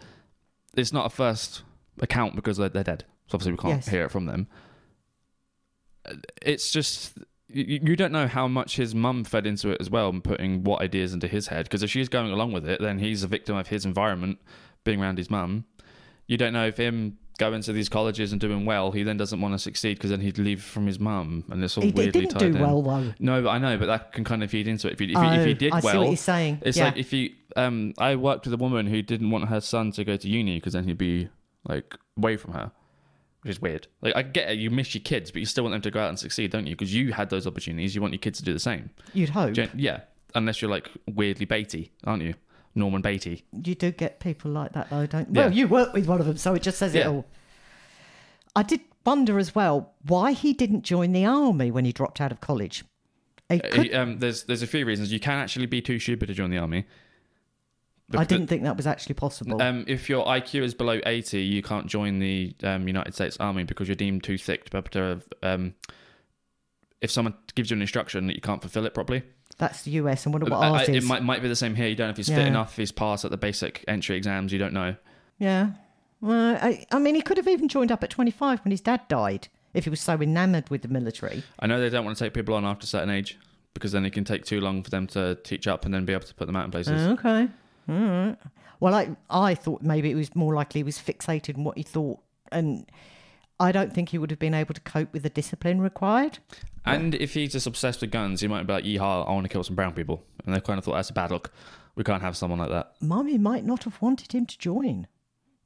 It's 0.75 0.91
not 0.93 1.05
a 1.05 1.09
first 1.09 1.63
account 1.99 2.35
because 2.35 2.57
they're, 2.57 2.69
they're 2.69 2.83
dead. 2.83 3.05
So 3.27 3.35
obviously 3.35 3.53
we 3.53 3.57
can't 3.57 3.75
Yes. 3.75 3.87
hear 3.89 4.05
it 4.05 4.11
from 4.11 4.25
them. 4.25 4.47
Uh, 6.07 6.13
It's 6.41 6.71
just 6.71 7.17
you, 7.49 7.79
you 7.81 7.95
don't 7.95 8.11
know 8.11 8.27
how 8.27 8.47
much 8.47 8.75
his 8.75 8.93
mum 8.93 9.23
fed 9.23 9.47
into 9.47 9.69
it 9.69 9.77
as 9.79 9.89
well, 9.89 10.09
and 10.09 10.23
putting 10.23 10.63
what 10.63 10.81
ideas 10.81 11.13
into 11.13 11.27
his 11.27 11.47
head. 11.47 11.65
Because 11.65 11.81
if 11.81 11.89
she's 11.89 12.09
going 12.09 12.31
along 12.31 12.51
with 12.51 12.67
it, 12.67 12.81
then 12.81 12.99
he's 12.99 13.23
a 13.23 13.27
victim 13.27 13.55
of 13.55 13.67
his 13.67 13.85
environment, 13.85 14.39
being 14.83 15.01
around 15.01 15.17
his 15.17 15.29
mum. 15.31 15.65
You 16.27 16.35
don't 16.37 16.51
know 16.53 16.67
if 16.67 16.77
him 16.77 17.17
going 17.37 17.61
to 17.61 17.73
these 17.73 17.89
colleges 17.89 18.31
and 18.31 18.41
doing 18.41 18.65
well, 18.65 18.91
he 18.91 19.03
then 19.03 19.17
doesn't 19.17 19.39
want 19.39 19.53
to 19.53 19.59
succeed 19.59 19.97
because 19.97 20.09
then 20.09 20.21
he'd 20.21 20.37
leave 20.37 20.63
from 20.63 20.87
his 20.87 20.99
mum, 20.99 21.45
and 21.49 21.63
it's 21.63 21.77
all 21.77 21.83
he, 21.83 21.89
he 21.89 21.95
weirdly 21.95 22.21
didn't 22.21 22.33
tied 22.33 22.51
do 22.51 22.57
in. 22.57 22.59
well 22.59 22.81
though. 22.81 23.13
No, 23.19 23.41
but 23.41 23.49
I 23.49 23.57
know, 23.57 23.77
but 23.77 23.85
that 23.85 24.13
can 24.13 24.23
kind 24.23 24.43
of 24.43 24.49
feed 24.49 24.67
into 24.67 24.87
it. 24.87 24.93
If 24.93 24.99
he, 24.99 25.11
if 25.11 25.17
oh, 25.17 25.21
he, 25.21 25.37
if 25.37 25.45
he 25.45 25.53
did 25.53 25.73
I 25.73 25.79
see 25.79 25.85
well, 25.85 25.99
what 25.99 26.07
you're 26.07 26.17
saying. 26.17 26.59
it's 26.63 26.77
yeah. 26.77 26.85
like 26.85 26.97
if 26.97 27.13
you. 27.13 27.31
Um, 27.55 27.93
I 27.97 28.15
worked 28.15 28.45
with 28.45 28.53
a 28.53 28.57
woman 28.57 28.85
who 28.85 29.01
didn't 29.01 29.31
want 29.31 29.49
her 29.49 29.61
son 29.61 29.91
to 29.93 30.03
go 30.03 30.15
to 30.15 30.27
uni 30.27 30.57
because 30.57 30.73
then 30.73 30.83
he'd 30.83 30.97
be 30.97 31.27
like 31.67 31.95
away 32.15 32.37
from 32.37 32.53
her, 32.53 32.71
which 33.41 33.51
is 33.51 33.61
weird. 33.61 33.87
Like 34.01 34.15
I 34.15 34.21
get 34.21 34.51
it, 34.51 34.59
you 34.59 34.69
miss 34.69 34.93
your 34.93 35.01
kids, 35.01 35.31
but 35.31 35.39
you 35.39 35.45
still 35.45 35.63
want 35.63 35.73
them 35.73 35.81
to 35.81 35.91
go 35.91 35.99
out 35.99 36.09
and 36.09 36.19
succeed, 36.19 36.51
don't 36.51 36.67
you? 36.67 36.75
Because 36.75 36.93
you 36.93 37.13
had 37.13 37.29
those 37.29 37.47
opportunities. 37.47 37.95
You 37.95 38.01
want 38.01 38.13
your 38.13 38.19
kids 38.19 38.39
to 38.39 38.45
do 38.45 38.53
the 38.53 38.59
same. 38.59 38.91
You'd 39.13 39.29
hope. 39.29 39.55
Yeah, 39.75 40.01
unless 40.35 40.61
you're 40.61 40.71
like 40.71 40.89
weirdly 41.07 41.45
Beatty, 41.45 41.91
aren't 42.03 42.23
you? 42.23 42.35
Norman 42.77 43.01
Beatty. 43.01 43.43
You 43.51 43.75
do 43.75 43.91
get 43.91 44.19
people 44.19 44.51
like 44.51 44.73
that 44.73 44.89
though, 44.89 45.05
don't 45.05 45.27
you? 45.29 45.35
Yeah. 45.35 45.47
Well, 45.47 45.53
you 45.53 45.67
work 45.67 45.93
with 45.93 46.07
one 46.07 46.19
of 46.19 46.25
them, 46.25 46.37
so 46.37 46.53
it 46.53 46.61
just 46.61 46.77
says 46.77 46.95
it 46.95 47.05
all. 47.05 47.25
I 48.55 48.63
did 48.63 48.81
wonder 49.05 49.39
as 49.39 49.53
well 49.53 49.93
why 50.05 50.31
he 50.31 50.53
didn't 50.53 50.83
join 50.83 51.11
the 51.13 51.25
army 51.25 51.71
when 51.71 51.85
he 51.85 51.91
dropped 51.91 52.21
out 52.21 52.31
of 52.31 52.41
college. 52.41 52.83
Uh, 53.49 53.59
could, 53.71 53.93
um, 53.93 54.19
there's 54.19 54.43
there's 54.43 54.61
a 54.61 54.67
few 54.67 54.85
reasons. 54.85 55.11
You 55.11 55.19
can 55.19 55.39
actually 55.39 55.65
be 55.65 55.81
too 55.81 55.99
stupid 55.99 56.27
to 56.27 56.33
join 56.33 56.49
the 56.49 56.57
army. 56.57 56.85
I 58.15 58.23
didn't 58.23 58.47
think 58.47 58.63
that 58.63 58.77
was 58.77 58.87
actually 58.87 59.15
possible. 59.15 59.61
Um, 59.61 59.83
if 59.87 60.07
your 60.07 60.25
IQ 60.25 60.61
is 60.61 60.73
below 60.73 60.99
80, 61.05 61.41
you 61.41 61.61
can't 61.61 61.87
join 61.87 62.19
the 62.19 62.55
um, 62.63 62.87
United 62.87 63.13
States 63.13 63.35
Army 63.37 63.65
because 63.65 63.89
you're 63.89 63.95
deemed 63.95 64.23
too 64.23 64.37
thick 64.37 64.65
to 64.65 64.71
be 64.71 64.77
able 64.77 64.89
to. 64.91 65.21
Um, 65.43 65.73
if 67.01 67.11
someone 67.11 67.35
gives 67.53 67.69
you 67.69 67.75
an 67.75 67.81
instruction 67.81 68.27
that 68.27 68.35
you 68.35 68.41
can't 68.41 68.61
fulfill 68.61 68.85
it 68.85 68.93
properly, 68.93 69.23
That's 69.59 69.81
the 69.83 69.91
US, 69.91 70.25
and 70.25 70.33
wonder 70.33 70.49
what 70.49 70.57
I- 70.63 70.67
I- 70.67 70.79
ours 70.79 70.89
it 70.89 70.95
is. 70.95 71.05
might 71.05 71.23
might 71.23 71.41
be 71.41 71.47
the 71.47 71.55
same 71.55 71.73
here. 71.75 71.87
You 71.87 71.95
don't 71.95 72.07
know 72.07 72.11
if 72.11 72.17
he's 72.17 72.29
Yeah. 72.29 72.35
fit 72.37 72.47
enough, 72.47 72.71
if 72.73 72.77
he's 72.77 72.91
passed 72.91 73.25
at 73.25 73.31
the 73.31 73.37
basic 73.37 73.83
entry 73.87 74.15
exams. 74.15 74.53
You 74.53 74.59
don't 74.59 74.73
know. 74.73 74.95
Yeah. 75.39 75.71
Well, 76.21 76.57
I, 76.61 76.85
I 76.91 76.99
mean, 76.99 77.15
he 77.15 77.21
could 77.21 77.37
have 77.37 77.47
even 77.47 77.67
joined 77.67 77.91
up 77.91 78.03
at 78.03 78.09
25 78.09 78.63
when 78.63 78.71
his 78.71 78.81
dad 78.81 79.01
died 79.07 79.47
if 79.73 79.83
he 79.83 79.89
was 79.89 80.01
so 80.01 80.13
enamoured 80.19 80.69
with 80.69 80.81
the 80.81 80.87
military. 80.87 81.43
I 81.59 81.67
know 81.67 81.79
they 81.79 81.89
don't 81.89 82.05
want 82.05 82.17
to 82.17 82.23
take 82.23 82.33
people 82.33 82.55
on 82.55 82.65
after 82.65 82.83
a 82.85 82.87
certain 82.87 83.09
age 83.11 83.37
because 83.75 83.91
then 83.91 84.03
it 84.05 84.11
can 84.11 84.23
take 84.23 84.43
too 84.45 84.59
long 84.59 84.81
for 84.83 84.89
them 84.89 85.05
to 85.07 85.35
teach 85.43 85.67
up 85.67 85.85
and 85.85 85.93
then 85.93 86.05
be 86.05 86.13
able 86.13 86.25
to 86.25 86.33
put 86.33 86.47
them 86.47 86.55
out 86.55 86.65
in 86.65 86.71
places. 86.71 87.05
Oh, 87.07 87.11
okay. 87.13 87.47
All 87.89 87.95
right. 87.95 88.35
Well, 88.79 88.93
I, 88.95 89.15
I 89.29 89.53
thought 89.55 89.81
maybe 89.83 90.09
it 90.11 90.15
was 90.15 90.35
more 90.35 90.53
likely 90.55 90.79
he 90.79 90.83
was 90.83 90.97
fixated 90.97 91.57
on 91.57 91.63
what 91.63 91.77
he 91.77 91.83
thought. 91.83 92.19
And 92.51 92.85
I 93.59 93.71
don't 93.71 93.93
think 93.93 94.09
he 94.09 94.17
would 94.17 94.29
have 94.31 94.39
been 94.39 94.53
able 94.53 94.73
to 94.73 94.81
cope 94.81 95.11
with 95.13 95.23
the 95.23 95.29
discipline 95.29 95.81
required. 95.81 96.39
And 96.85 97.15
if 97.15 97.33
he's 97.33 97.51
just 97.53 97.67
obsessed 97.67 98.01
with 98.01 98.11
guns, 98.11 98.41
he 98.41 98.47
might 98.47 98.67
be 98.67 98.73
like, 98.73 98.83
"Yeehaw! 98.85 99.27
I 99.27 99.31
want 99.31 99.45
to 99.45 99.49
kill 99.49 99.63
some 99.63 99.75
brown 99.75 99.93
people," 99.93 100.23
and 100.45 100.55
they 100.55 100.59
kind 100.61 100.77
of 100.77 100.85
thought 100.85 100.93
that's 100.95 101.09
a 101.09 101.13
bad 101.13 101.31
look. 101.31 101.51
We 101.95 102.03
can't 102.03 102.21
have 102.21 102.37
someone 102.37 102.59
like 102.59 102.69
that. 102.69 102.93
Mummy 103.01 103.37
might 103.37 103.65
not 103.65 103.83
have 103.85 104.01
wanted 104.01 104.31
him 104.33 104.45
to 104.45 104.57
join. 104.57 105.07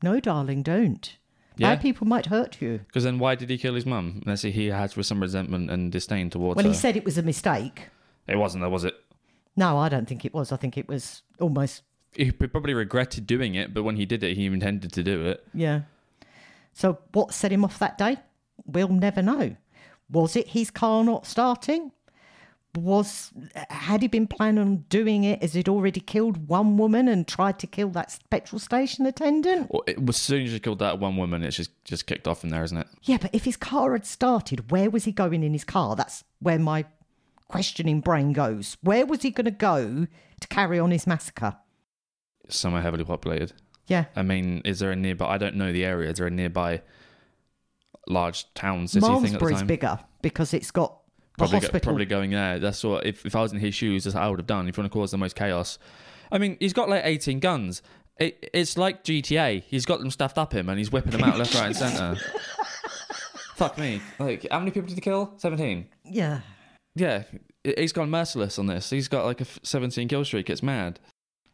No, 0.01 0.19
darling, 0.19 0.63
don't. 0.63 1.17
Yeah. 1.57 1.75
Bad 1.75 1.81
people 1.81 2.07
might 2.07 2.27
hurt 2.27 2.61
you. 2.61 2.79
Because 2.87 3.03
then 3.03 3.19
why 3.19 3.35
did 3.35 3.49
he 3.49 3.57
kill 3.57 3.75
his 3.75 3.85
mum? 3.85 4.21
Unless 4.25 4.43
he 4.43 4.51
he 4.51 4.67
has 4.67 4.95
some 5.05 5.21
resentment 5.21 5.69
and 5.69 5.91
disdain 5.91 6.29
towards 6.29 6.55
Well, 6.55 6.65
her. 6.65 6.71
he 6.71 6.75
said 6.77 6.95
it 6.95 7.03
was 7.05 7.17
a 7.17 7.21
mistake. 7.21 7.89
it 8.27 8.37
wasn't, 8.37 8.63
though, 8.63 8.69
was 8.69 8.85
it? 8.85 8.95
No, 9.57 9.77
I 9.77 9.89
don't 9.89 10.07
think 10.07 10.23
it 10.23 10.33
was. 10.33 10.51
I 10.53 10.55
think 10.55 10.77
it 10.77 10.87
was 10.87 11.21
almost, 11.39 11.83
He 12.13 12.31
probably 12.31 12.73
regretted 12.73 13.27
doing 13.27 13.53
it, 13.55 13.73
but 13.73 13.83
when 13.83 13.97
he 13.97 14.05
did 14.05 14.23
it, 14.23 14.37
he 14.37 14.45
intended 14.45 14.93
to 14.93 15.03
do 15.03 15.25
it. 15.27 15.45
yeah. 15.53 15.81
So 16.73 16.99
what 17.13 17.33
set 17.33 17.51
him 17.51 17.65
off 17.65 17.79
that 17.79 17.97
day? 17.97 18.17
We'll 18.65 18.87
never 18.87 19.21
know. 19.21 19.55
Was 20.09 20.35
it 20.35 20.49
his 20.49 20.71
car 20.71 21.03
not 21.03 21.25
starting? 21.25 21.91
was 22.75 23.31
had 23.69 24.01
he 24.01 24.07
been 24.07 24.27
planning 24.27 24.61
on 24.61 24.77
doing 24.89 25.23
it 25.23 25.41
as 25.43 25.53
he'd 25.53 25.67
already 25.67 25.99
killed 25.99 26.47
one 26.47 26.77
woman 26.77 27.07
and 27.07 27.27
tried 27.27 27.59
to 27.59 27.67
kill 27.67 27.89
that 27.89 28.17
petrol 28.29 28.59
station 28.59 29.05
attendant? 29.05 29.69
Well, 29.69 29.83
it, 29.87 29.97
as 30.07 30.17
soon 30.17 30.45
as 30.45 30.53
you 30.53 30.59
killed 30.59 30.79
that 30.79 30.99
one 30.99 31.17
woman, 31.17 31.43
it's 31.43 31.57
just 31.57 31.71
just 31.83 32.07
kicked 32.07 32.27
off 32.27 32.41
from 32.41 32.49
there, 32.49 32.63
isn't 32.63 32.77
it? 32.77 32.87
Yeah, 33.03 33.17
but 33.17 33.31
if 33.33 33.45
his 33.45 33.57
car 33.57 33.93
had 33.93 34.05
started, 34.05 34.71
where 34.71 34.89
was 34.89 35.05
he 35.05 35.11
going 35.11 35.43
in 35.43 35.53
his 35.53 35.63
car? 35.63 35.95
That's 35.95 36.23
where 36.39 36.59
my 36.59 36.85
questioning 37.47 37.99
brain 37.99 38.31
goes. 38.31 38.77
Where 38.81 39.05
was 39.05 39.21
he 39.21 39.31
going 39.31 39.45
to 39.45 39.51
go 39.51 40.07
to 40.39 40.47
carry 40.47 40.79
on 40.79 40.91
his 40.91 41.05
massacre? 41.05 41.57
Somewhere 42.47 42.81
heavily 42.81 43.03
populated. 43.03 43.53
Yeah. 43.91 44.05
I 44.15 44.23
mean, 44.23 44.61
is 44.65 44.79
there 44.79 44.91
a 44.91 44.95
nearby? 44.95 45.25
I 45.27 45.37
don't 45.37 45.55
know 45.55 45.71
the 45.73 45.83
area. 45.85 46.09
Is 46.09 46.17
there 46.17 46.27
a 46.27 46.31
nearby 46.31 46.81
large 48.07 48.51
town 48.53 48.87
city 48.87 49.05
thing 49.05 49.13
at 49.13 49.21
the 49.21 49.21
Malmesbury's 49.27 49.57
time? 49.59 49.67
bigger 49.67 49.99
because 50.21 50.53
it's 50.53 50.71
got 50.71 50.97
the 51.17 51.21
probably, 51.37 51.59
go- 51.59 51.65
hospital. 51.65 51.87
probably 51.89 52.05
going 52.05 52.31
there. 52.31 52.57
That's 52.59 52.83
what. 52.83 53.05
If, 53.05 53.25
if 53.25 53.35
I 53.35 53.41
was 53.41 53.51
in 53.53 53.59
his 53.59 53.75
shoes, 53.75 54.03
that's 54.05 54.15
what 54.15 54.23
I 54.23 54.29
would 54.29 54.39
have 54.39 54.47
done. 54.47 54.67
If 54.67 54.77
you 54.77 54.81
want 54.81 54.91
to 54.91 54.97
cause 54.97 55.11
the 55.11 55.17
most 55.17 55.35
chaos, 55.35 55.77
I 56.31 56.37
mean, 56.37 56.57
he's 56.59 56.73
got 56.73 56.89
like 56.89 57.01
18 57.05 57.39
guns. 57.39 57.81
It, 58.19 58.49
it's 58.53 58.77
like 58.77 59.03
GTA. 59.03 59.63
He's 59.63 59.85
got 59.85 59.99
them 59.99 60.09
stuffed 60.11 60.37
up 60.37 60.53
him, 60.53 60.69
and 60.69 60.77
he's 60.77 60.91
whipping 60.91 61.11
them 61.11 61.23
out 61.23 61.37
left, 61.37 61.53
right, 61.55 61.67
and 61.67 61.75
centre. 61.75 62.15
Fuck 63.55 63.77
me. 63.77 64.01
Like, 64.19 64.47
how 64.49 64.59
many 64.59 64.71
people 64.71 64.87
did 64.87 64.95
he 64.95 65.01
kill? 65.01 65.33
17. 65.37 65.87
yeah. 66.05 66.41
Yeah, 66.93 67.23
he- 67.63 67.73
he's 67.77 67.93
gone 67.93 68.09
merciless 68.09 68.59
on 68.59 68.65
this. 68.65 68.89
He's 68.89 69.07
got 69.07 69.23
like 69.25 69.39
a 69.39 69.45
f- 69.45 69.59
17 69.63 70.07
kill 70.09 70.25
streak. 70.25 70.49
It's 70.49 70.61
mad. 70.61 70.99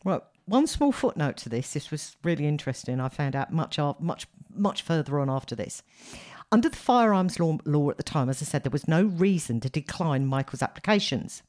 Well, 0.04 0.24
one 0.48 0.66
small 0.66 0.91
footnote 0.91 1.38
to 1.38 1.50
this. 1.50 1.74
This 1.74 1.91
was 1.91 2.16
really 2.24 2.48
interesting. 2.48 3.00
I 3.00 3.10
found 3.10 3.36
out 3.36 3.54
much, 3.54 3.78
much, 4.00 4.28
much 4.54 4.82
further 4.82 5.20
on 5.20 5.30
after 5.30 5.56
this. 5.56 5.84
Under 6.52 6.70
the 6.70 6.78
firearms 6.78 7.39
law, 7.39 7.58
law 7.66 7.89
at 7.89 7.98
the 7.98 8.04
time, 8.04 8.30
as 8.30 8.41
I 8.41 8.45
said, 8.45 8.64
there 8.64 8.72
was 8.72 8.88
no 8.88 9.04
reason 9.04 9.60
to 9.60 9.70
decline 9.70 10.26
Michael's 10.26 10.62
applications. 10.62 11.43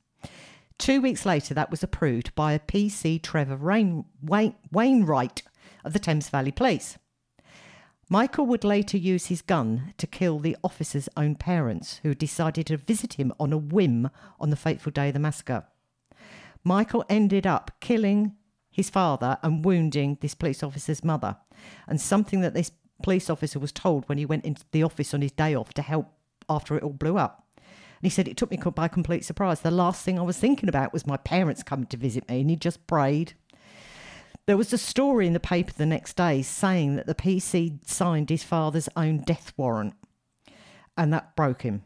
Two 0.76 1.00
weeks 1.00 1.24
later, 1.24 1.54
that 1.54 1.70
was 1.70 1.82
approved 1.82 2.34
by 2.34 2.52
a 2.52 2.58
PC 2.58 3.22
Trevor 3.22 3.56
Rain, 3.56 4.04
Wain, 4.22 4.54
Wainwright 4.72 5.42
of 5.84 5.92
the 5.92 5.98
Thames 6.00 6.28
Valley 6.28 6.52
Police. 6.52 6.98
Michael 8.08 8.46
would 8.46 8.64
later 8.64 8.96
use 8.96 9.26
his 9.26 9.42
gun 9.42 9.92
to 9.98 10.06
kill 10.06 10.38
the 10.38 10.56
officer's 10.64 11.08
own 11.16 11.34
parents, 11.34 12.00
who 12.02 12.14
decided 12.14 12.66
to 12.66 12.76
visit 12.76 13.14
him 13.14 13.32
on 13.38 13.52
a 13.52 13.58
whim 13.58 14.08
on 14.40 14.50
the 14.50 14.56
fateful 14.56 14.90
day 14.90 15.08
of 15.08 15.14
the 15.14 15.20
massacre. 15.20 15.64
Michael 16.64 17.04
ended 17.08 17.46
up 17.46 17.72
killing 17.80 18.34
his 18.78 18.88
father 18.88 19.38
and 19.42 19.64
wounding 19.64 20.16
this 20.20 20.36
police 20.36 20.62
officer's 20.62 21.02
mother, 21.02 21.36
and 21.88 22.00
something 22.00 22.42
that 22.42 22.54
this 22.54 22.70
police 23.02 23.28
officer 23.28 23.58
was 23.58 23.72
told 23.72 24.08
when 24.08 24.18
he 24.18 24.24
went 24.24 24.44
into 24.44 24.64
the 24.70 24.84
office 24.84 25.12
on 25.12 25.20
his 25.20 25.32
day 25.32 25.52
off 25.52 25.74
to 25.74 25.82
help 25.82 26.12
after 26.48 26.76
it 26.76 26.84
all 26.84 26.92
blew 26.92 27.18
up. 27.18 27.44
And 27.56 27.64
he 28.02 28.08
said, 28.08 28.28
It 28.28 28.36
took 28.36 28.52
me 28.52 28.56
by 28.56 28.86
complete 28.86 29.24
surprise. 29.24 29.60
The 29.60 29.72
last 29.72 30.04
thing 30.04 30.16
I 30.16 30.22
was 30.22 30.38
thinking 30.38 30.68
about 30.68 30.92
was 30.92 31.08
my 31.08 31.16
parents 31.16 31.64
coming 31.64 31.86
to 31.86 31.96
visit 31.96 32.28
me, 32.28 32.40
and 32.40 32.50
he 32.50 32.54
just 32.54 32.86
prayed. 32.86 33.34
There 34.46 34.56
was 34.56 34.72
a 34.72 34.78
story 34.78 35.26
in 35.26 35.32
the 35.32 35.40
paper 35.40 35.72
the 35.72 35.84
next 35.84 36.16
day 36.16 36.42
saying 36.42 36.94
that 36.94 37.06
the 37.06 37.16
PC 37.16 37.84
signed 37.84 38.30
his 38.30 38.44
father's 38.44 38.88
own 38.94 39.18
death 39.18 39.52
warrant, 39.56 39.94
and 40.96 41.12
that 41.12 41.34
broke 41.34 41.62
him. 41.62 41.82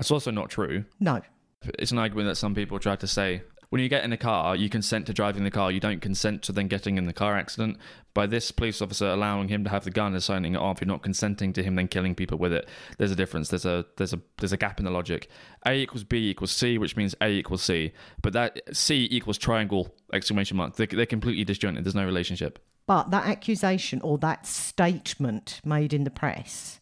It's 0.00 0.10
also 0.10 0.30
not 0.30 0.48
true. 0.48 0.86
No. 0.98 1.20
It's 1.78 1.92
an 1.92 1.98
argument 1.98 2.28
that 2.28 2.36
some 2.36 2.54
people 2.54 2.78
try 2.78 2.96
to 2.96 3.06
say. 3.06 3.42
When 3.74 3.82
you 3.82 3.88
get 3.88 4.04
in 4.04 4.12
a 4.12 4.16
car, 4.16 4.54
you 4.54 4.68
consent 4.68 5.06
to 5.06 5.12
driving 5.12 5.42
the 5.42 5.50
car. 5.50 5.72
You 5.72 5.80
don't 5.80 6.00
consent 6.00 6.42
to 6.42 6.52
then 6.52 6.68
getting 6.68 6.96
in 6.96 7.06
the 7.06 7.12
car 7.12 7.36
accident. 7.36 7.76
By 8.14 8.28
this 8.28 8.52
police 8.52 8.80
officer 8.80 9.08
allowing 9.08 9.48
him 9.48 9.64
to 9.64 9.70
have 9.70 9.82
the 9.82 9.90
gun 9.90 10.12
and 10.14 10.22
signing 10.22 10.54
it 10.54 10.58
off, 10.58 10.80
you're 10.80 10.86
not 10.86 11.02
consenting 11.02 11.52
to 11.54 11.62
him 11.64 11.74
then 11.74 11.88
killing 11.88 12.14
people 12.14 12.38
with 12.38 12.52
it. 12.52 12.68
There's 12.98 13.10
a 13.10 13.16
difference. 13.16 13.48
There's 13.48 13.64
a 13.66 13.84
there's 13.96 14.12
a 14.12 14.20
there's 14.38 14.52
a 14.52 14.56
gap 14.56 14.78
in 14.78 14.84
the 14.84 14.92
logic. 14.92 15.28
A 15.66 15.72
equals 15.72 16.04
B 16.04 16.30
equals 16.30 16.52
C, 16.52 16.78
which 16.78 16.96
means 16.96 17.16
A 17.20 17.28
equals 17.30 17.64
C. 17.64 17.90
But 18.22 18.32
that 18.34 18.60
C 18.72 19.08
equals 19.10 19.38
triangle 19.38 19.92
exclamation 20.12 20.56
mark. 20.56 20.76
They're, 20.76 20.86
they're 20.86 21.04
completely 21.04 21.42
disjointed. 21.42 21.82
There's 21.82 21.96
no 21.96 22.06
relationship. 22.06 22.60
But 22.86 23.10
that 23.10 23.26
accusation 23.26 24.00
or 24.02 24.18
that 24.18 24.46
statement 24.46 25.60
made 25.64 25.92
in 25.92 26.04
the 26.04 26.10
press, 26.10 26.78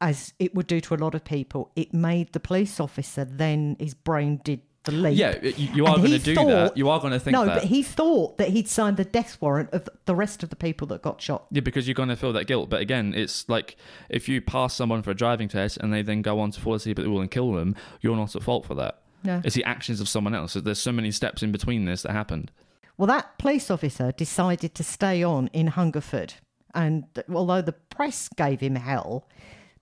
as 0.00 0.32
it 0.38 0.54
would 0.54 0.68
do 0.68 0.80
to 0.80 0.94
a 0.94 0.96
lot 0.96 1.14
of 1.14 1.24
people, 1.24 1.70
it 1.76 1.92
made 1.92 2.32
the 2.32 2.40
police 2.40 2.80
officer 2.80 3.26
then 3.26 3.76
his 3.78 3.92
brain 3.92 4.40
did 4.42 4.62
the 4.84 4.92
leap. 4.92 5.18
Yeah, 5.18 5.38
you, 5.42 5.68
you 5.74 5.86
are 5.86 5.96
going 5.96 6.10
to 6.12 6.18
do 6.18 6.34
thought- 6.34 6.46
that. 6.46 6.76
You 6.76 6.88
are 6.88 7.00
going 7.00 7.12
to 7.12 7.20
think 7.20 7.32
no, 7.32 7.44
that. 7.44 7.54
but 7.62 7.64
he 7.64 7.82
thought 7.82 8.38
that 8.38 8.48
he'd 8.48 8.68
signed 8.68 8.96
the 8.96 9.04
death 9.04 9.36
warrant 9.40 9.70
of 9.72 9.88
the 10.06 10.14
rest 10.14 10.42
of 10.42 10.50
the 10.50 10.56
people 10.56 10.86
that 10.88 11.02
got 11.02 11.20
shot. 11.20 11.46
Yeah, 11.50 11.60
because 11.60 11.86
you're 11.86 11.94
going 11.94 12.08
to 12.08 12.16
feel 12.16 12.32
that 12.32 12.46
guilt. 12.46 12.70
But 12.70 12.80
again, 12.80 13.14
it's 13.14 13.48
like 13.48 13.76
if 14.08 14.28
you 14.28 14.40
pass 14.40 14.74
someone 14.74 15.02
for 15.02 15.10
a 15.10 15.14
driving 15.14 15.48
test 15.48 15.78
and 15.78 15.92
they 15.92 16.02
then 16.02 16.22
go 16.22 16.40
on 16.40 16.50
to 16.52 16.60
fall 16.60 16.74
asleep 16.74 16.98
at 16.98 17.04
the 17.04 17.10
wheel 17.10 17.20
and 17.20 17.30
kill 17.30 17.52
them, 17.52 17.74
you're 18.00 18.16
not 18.16 18.34
at 18.34 18.42
fault 18.42 18.66
for 18.66 18.74
that. 18.76 19.02
No. 19.24 19.42
It's 19.44 19.54
the 19.54 19.64
actions 19.64 20.00
of 20.00 20.08
someone 20.08 20.34
else. 20.34 20.54
There's 20.54 20.78
so 20.78 20.92
many 20.92 21.10
steps 21.10 21.42
in 21.42 21.52
between 21.52 21.84
this 21.84 22.02
that 22.02 22.12
happened. 22.12 22.50
Well, 22.96 23.06
that 23.08 23.38
police 23.38 23.70
officer 23.70 24.12
decided 24.12 24.74
to 24.74 24.84
stay 24.84 25.22
on 25.22 25.48
in 25.52 25.68
Hungerford. 25.68 26.34
And 26.74 27.04
although 27.32 27.62
the 27.62 27.72
press 27.72 28.28
gave 28.28 28.60
him 28.60 28.76
hell, 28.76 29.26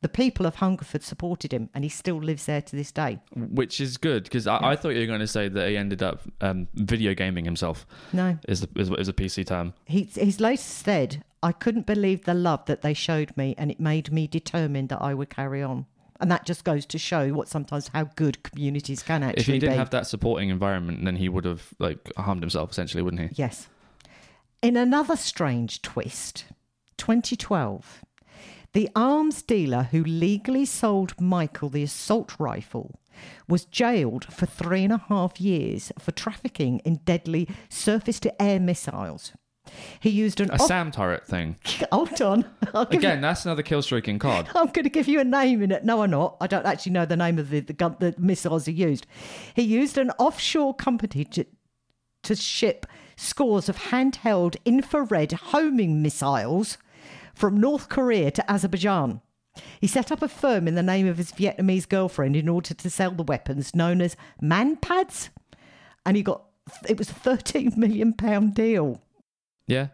the 0.02 0.08
people 0.08 0.46
of 0.46 0.56
Hungerford 0.56 1.02
supported 1.02 1.52
him 1.52 1.70
and 1.74 1.84
he 1.84 1.90
still 1.90 2.18
lives 2.18 2.46
there 2.46 2.62
to 2.62 2.76
this 2.76 2.92
day. 2.92 3.18
Which 3.34 3.80
is 3.80 3.96
good 3.96 4.24
because 4.24 4.46
I, 4.46 4.58
I 4.62 4.76
thought 4.76 4.90
you 4.90 5.00
were 5.00 5.06
going 5.06 5.20
to 5.20 5.26
say 5.26 5.48
that 5.48 5.68
he 5.68 5.76
ended 5.76 6.02
up 6.02 6.22
um, 6.40 6.68
video 6.74 7.14
gaming 7.14 7.44
himself. 7.44 7.86
No. 8.12 8.38
Is 8.48 8.60
the, 8.60 8.68
is, 8.76 8.90
is 8.90 9.08
a 9.08 9.12
PC 9.12 9.46
term. 9.46 9.74
He, 9.84 10.02
he's 10.02 10.40
later 10.40 10.62
said, 10.62 11.24
I 11.42 11.52
couldn't 11.52 11.86
believe 11.86 12.24
the 12.24 12.34
love 12.34 12.64
that 12.66 12.82
they 12.82 12.94
showed 12.94 13.36
me 13.36 13.54
and 13.56 13.70
it 13.70 13.80
made 13.80 14.12
me 14.12 14.26
determined 14.26 14.88
that 14.90 15.00
I 15.02 15.14
would 15.14 15.30
carry 15.30 15.62
on. 15.62 15.86
And 16.18 16.30
that 16.30 16.46
just 16.46 16.64
goes 16.64 16.86
to 16.86 16.98
show 16.98 17.28
what 17.34 17.48
sometimes 17.48 17.88
how 17.88 18.04
good 18.16 18.42
communities 18.42 19.02
can 19.02 19.22
actually 19.22 19.40
If 19.40 19.46
he 19.46 19.58
didn't 19.58 19.74
be. 19.74 19.78
have 19.78 19.90
that 19.90 20.06
supporting 20.06 20.48
environment, 20.48 21.04
then 21.04 21.16
he 21.16 21.28
would 21.28 21.44
have 21.44 21.74
like 21.78 22.10
harmed 22.16 22.42
himself 22.42 22.70
essentially, 22.70 23.02
wouldn't 23.02 23.22
he? 23.22 23.28
Yes. 23.34 23.68
In 24.62 24.76
another 24.78 25.14
strange 25.16 25.82
twist, 25.82 26.46
2012, 26.96 28.02
the 28.76 28.90
arms 28.94 29.40
dealer 29.40 29.84
who 29.84 30.04
legally 30.04 30.66
sold 30.66 31.18
Michael 31.18 31.70
the 31.70 31.82
assault 31.82 32.38
rifle 32.38 33.00
was 33.48 33.64
jailed 33.64 34.26
for 34.26 34.44
three 34.44 34.84
and 34.84 34.92
a 34.92 35.02
half 35.08 35.40
years 35.40 35.90
for 35.98 36.12
trafficking 36.12 36.80
in 36.80 36.96
deadly 36.96 37.48
surface 37.70 38.20
to 38.20 38.42
air 38.42 38.60
missiles. 38.60 39.32
He 39.98 40.10
used 40.10 40.42
an. 40.42 40.50
A 40.52 40.58
Sam 40.58 40.90
turret 40.90 41.26
thing. 41.26 41.56
Hold 41.90 42.20
on. 42.20 42.42
Give 42.42 42.92
you- 42.92 42.98
Again, 42.98 43.22
that's 43.22 43.46
another 43.46 43.62
kill 43.62 43.80
streaking 43.80 44.18
card. 44.18 44.46
I'm 44.54 44.66
going 44.66 44.84
to 44.84 44.90
give 44.90 45.08
you 45.08 45.20
a 45.20 45.24
name 45.24 45.62
in 45.62 45.72
it. 45.72 45.86
No, 45.86 46.02
I'm 46.02 46.10
not. 46.10 46.36
I 46.42 46.46
don't 46.46 46.66
actually 46.66 46.92
know 46.92 47.06
the 47.06 47.16
name 47.16 47.38
of 47.38 47.48
the, 47.48 47.60
the, 47.60 47.72
gun, 47.72 47.96
the 47.98 48.14
missiles 48.18 48.66
he 48.66 48.72
used. 48.74 49.06
He 49.54 49.62
used 49.62 49.96
an 49.96 50.10
offshore 50.18 50.74
company 50.74 51.24
to, 51.24 51.46
to 52.24 52.36
ship 52.36 52.84
scores 53.16 53.70
of 53.70 53.78
handheld 53.78 54.56
infrared 54.66 55.32
homing 55.32 56.02
missiles 56.02 56.76
from 57.36 57.60
North 57.60 57.88
Korea 57.88 58.30
to 58.32 58.50
Azerbaijan. 58.50 59.20
He 59.80 59.86
set 59.86 60.10
up 60.10 60.20
a 60.22 60.28
firm 60.28 60.66
in 60.66 60.74
the 60.74 60.82
name 60.82 61.06
of 61.06 61.16
his 61.18 61.32
Vietnamese 61.32 61.88
girlfriend 61.88 62.34
in 62.36 62.48
order 62.48 62.74
to 62.74 62.90
sell 62.90 63.12
the 63.12 63.22
weapons 63.22 63.74
known 63.74 64.00
as 64.00 64.16
manpads. 64.42 65.28
And 66.04 66.16
he 66.16 66.22
got, 66.22 66.42
it 66.88 66.98
was 66.98 67.10
a 67.10 67.14
13 67.14 67.72
million 67.76 68.12
pound 68.12 68.54
deal. 68.54 69.02
Yeah. 69.66 69.88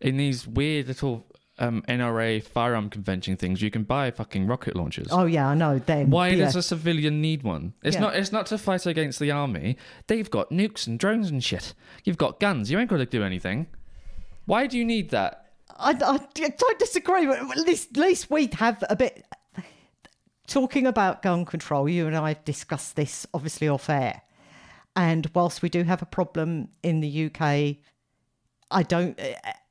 In 0.00 0.16
these 0.16 0.46
weird 0.46 0.88
little 0.88 1.26
um, 1.58 1.82
NRA 1.88 2.42
firearm 2.42 2.88
convention 2.88 3.36
things, 3.36 3.60
you 3.62 3.70
can 3.70 3.82
buy 3.82 4.10
fucking 4.10 4.46
rocket 4.46 4.74
launchers. 4.76 5.08
Oh, 5.10 5.26
yeah, 5.26 5.48
I 5.48 5.54
know. 5.54 5.78
Then, 5.78 6.10
Why 6.10 6.28
yeah. 6.28 6.44
does 6.44 6.56
a 6.56 6.62
civilian 6.62 7.20
need 7.20 7.42
one? 7.42 7.74
It's 7.82 7.96
Yeah. 7.96 8.02
not. 8.02 8.16
It's 8.16 8.32
not 8.32 8.46
to 8.46 8.58
fight 8.58 8.86
against 8.86 9.18
the 9.18 9.30
army. 9.30 9.76
They've 10.06 10.30
got 10.30 10.50
nukes 10.50 10.86
and 10.86 10.98
drones 10.98 11.30
and 11.30 11.42
shit. 11.42 11.74
You've 12.04 12.16
got 12.18 12.40
guns. 12.40 12.70
You 12.70 12.78
ain't 12.78 12.88
got 12.90 12.96
to 12.98 13.06
do 13.06 13.22
anything. 13.22 13.66
Why 14.46 14.66
do 14.66 14.78
you 14.78 14.84
need 14.84 15.10
that? 15.10 15.49
I, 15.80 15.90
I 15.90 16.48
don't 16.48 16.78
disagree, 16.78 17.26
but 17.26 17.38
at 17.38 17.66
least, 17.66 17.90
at 17.90 17.96
least 17.96 18.30
we 18.30 18.48
have 18.54 18.82
a 18.88 18.96
bit. 18.96 19.24
Talking 20.46 20.86
about 20.86 21.22
gun 21.22 21.44
control, 21.44 21.88
you 21.88 22.08
and 22.08 22.16
I 22.16 22.30
have 22.30 22.44
discussed 22.44 22.96
this 22.96 23.24
obviously 23.32 23.68
off 23.68 23.88
air. 23.88 24.22
And 24.96 25.30
whilst 25.32 25.62
we 25.62 25.68
do 25.68 25.84
have 25.84 26.02
a 26.02 26.06
problem 26.06 26.68
in 26.82 27.00
the 27.00 27.26
UK, 27.26 27.76
I 28.70 28.82
don't. 28.82 29.18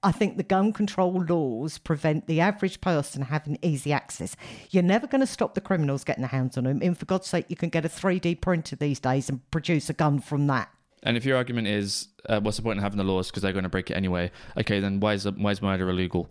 I 0.02 0.12
think 0.14 0.38
the 0.38 0.44
gun 0.44 0.72
control 0.72 1.22
laws 1.24 1.78
prevent 1.78 2.28
the 2.28 2.40
average 2.40 2.80
person 2.80 3.24
having 3.24 3.58
easy 3.62 3.92
access. 3.92 4.36
You're 4.72 4.84
never 4.84 5.08
going 5.08 5.22
to 5.22 5.28
stop 5.28 5.56
the 5.56 5.62
criminals 5.62 6.06
getting 6.06 6.22
their 6.22 6.30
hands 6.30 6.58
on 6.58 6.64
them. 6.64 6.80
And 6.82 6.98
for 6.98 7.06
God's 7.06 7.28
sake, 7.28 7.46
you 7.50 7.58
can 7.58 7.70
get 7.70 7.86
a 7.86 7.90
3D 7.90 8.40
printer 8.40 8.78
these 8.78 9.00
days 9.00 9.30
and 9.30 9.50
produce 9.52 9.90
a 9.90 9.94
gun 9.94 10.20
from 10.20 10.48
that. 10.48 10.70
And 11.04 11.16
if 11.18 11.26
your 11.26 11.38
argument 11.38 11.68
is, 11.68 12.08
uh, 12.28 12.40
what's 12.42 12.58
the 12.58 12.64
point 12.64 12.78
in 12.78 12.84
having 12.84 12.98
the 12.98 13.04
laws 13.04 13.28
because 13.30 13.42
they're 13.44 13.54
going 13.54 13.64
to 13.64 13.70
break 13.70 13.90
it 13.90 13.96
anyway? 13.96 14.32
Okay, 14.58 14.80
then 14.80 15.00
why 15.00 15.14
is 15.14 15.26
why 15.26 15.52
is 15.52 15.62
murder 15.62 15.90
illegal? 15.90 16.30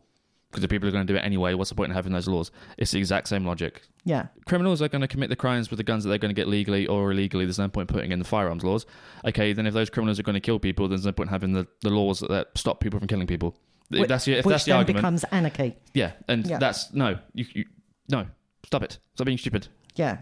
Because 0.51 0.63
the 0.63 0.69
people 0.69 0.89
are 0.89 0.93
going 0.93 1.07
to 1.07 1.13
do 1.13 1.17
it 1.19 1.21
anyway. 1.23 1.53
What's 1.53 1.69
the 1.69 1.77
point 1.77 1.91
in 1.91 1.95
having 1.95 2.13
those 2.13 2.27
laws? 2.27 2.51
It's 2.79 2.91
the 2.91 2.99
exact 2.99 3.29
same 3.29 3.45
logic. 3.45 3.83
Yeah. 4.05 4.29
Criminals 4.47 4.81
are 4.81 4.89
going 4.89 5.03
to 5.03 5.09
commit 5.09 5.29
the 5.29 5.37
crimes 5.37 5.69
with 5.71 5.77
the 5.77 5.85
guns 5.85 6.05
that 6.05 6.09
they're 6.09 6.17
going 6.19 6.35
to 6.35 6.35
get 6.35 6.49
legally 6.49 6.87
or 6.87 7.11
illegally. 7.13 7.45
There's 7.45 7.59
no 7.59 7.69
point 7.69 7.89
putting 7.89 8.13
in 8.13 8.19
the 8.19 8.25
firearms 8.25 8.65
laws. 8.65 8.87
Okay, 9.27 9.53
then 9.53 9.67
if 9.67 9.75
those 9.75 9.91
criminals 9.91 10.19
are 10.19 10.23
going 10.23 10.35
to 10.35 10.41
kill 10.41 10.59
people, 10.59 10.89
there's 10.89 11.05
no 11.05 11.13
point 11.13 11.29
having 11.29 11.53
the, 11.53 11.67
the 11.83 11.91
laws 11.91 12.21
that, 12.21 12.31
that 12.31 12.47
stop 12.57 12.81
people 12.81 12.99
from 12.99 13.09
killing 13.09 13.27
people. 13.27 13.57
If 13.91 14.01
Which- 14.01 14.09
that's 14.09 14.25
the, 14.25 14.35
if 14.39 14.47
which 14.47 14.53
that's 14.55 14.65
the 14.65 14.71
then 14.71 14.79
argument, 14.79 15.03
becomes 15.03 15.25
anarchy. 15.33 15.77
yeah, 15.93 16.13
and 16.29 16.47
Yeah. 16.47 16.59
that's 16.59 16.93
no, 16.95 17.19
you, 17.35 17.45
you 17.55 17.65
no, 18.11 18.27
stop 18.65 18.83
it, 18.83 18.99
stop 19.15 19.27
being 19.27 19.37
stupid. 19.39 19.69
Yeah. 19.97 20.19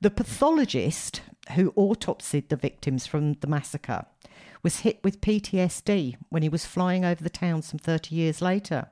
The 0.00 0.10
pathologist 0.10 1.22
who 1.54 1.72
autopsied 1.72 2.48
the 2.48 2.56
victims 2.56 3.04
from 3.06 3.32
the 3.34 3.48
massacre 3.48 4.06
was 4.62 4.80
hit 4.80 5.00
with 5.02 5.20
PTSD 5.20 6.16
when 6.28 6.42
he 6.42 6.48
was 6.48 6.64
flying 6.64 7.04
over 7.04 7.22
the 7.22 7.30
town 7.30 7.62
some 7.62 7.78
30 7.80 8.14
years 8.14 8.40
later 8.40 8.90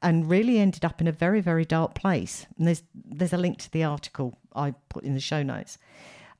and 0.00 0.30
really 0.30 0.58
ended 0.58 0.84
up 0.84 1.00
in 1.00 1.08
a 1.08 1.12
very, 1.12 1.40
very 1.40 1.64
dark 1.64 1.96
place. 1.96 2.46
And 2.56 2.68
there's, 2.68 2.84
there's 2.94 3.32
a 3.32 3.38
link 3.38 3.58
to 3.58 3.72
the 3.72 3.82
article 3.82 4.38
I 4.54 4.74
put 4.88 5.02
in 5.02 5.14
the 5.14 5.20
show 5.20 5.42
notes. 5.42 5.78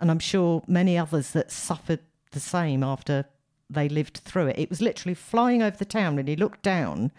And 0.01 0.09
I'm 0.09 0.21
sure 0.21 0.63
many 0.69 0.97
others 0.97 1.33
that 1.33 1.51
suffered 1.51 2.01
the 2.31 2.39
same 2.39 2.85
after 2.85 3.25
they 3.69 3.89
lived 3.89 4.19
through 4.19 4.49
it. 4.49 4.59
It 4.59 4.71
was 4.71 4.81
literally 4.81 5.15
flying 5.15 5.63
over 5.63 5.77
the 5.77 5.85
town 5.85 6.21
and 6.21 6.29
he 6.29 6.37
looked 6.37 6.63
down, 6.63 7.11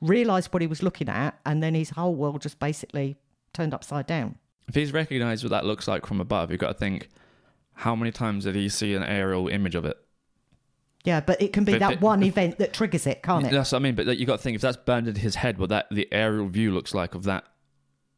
realised 0.00 0.52
what 0.52 0.62
he 0.62 0.68
was 0.68 0.82
looking 0.82 1.08
at, 1.08 1.40
and 1.44 1.60
then 1.60 1.74
his 1.74 1.90
whole 1.90 2.14
world 2.14 2.42
just 2.42 2.60
basically 2.60 3.16
turned 3.52 3.74
upside 3.74 4.06
down. 4.06 4.36
If 4.68 4.74
he's 4.74 4.92
recognised 4.92 5.44
what 5.44 5.50
that 5.50 5.64
looks 5.64 5.86
like 5.86 6.06
from 6.06 6.20
above, 6.20 6.50
you've 6.50 6.60
got 6.60 6.68
to 6.72 6.74
think 6.78 7.08
how 7.74 7.94
many 7.94 8.10
times 8.10 8.44
did 8.44 8.54
he 8.54 8.68
see 8.68 8.94
an 8.94 9.02
aerial 9.02 9.48
image 9.48 9.74
of 9.74 9.84
it? 9.84 9.96
Yeah, 11.04 11.20
but 11.20 11.40
it 11.40 11.52
can 11.52 11.64
be 11.64 11.72
But- 11.72 11.78
that 11.80 11.88
but- 11.90 12.00
one 12.00 12.22
event 12.24 12.58
that 12.58 12.72
triggers 12.72 13.06
it, 13.06 13.22
can't 13.22 13.46
it? 13.46 13.52
That's 13.52 13.70
what 13.70 13.78
I 13.78 13.82
mean. 13.82 13.94
But 13.94 14.06
like, 14.06 14.18
you 14.18 14.26
got 14.26 14.38
to 14.38 14.42
think 14.42 14.56
if 14.56 14.60
that's 14.60 14.76
burned 14.76 15.06
into 15.06 15.20
his 15.20 15.36
head, 15.36 15.58
what 15.58 15.68
that 15.68 15.86
the 15.90 16.08
aerial 16.12 16.48
view 16.48 16.72
looks 16.72 16.94
like 16.94 17.14
of 17.14 17.22
that 17.24 17.44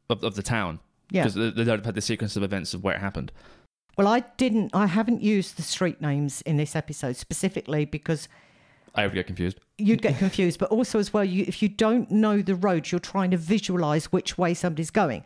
of, 0.08 0.24
of 0.24 0.36
the 0.36 0.42
town. 0.42 0.80
Yeah. 1.10 1.22
Because 1.24 1.34
they, 1.34 1.50
they 1.50 1.64
don't 1.64 1.78
have 1.78 1.84
had 1.86 1.94
the 1.94 2.00
sequence 2.00 2.36
of 2.36 2.42
events 2.42 2.72
of 2.72 2.82
where 2.82 2.94
it 2.94 3.00
happened. 3.00 3.30
Well, 3.98 4.06
I 4.08 4.20
didn't. 4.38 4.70
I 4.74 4.86
haven't 4.86 5.22
used 5.22 5.56
the 5.58 5.62
street 5.62 6.00
names 6.00 6.40
in 6.42 6.56
this 6.56 6.74
episode 6.76 7.16
specifically 7.16 7.84
because 7.84 8.28
I 8.94 9.04
would 9.04 9.12
get 9.14 9.26
confused. 9.26 9.58
you'd 9.76 10.00
get 10.00 10.16
confused. 10.18 10.58
But 10.58 10.70
also, 10.70 10.98
as 10.98 11.12
well, 11.12 11.24
you, 11.24 11.44
if 11.46 11.62
you 11.62 11.68
don't 11.68 12.10
know 12.10 12.40
the 12.40 12.54
roads, 12.54 12.90
you're 12.92 13.00
trying 13.00 13.32
to 13.32 13.36
visualize 13.36 14.06
which 14.12 14.38
way 14.38 14.54
somebody's 14.54 14.90
going. 14.90 15.24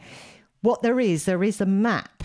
What 0.62 0.82
there 0.82 0.98
is, 0.98 1.24
there 1.24 1.44
is 1.44 1.60
a 1.60 1.66
map 1.66 2.24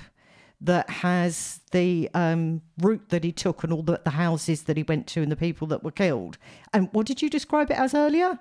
that 0.62 0.90
has 0.90 1.62
the 1.72 2.10
um, 2.14 2.62
route 2.80 3.10
that 3.10 3.24
he 3.24 3.32
took 3.32 3.64
and 3.64 3.72
all 3.72 3.84
the, 3.84 4.02
the 4.04 4.12
houses 4.12 4.64
that 4.64 4.78
he 4.78 4.84
went 4.84 5.06
to 5.08 5.22
and 5.22 5.32
the 5.32 5.36
people 5.36 5.68
that 5.68 5.84
were 5.84 5.92
killed. 5.92 6.38
And 6.74 6.90
what 6.94 7.06
did 7.06 7.22
you 7.22 7.30
describe 7.30 7.70
it 7.70 7.78
as 7.78 7.94
earlier? 7.94 8.40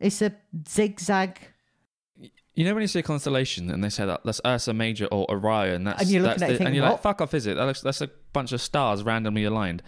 It's 0.00 0.20
a 0.20 0.34
zigzag. 0.68 1.38
You 2.54 2.64
know 2.64 2.74
when 2.74 2.82
you 2.82 2.88
see 2.88 3.00
a 3.00 3.02
constellation 3.02 3.70
and 3.70 3.82
they 3.82 3.88
say 3.88 4.06
that 4.06 4.20
that's 4.24 4.40
Ursa 4.46 4.74
Major 4.74 5.06
or 5.06 5.28
Orion, 5.30 5.84
that's 5.84 6.02
And 6.02 6.10
you're 6.10 6.22
that's 6.22 6.40
looking 6.40 6.54
at 6.54 6.54
it 6.54 6.58
the- 6.58 6.66
and 6.66 6.76
you're 6.76 6.88
like, 6.88 7.02
fuck 7.02 7.20
off, 7.20 7.34
is 7.34 7.46
it? 7.46 7.54
That 7.56 7.64
looks, 7.64 7.80
that's 7.80 8.00
a 8.00 8.10
bunch 8.32 8.52
of 8.52 8.60
stars 8.60 9.02
randomly 9.02 9.44
aligned. 9.44 9.82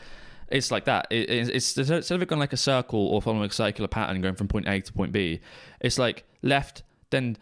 It's 0.48 0.70
like 0.70 0.84
that. 0.86 1.06
It, 1.10 1.28
it's, 1.28 1.76
it's 1.76 1.90
instead 1.90 2.14
of 2.14 2.22
it 2.22 2.28
going 2.28 2.40
like 2.40 2.52
a 2.52 2.56
circle 2.56 3.06
or 3.08 3.20
following 3.20 3.48
a 3.48 3.52
circular 3.52 3.88
pattern 3.88 4.20
going 4.20 4.34
from 4.34 4.48
point 4.48 4.66
A 4.68 4.80
to 4.80 4.92
point 4.92 5.12
B, 5.12 5.40
it's 5.80 5.98
like 5.98 6.24
left, 6.42 6.82
then 7.10 7.36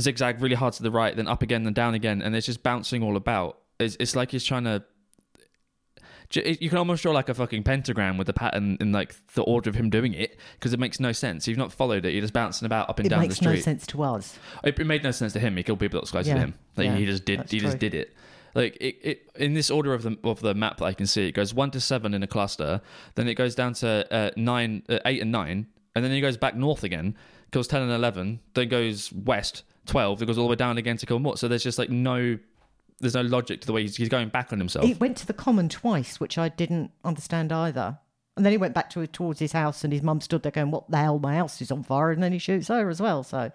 zigzag 0.00 0.40
really 0.40 0.54
hard 0.54 0.74
to 0.74 0.82
the 0.82 0.90
right, 0.90 1.16
then 1.16 1.28
up 1.28 1.42
again, 1.42 1.64
then 1.64 1.72
down 1.72 1.94
again, 1.94 2.22
and 2.22 2.34
it's 2.34 2.46
just 2.46 2.62
bouncing 2.62 3.02
all 3.02 3.16
about. 3.16 3.58
It's, 3.78 3.96
it's 4.00 4.16
like 4.16 4.30
he's 4.30 4.44
trying 4.44 4.64
to. 4.64 4.84
You 6.32 6.68
can 6.68 6.78
almost 6.78 7.04
draw 7.04 7.12
like 7.12 7.28
a 7.28 7.34
fucking 7.34 7.62
pentagram 7.62 8.18
with 8.18 8.26
the 8.26 8.32
pattern 8.32 8.78
in 8.80 8.90
like 8.90 9.14
the 9.34 9.42
order 9.42 9.70
of 9.70 9.76
him 9.76 9.90
doing 9.90 10.12
it 10.12 10.40
because 10.54 10.72
it 10.72 10.80
makes 10.80 10.98
no 10.98 11.12
sense. 11.12 11.46
You've 11.46 11.56
not 11.56 11.72
followed 11.72 12.04
it. 12.04 12.14
You're 12.14 12.20
just 12.20 12.32
bouncing 12.32 12.66
about 12.66 12.90
up 12.90 12.98
and 12.98 13.06
It 13.06 13.10
down 13.10 13.28
the 13.28 13.32
street. 13.32 13.46
It 13.46 13.50
makes 13.52 13.66
no 13.66 13.72
sense 13.72 13.86
to 13.86 14.02
us. 14.02 14.38
It, 14.64 14.76
it 14.76 14.84
made 14.86 15.04
no 15.04 15.12
sense 15.12 15.34
to 15.34 15.38
him. 15.38 15.56
He 15.56 15.62
killed 15.62 15.78
people 15.78 16.00
that 16.00 16.12
was 16.12 16.26
Yeah, 16.26 16.34
to 16.34 16.40
him. 16.40 16.54
Like 16.76 16.86
yeah, 16.86 16.96
he 16.96 17.06
just 17.06 17.24
did. 17.24 17.48
He 17.48 17.60
just 17.60 17.78
did 17.78 17.94
it. 17.94 18.12
Like 18.56 18.76
it, 18.80 18.96
it 19.02 19.30
in 19.36 19.54
this 19.54 19.70
order 19.70 19.94
of 19.94 20.02
the 20.02 20.18
of 20.24 20.40
the 20.40 20.54
map 20.54 20.78
that 20.78 20.86
I 20.86 20.94
can 20.94 21.06
see, 21.06 21.28
it 21.28 21.32
goes 21.32 21.54
one 21.54 21.70
to 21.72 21.80
seven 21.80 22.12
in 22.12 22.22
a 22.22 22.26
cluster. 22.26 22.80
Then 23.14 23.28
it 23.28 23.34
goes 23.34 23.54
down 23.54 23.74
to 23.74 24.12
uh, 24.12 24.30
nine, 24.36 24.82
uh, 24.88 24.98
eight, 25.04 25.20
and 25.20 25.30
nine, 25.30 25.66
and 25.94 26.04
then 26.04 26.10
he 26.10 26.20
goes 26.20 26.38
back 26.38 26.56
north 26.56 26.82
again, 26.82 27.16
kills 27.52 27.68
ten 27.68 27.82
and 27.82 27.92
eleven. 27.92 28.40
Then 28.54 28.68
goes 28.68 29.12
west 29.12 29.62
twelve. 29.86 30.20
It 30.22 30.26
goes 30.26 30.38
all 30.38 30.44
the 30.44 30.50
way 30.50 30.56
down 30.56 30.78
again 30.78 30.96
to 30.98 31.06
kill 31.06 31.18
more. 31.18 31.36
So 31.36 31.48
there's 31.48 31.62
just 31.62 31.78
like 31.78 31.90
no, 31.90 32.38
there's 33.00 33.14
no 33.14 33.22
logic 33.22 33.60
to 33.62 33.66
the 33.66 33.72
way 33.72 33.82
he's, 33.82 33.96
he's 33.96 34.08
going 34.08 34.28
back 34.28 34.52
on 34.52 34.58
himself. 34.58 34.84
He 34.84 34.94
went 34.94 35.16
to 35.18 35.26
the 35.26 35.32
common 35.32 35.68
twice, 35.68 36.20
which 36.20 36.38
I 36.38 36.48
didn't 36.48 36.90
understand 37.04 37.52
either. 37.52 37.98
And 38.36 38.44
then 38.44 38.52
he 38.52 38.58
went 38.58 38.74
back 38.74 38.90
to 38.90 39.06
towards 39.06 39.40
his 39.40 39.52
house, 39.52 39.82
and 39.82 39.92
his 39.92 40.02
mum 40.02 40.20
stood 40.20 40.42
there 40.42 40.52
going, 40.52 40.70
"What 40.70 40.90
the 40.90 40.98
hell? 40.98 41.18
My 41.18 41.36
house 41.36 41.60
is 41.62 41.70
on 41.70 41.82
fire!" 41.82 42.10
And 42.10 42.22
then 42.22 42.32
he 42.32 42.38
shoots 42.38 42.68
her 42.68 42.90
as 42.90 43.00
well. 43.00 43.22
So, 43.22 43.50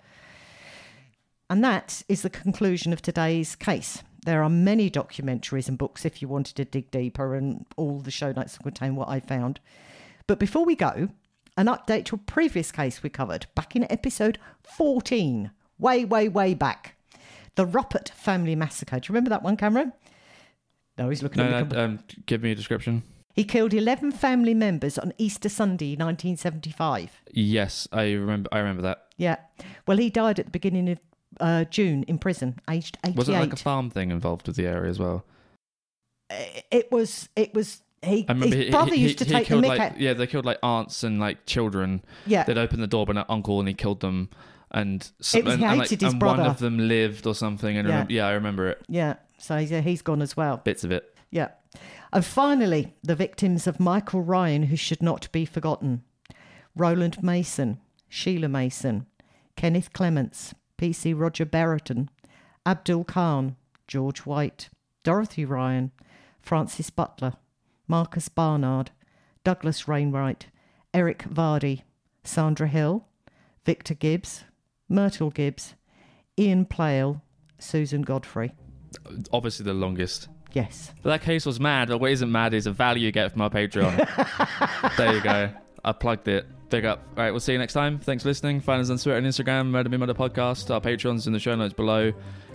and 1.50 1.64
that 1.64 2.02
is 2.10 2.24
the 2.24 2.30
conclusion 2.30 2.92
of 2.92 3.02
today's 3.02 3.56
case. 3.56 4.02
There 4.26 4.44
are 4.44 4.50
many 4.50 4.90
documentaries 4.90 5.68
and 5.68 5.78
books 5.78 6.06
if 6.06 6.22
you 6.22 6.28
wanted 6.28 6.56
to 6.56 6.66
dig 6.66 6.90
deeper, 6.92 7.36
and 7.36 7.66
all 7.78 8.00
the 8.00 8.12
show 8.12 8.32
notes 8.32 8.58
contain 8.58 8.96
what 8.96 9.10
I 9.10 9.20
found. 9.20 9.60
But 10.28 10.40
before 10.40 10.66
we 10.66 10.76
go, 10.76 11.10
an 11.58 11.66
update 11.68 12.06
to 12.06 12.16
a 12.16 12.20
previous 12.20 12.72
case 12.72 13.04
we 13.04 13.10
covered 13.10 13.48
back 13.56 13.76
in 13.76 13.92
episode 13.92 14.40
14, 14.64 15.52
way, 15.82 16.06
way, 16.06 16.30
way 16.30 16.54
back. 16.54 16.96
The 17.56 17.66
Ruppert 17.66 18.10
family 18.10 18.56
massacre. 18.56 19.00
Do 19.00 19.08
you 19.08 19.14
remember 19.14 19.30
that 19.32 19.44
one, 19.44 19.58
Cameron? 19.58 19.92
No, 20.98 21.10
he's 21.10 21.22
looking 21.22 21.44
no, 21.44 21.52
at 21.52 21.70
me. 21.70 21.76
no, 21.76 21.84
um, 21.84 22.00
give 22.26 22.42
me 22.42 22.52
a 22.52 22.56
description. 22.56 23.04
He 23.34 23.44
killed 23.44 23.74
11 23.74 24.12
family 24.14 24.54
members 24.54 24.98
on 24.98 25.14
Easter 25.18 25.50
Sunday, 25.50 25.92
1975. 25.92 27.22
Yes, 27.34 27.88
I 27.92 28.12
remember. 28.12 28.50
I 28.52 28.60
remember 28.60 28.82
that. 28.84 29.06
Yeah. 29.18 29.38
Well, 29.88 29.98
he 29.98 30.10
died 30.10 30.40
at 30.40 30.46
the 30.46 30.52
beginning 30.52 30.90
of 30.90 31.00
uh, 31.40 31.64
June 31.66 32.04
in 32.04 32.18
prison, 32.20 32.60
aged 32.70 32.98
88. 33.06 33.18
Wasn't 33.18 33.40
like 33.40 33.54
a 33.54 33.58
farm 33.58 33.90
thing 33.90 34.12
involved 34.12 34.48
with 34.48 34.56
the 34.58 34.68
area 34.68 34.90
as 34.90 35.00
well? 35.00 35.26
it 36.72 36.92
was, 36.92 37.30
it 37.36 37.54
was, 37.54 37.82
he, 38.02 38.26
I 38.28 38.32
remember 38.34 38.56
his 38.56 38.66
he, 38.66 38.72
brother 38.72 38.96
he, 38.96 39.02
used 39.02 39.18
to 39.20 39.26
take 39.26 39.48
the 39.48 39.56
mick 39.56 39.68
like 39.68 39.80
out. 39.82 40.00
yeah 40.00 40.14
they 40.14 40.28
killed 40.28 40.46
like 40.46 40.58
aunts 40.64 41.04
and 41.04 41.20
like 41.20 41.46
children 41.46 42.04
Yeah. 42.26 42.44
they'd 42.44 42.58
open 42.58 42.80
the 42.80 42.88
door 42.88 43.06
but 43.06 43.18
an 43.18 43.26
uncle 43.30 43.60
and 43.60 43.68
he 43.68 43.74
killed 43.74 44.00
them 44.00 44.30
and 44.72 45.12
some, 45.22 45.42
and, 45.48 45.64
and, 45.64 45.80
like, 45.80 45.90
his 45.90 46.02
and 46.02 46.22
one 46.22 46.40
of 46.40 46.60
them 46.60 46.78
lived 46.78 47.28
or 47.28 47.36
something 47.36 47.78
and 47.78 47.88
Yeah. 47.88 47.94
yeah. 47.94 47.98
Remember, 47.98 48.14
yeah 48.14 48.28
I 48.28 48.32
remember 48.34 48.70
it 48.70 48.86
Yeah. 48.88 49.16
So 49.38 49.58
he's, 49.58 49.70
he's 49.70 50.02
gone 50.02 50.22
as 50.22 50.38
well. 50.38 50.58
bits 50.64 50.84
of 50.84 50.92
it 50.92 51.14
Yeah. 51.30 51.50
And 52.14 52.26
finally, 52.26 52.94
the 53.04 53.16
victims 53.16 53.68
of 53.68 53.80
Michael 53.80 54.22
Ryan, 54.22 54.64
who 54.64 54.76
should 54.76 55.02
not 55.02 55.32
be 55.32 55.46
forgotten 55.46 56.04
Roland 56.76 57.22
Mason, 57.24 57.80
Sheila 58.10 58.48
Mason, 58.50 59.06
Kenneth 59.56 59.94
Clements, 59.94 60.54
PC 60.78 61.18
Roger 61.18 61.46
Brereton, 61.46 62.10
Abdul 62.66 63.04
Khan, 63.06 63.56
George 63.88 64.20
White, 64.20 64.70
Dorothy 65.04 65.46
Ryan, 65.46 65.92
Francis 66.40 66.90
Butler, 66.90 67.34
Marcus 67.88 68.30
Barnard, 68.30 68.92
Douglas 69.44 69.88
Wainwright, 69.88 70.48
Eric 70.94 71.24
Vardy, 71.30 71.82
Sandra 72.24 72.68
Hill, 72.68 73.06
Victor 73.66 73.94
Gibbs, 73.94 74.44
Myrtle 74.92 75.30
Gibbs, 75.30 75.76
Ian 76.38 76.66
Playle, 76.66 77.22
Susan 77.60 78.02
Godfrey. 78.02 78.52
obviously 79.32 79.64
the 79.64 79.74
longest. 79.74 80.28
Yes. 80.54 80.92
but 81.02 81.12
that 81.12 81.22
case 81.22 81.46
was 81.46 81.62
mad. 81.62 81.88
But 81.88 82.00
what 82.00 82.12
isn't 82.12 82.30
mad 82.30 82.54
is 82.54 82.68
a 82.68 82.72
value 82.72 83.06
you 83.06 83.12
get 83.14 83.32
from 83.32 83.42
our 83.42 83.50
Patreon. 83.50 83.96
There 84.98 85.14
you 85.16 85.22
go. 85.22 85.50
I 85.86 85.92
plugged 85.94 86.28
it. 86.28 86.46
Big 86.70 86.84
up. 86.86 87.00
All 87.16 87.24
right 87.24 87.32
we'll 87.32 87.40
see 87.40 87.54
you 87.54 87.58
next 87.58 87.74
time. 87.74 88.00
Thanks 88.00 88.24
for 88.24 88.30
listening. 88.30 88.60
Find 88.60 88.82
us 88.82 88.90
on 88.90 88.98
Twitter 88.98 89.18
and 89.18 89.26
Instagram 89.26 89.68
Murder 89.68 89.90
Me 89.90 89.98
Murder 89.98 90.14
Podcast. 90.14 90.70
Our 90.74 90.82
Patreons 90.82 91.26
in 91.28 91.32
the 91.34 91.40
show 91.40 91.56
notes 91.56 91.74
below. 91.74 92.12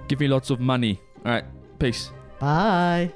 Give 0.08 0.20
me 0.20 0.28
lots 0.28 0.50
of 0.50 0.60
money. 0.60 1.00
All 1.24 1.32
right 1.32 1.44
peace. 1.78 2.10
Bye. 2.38 3.10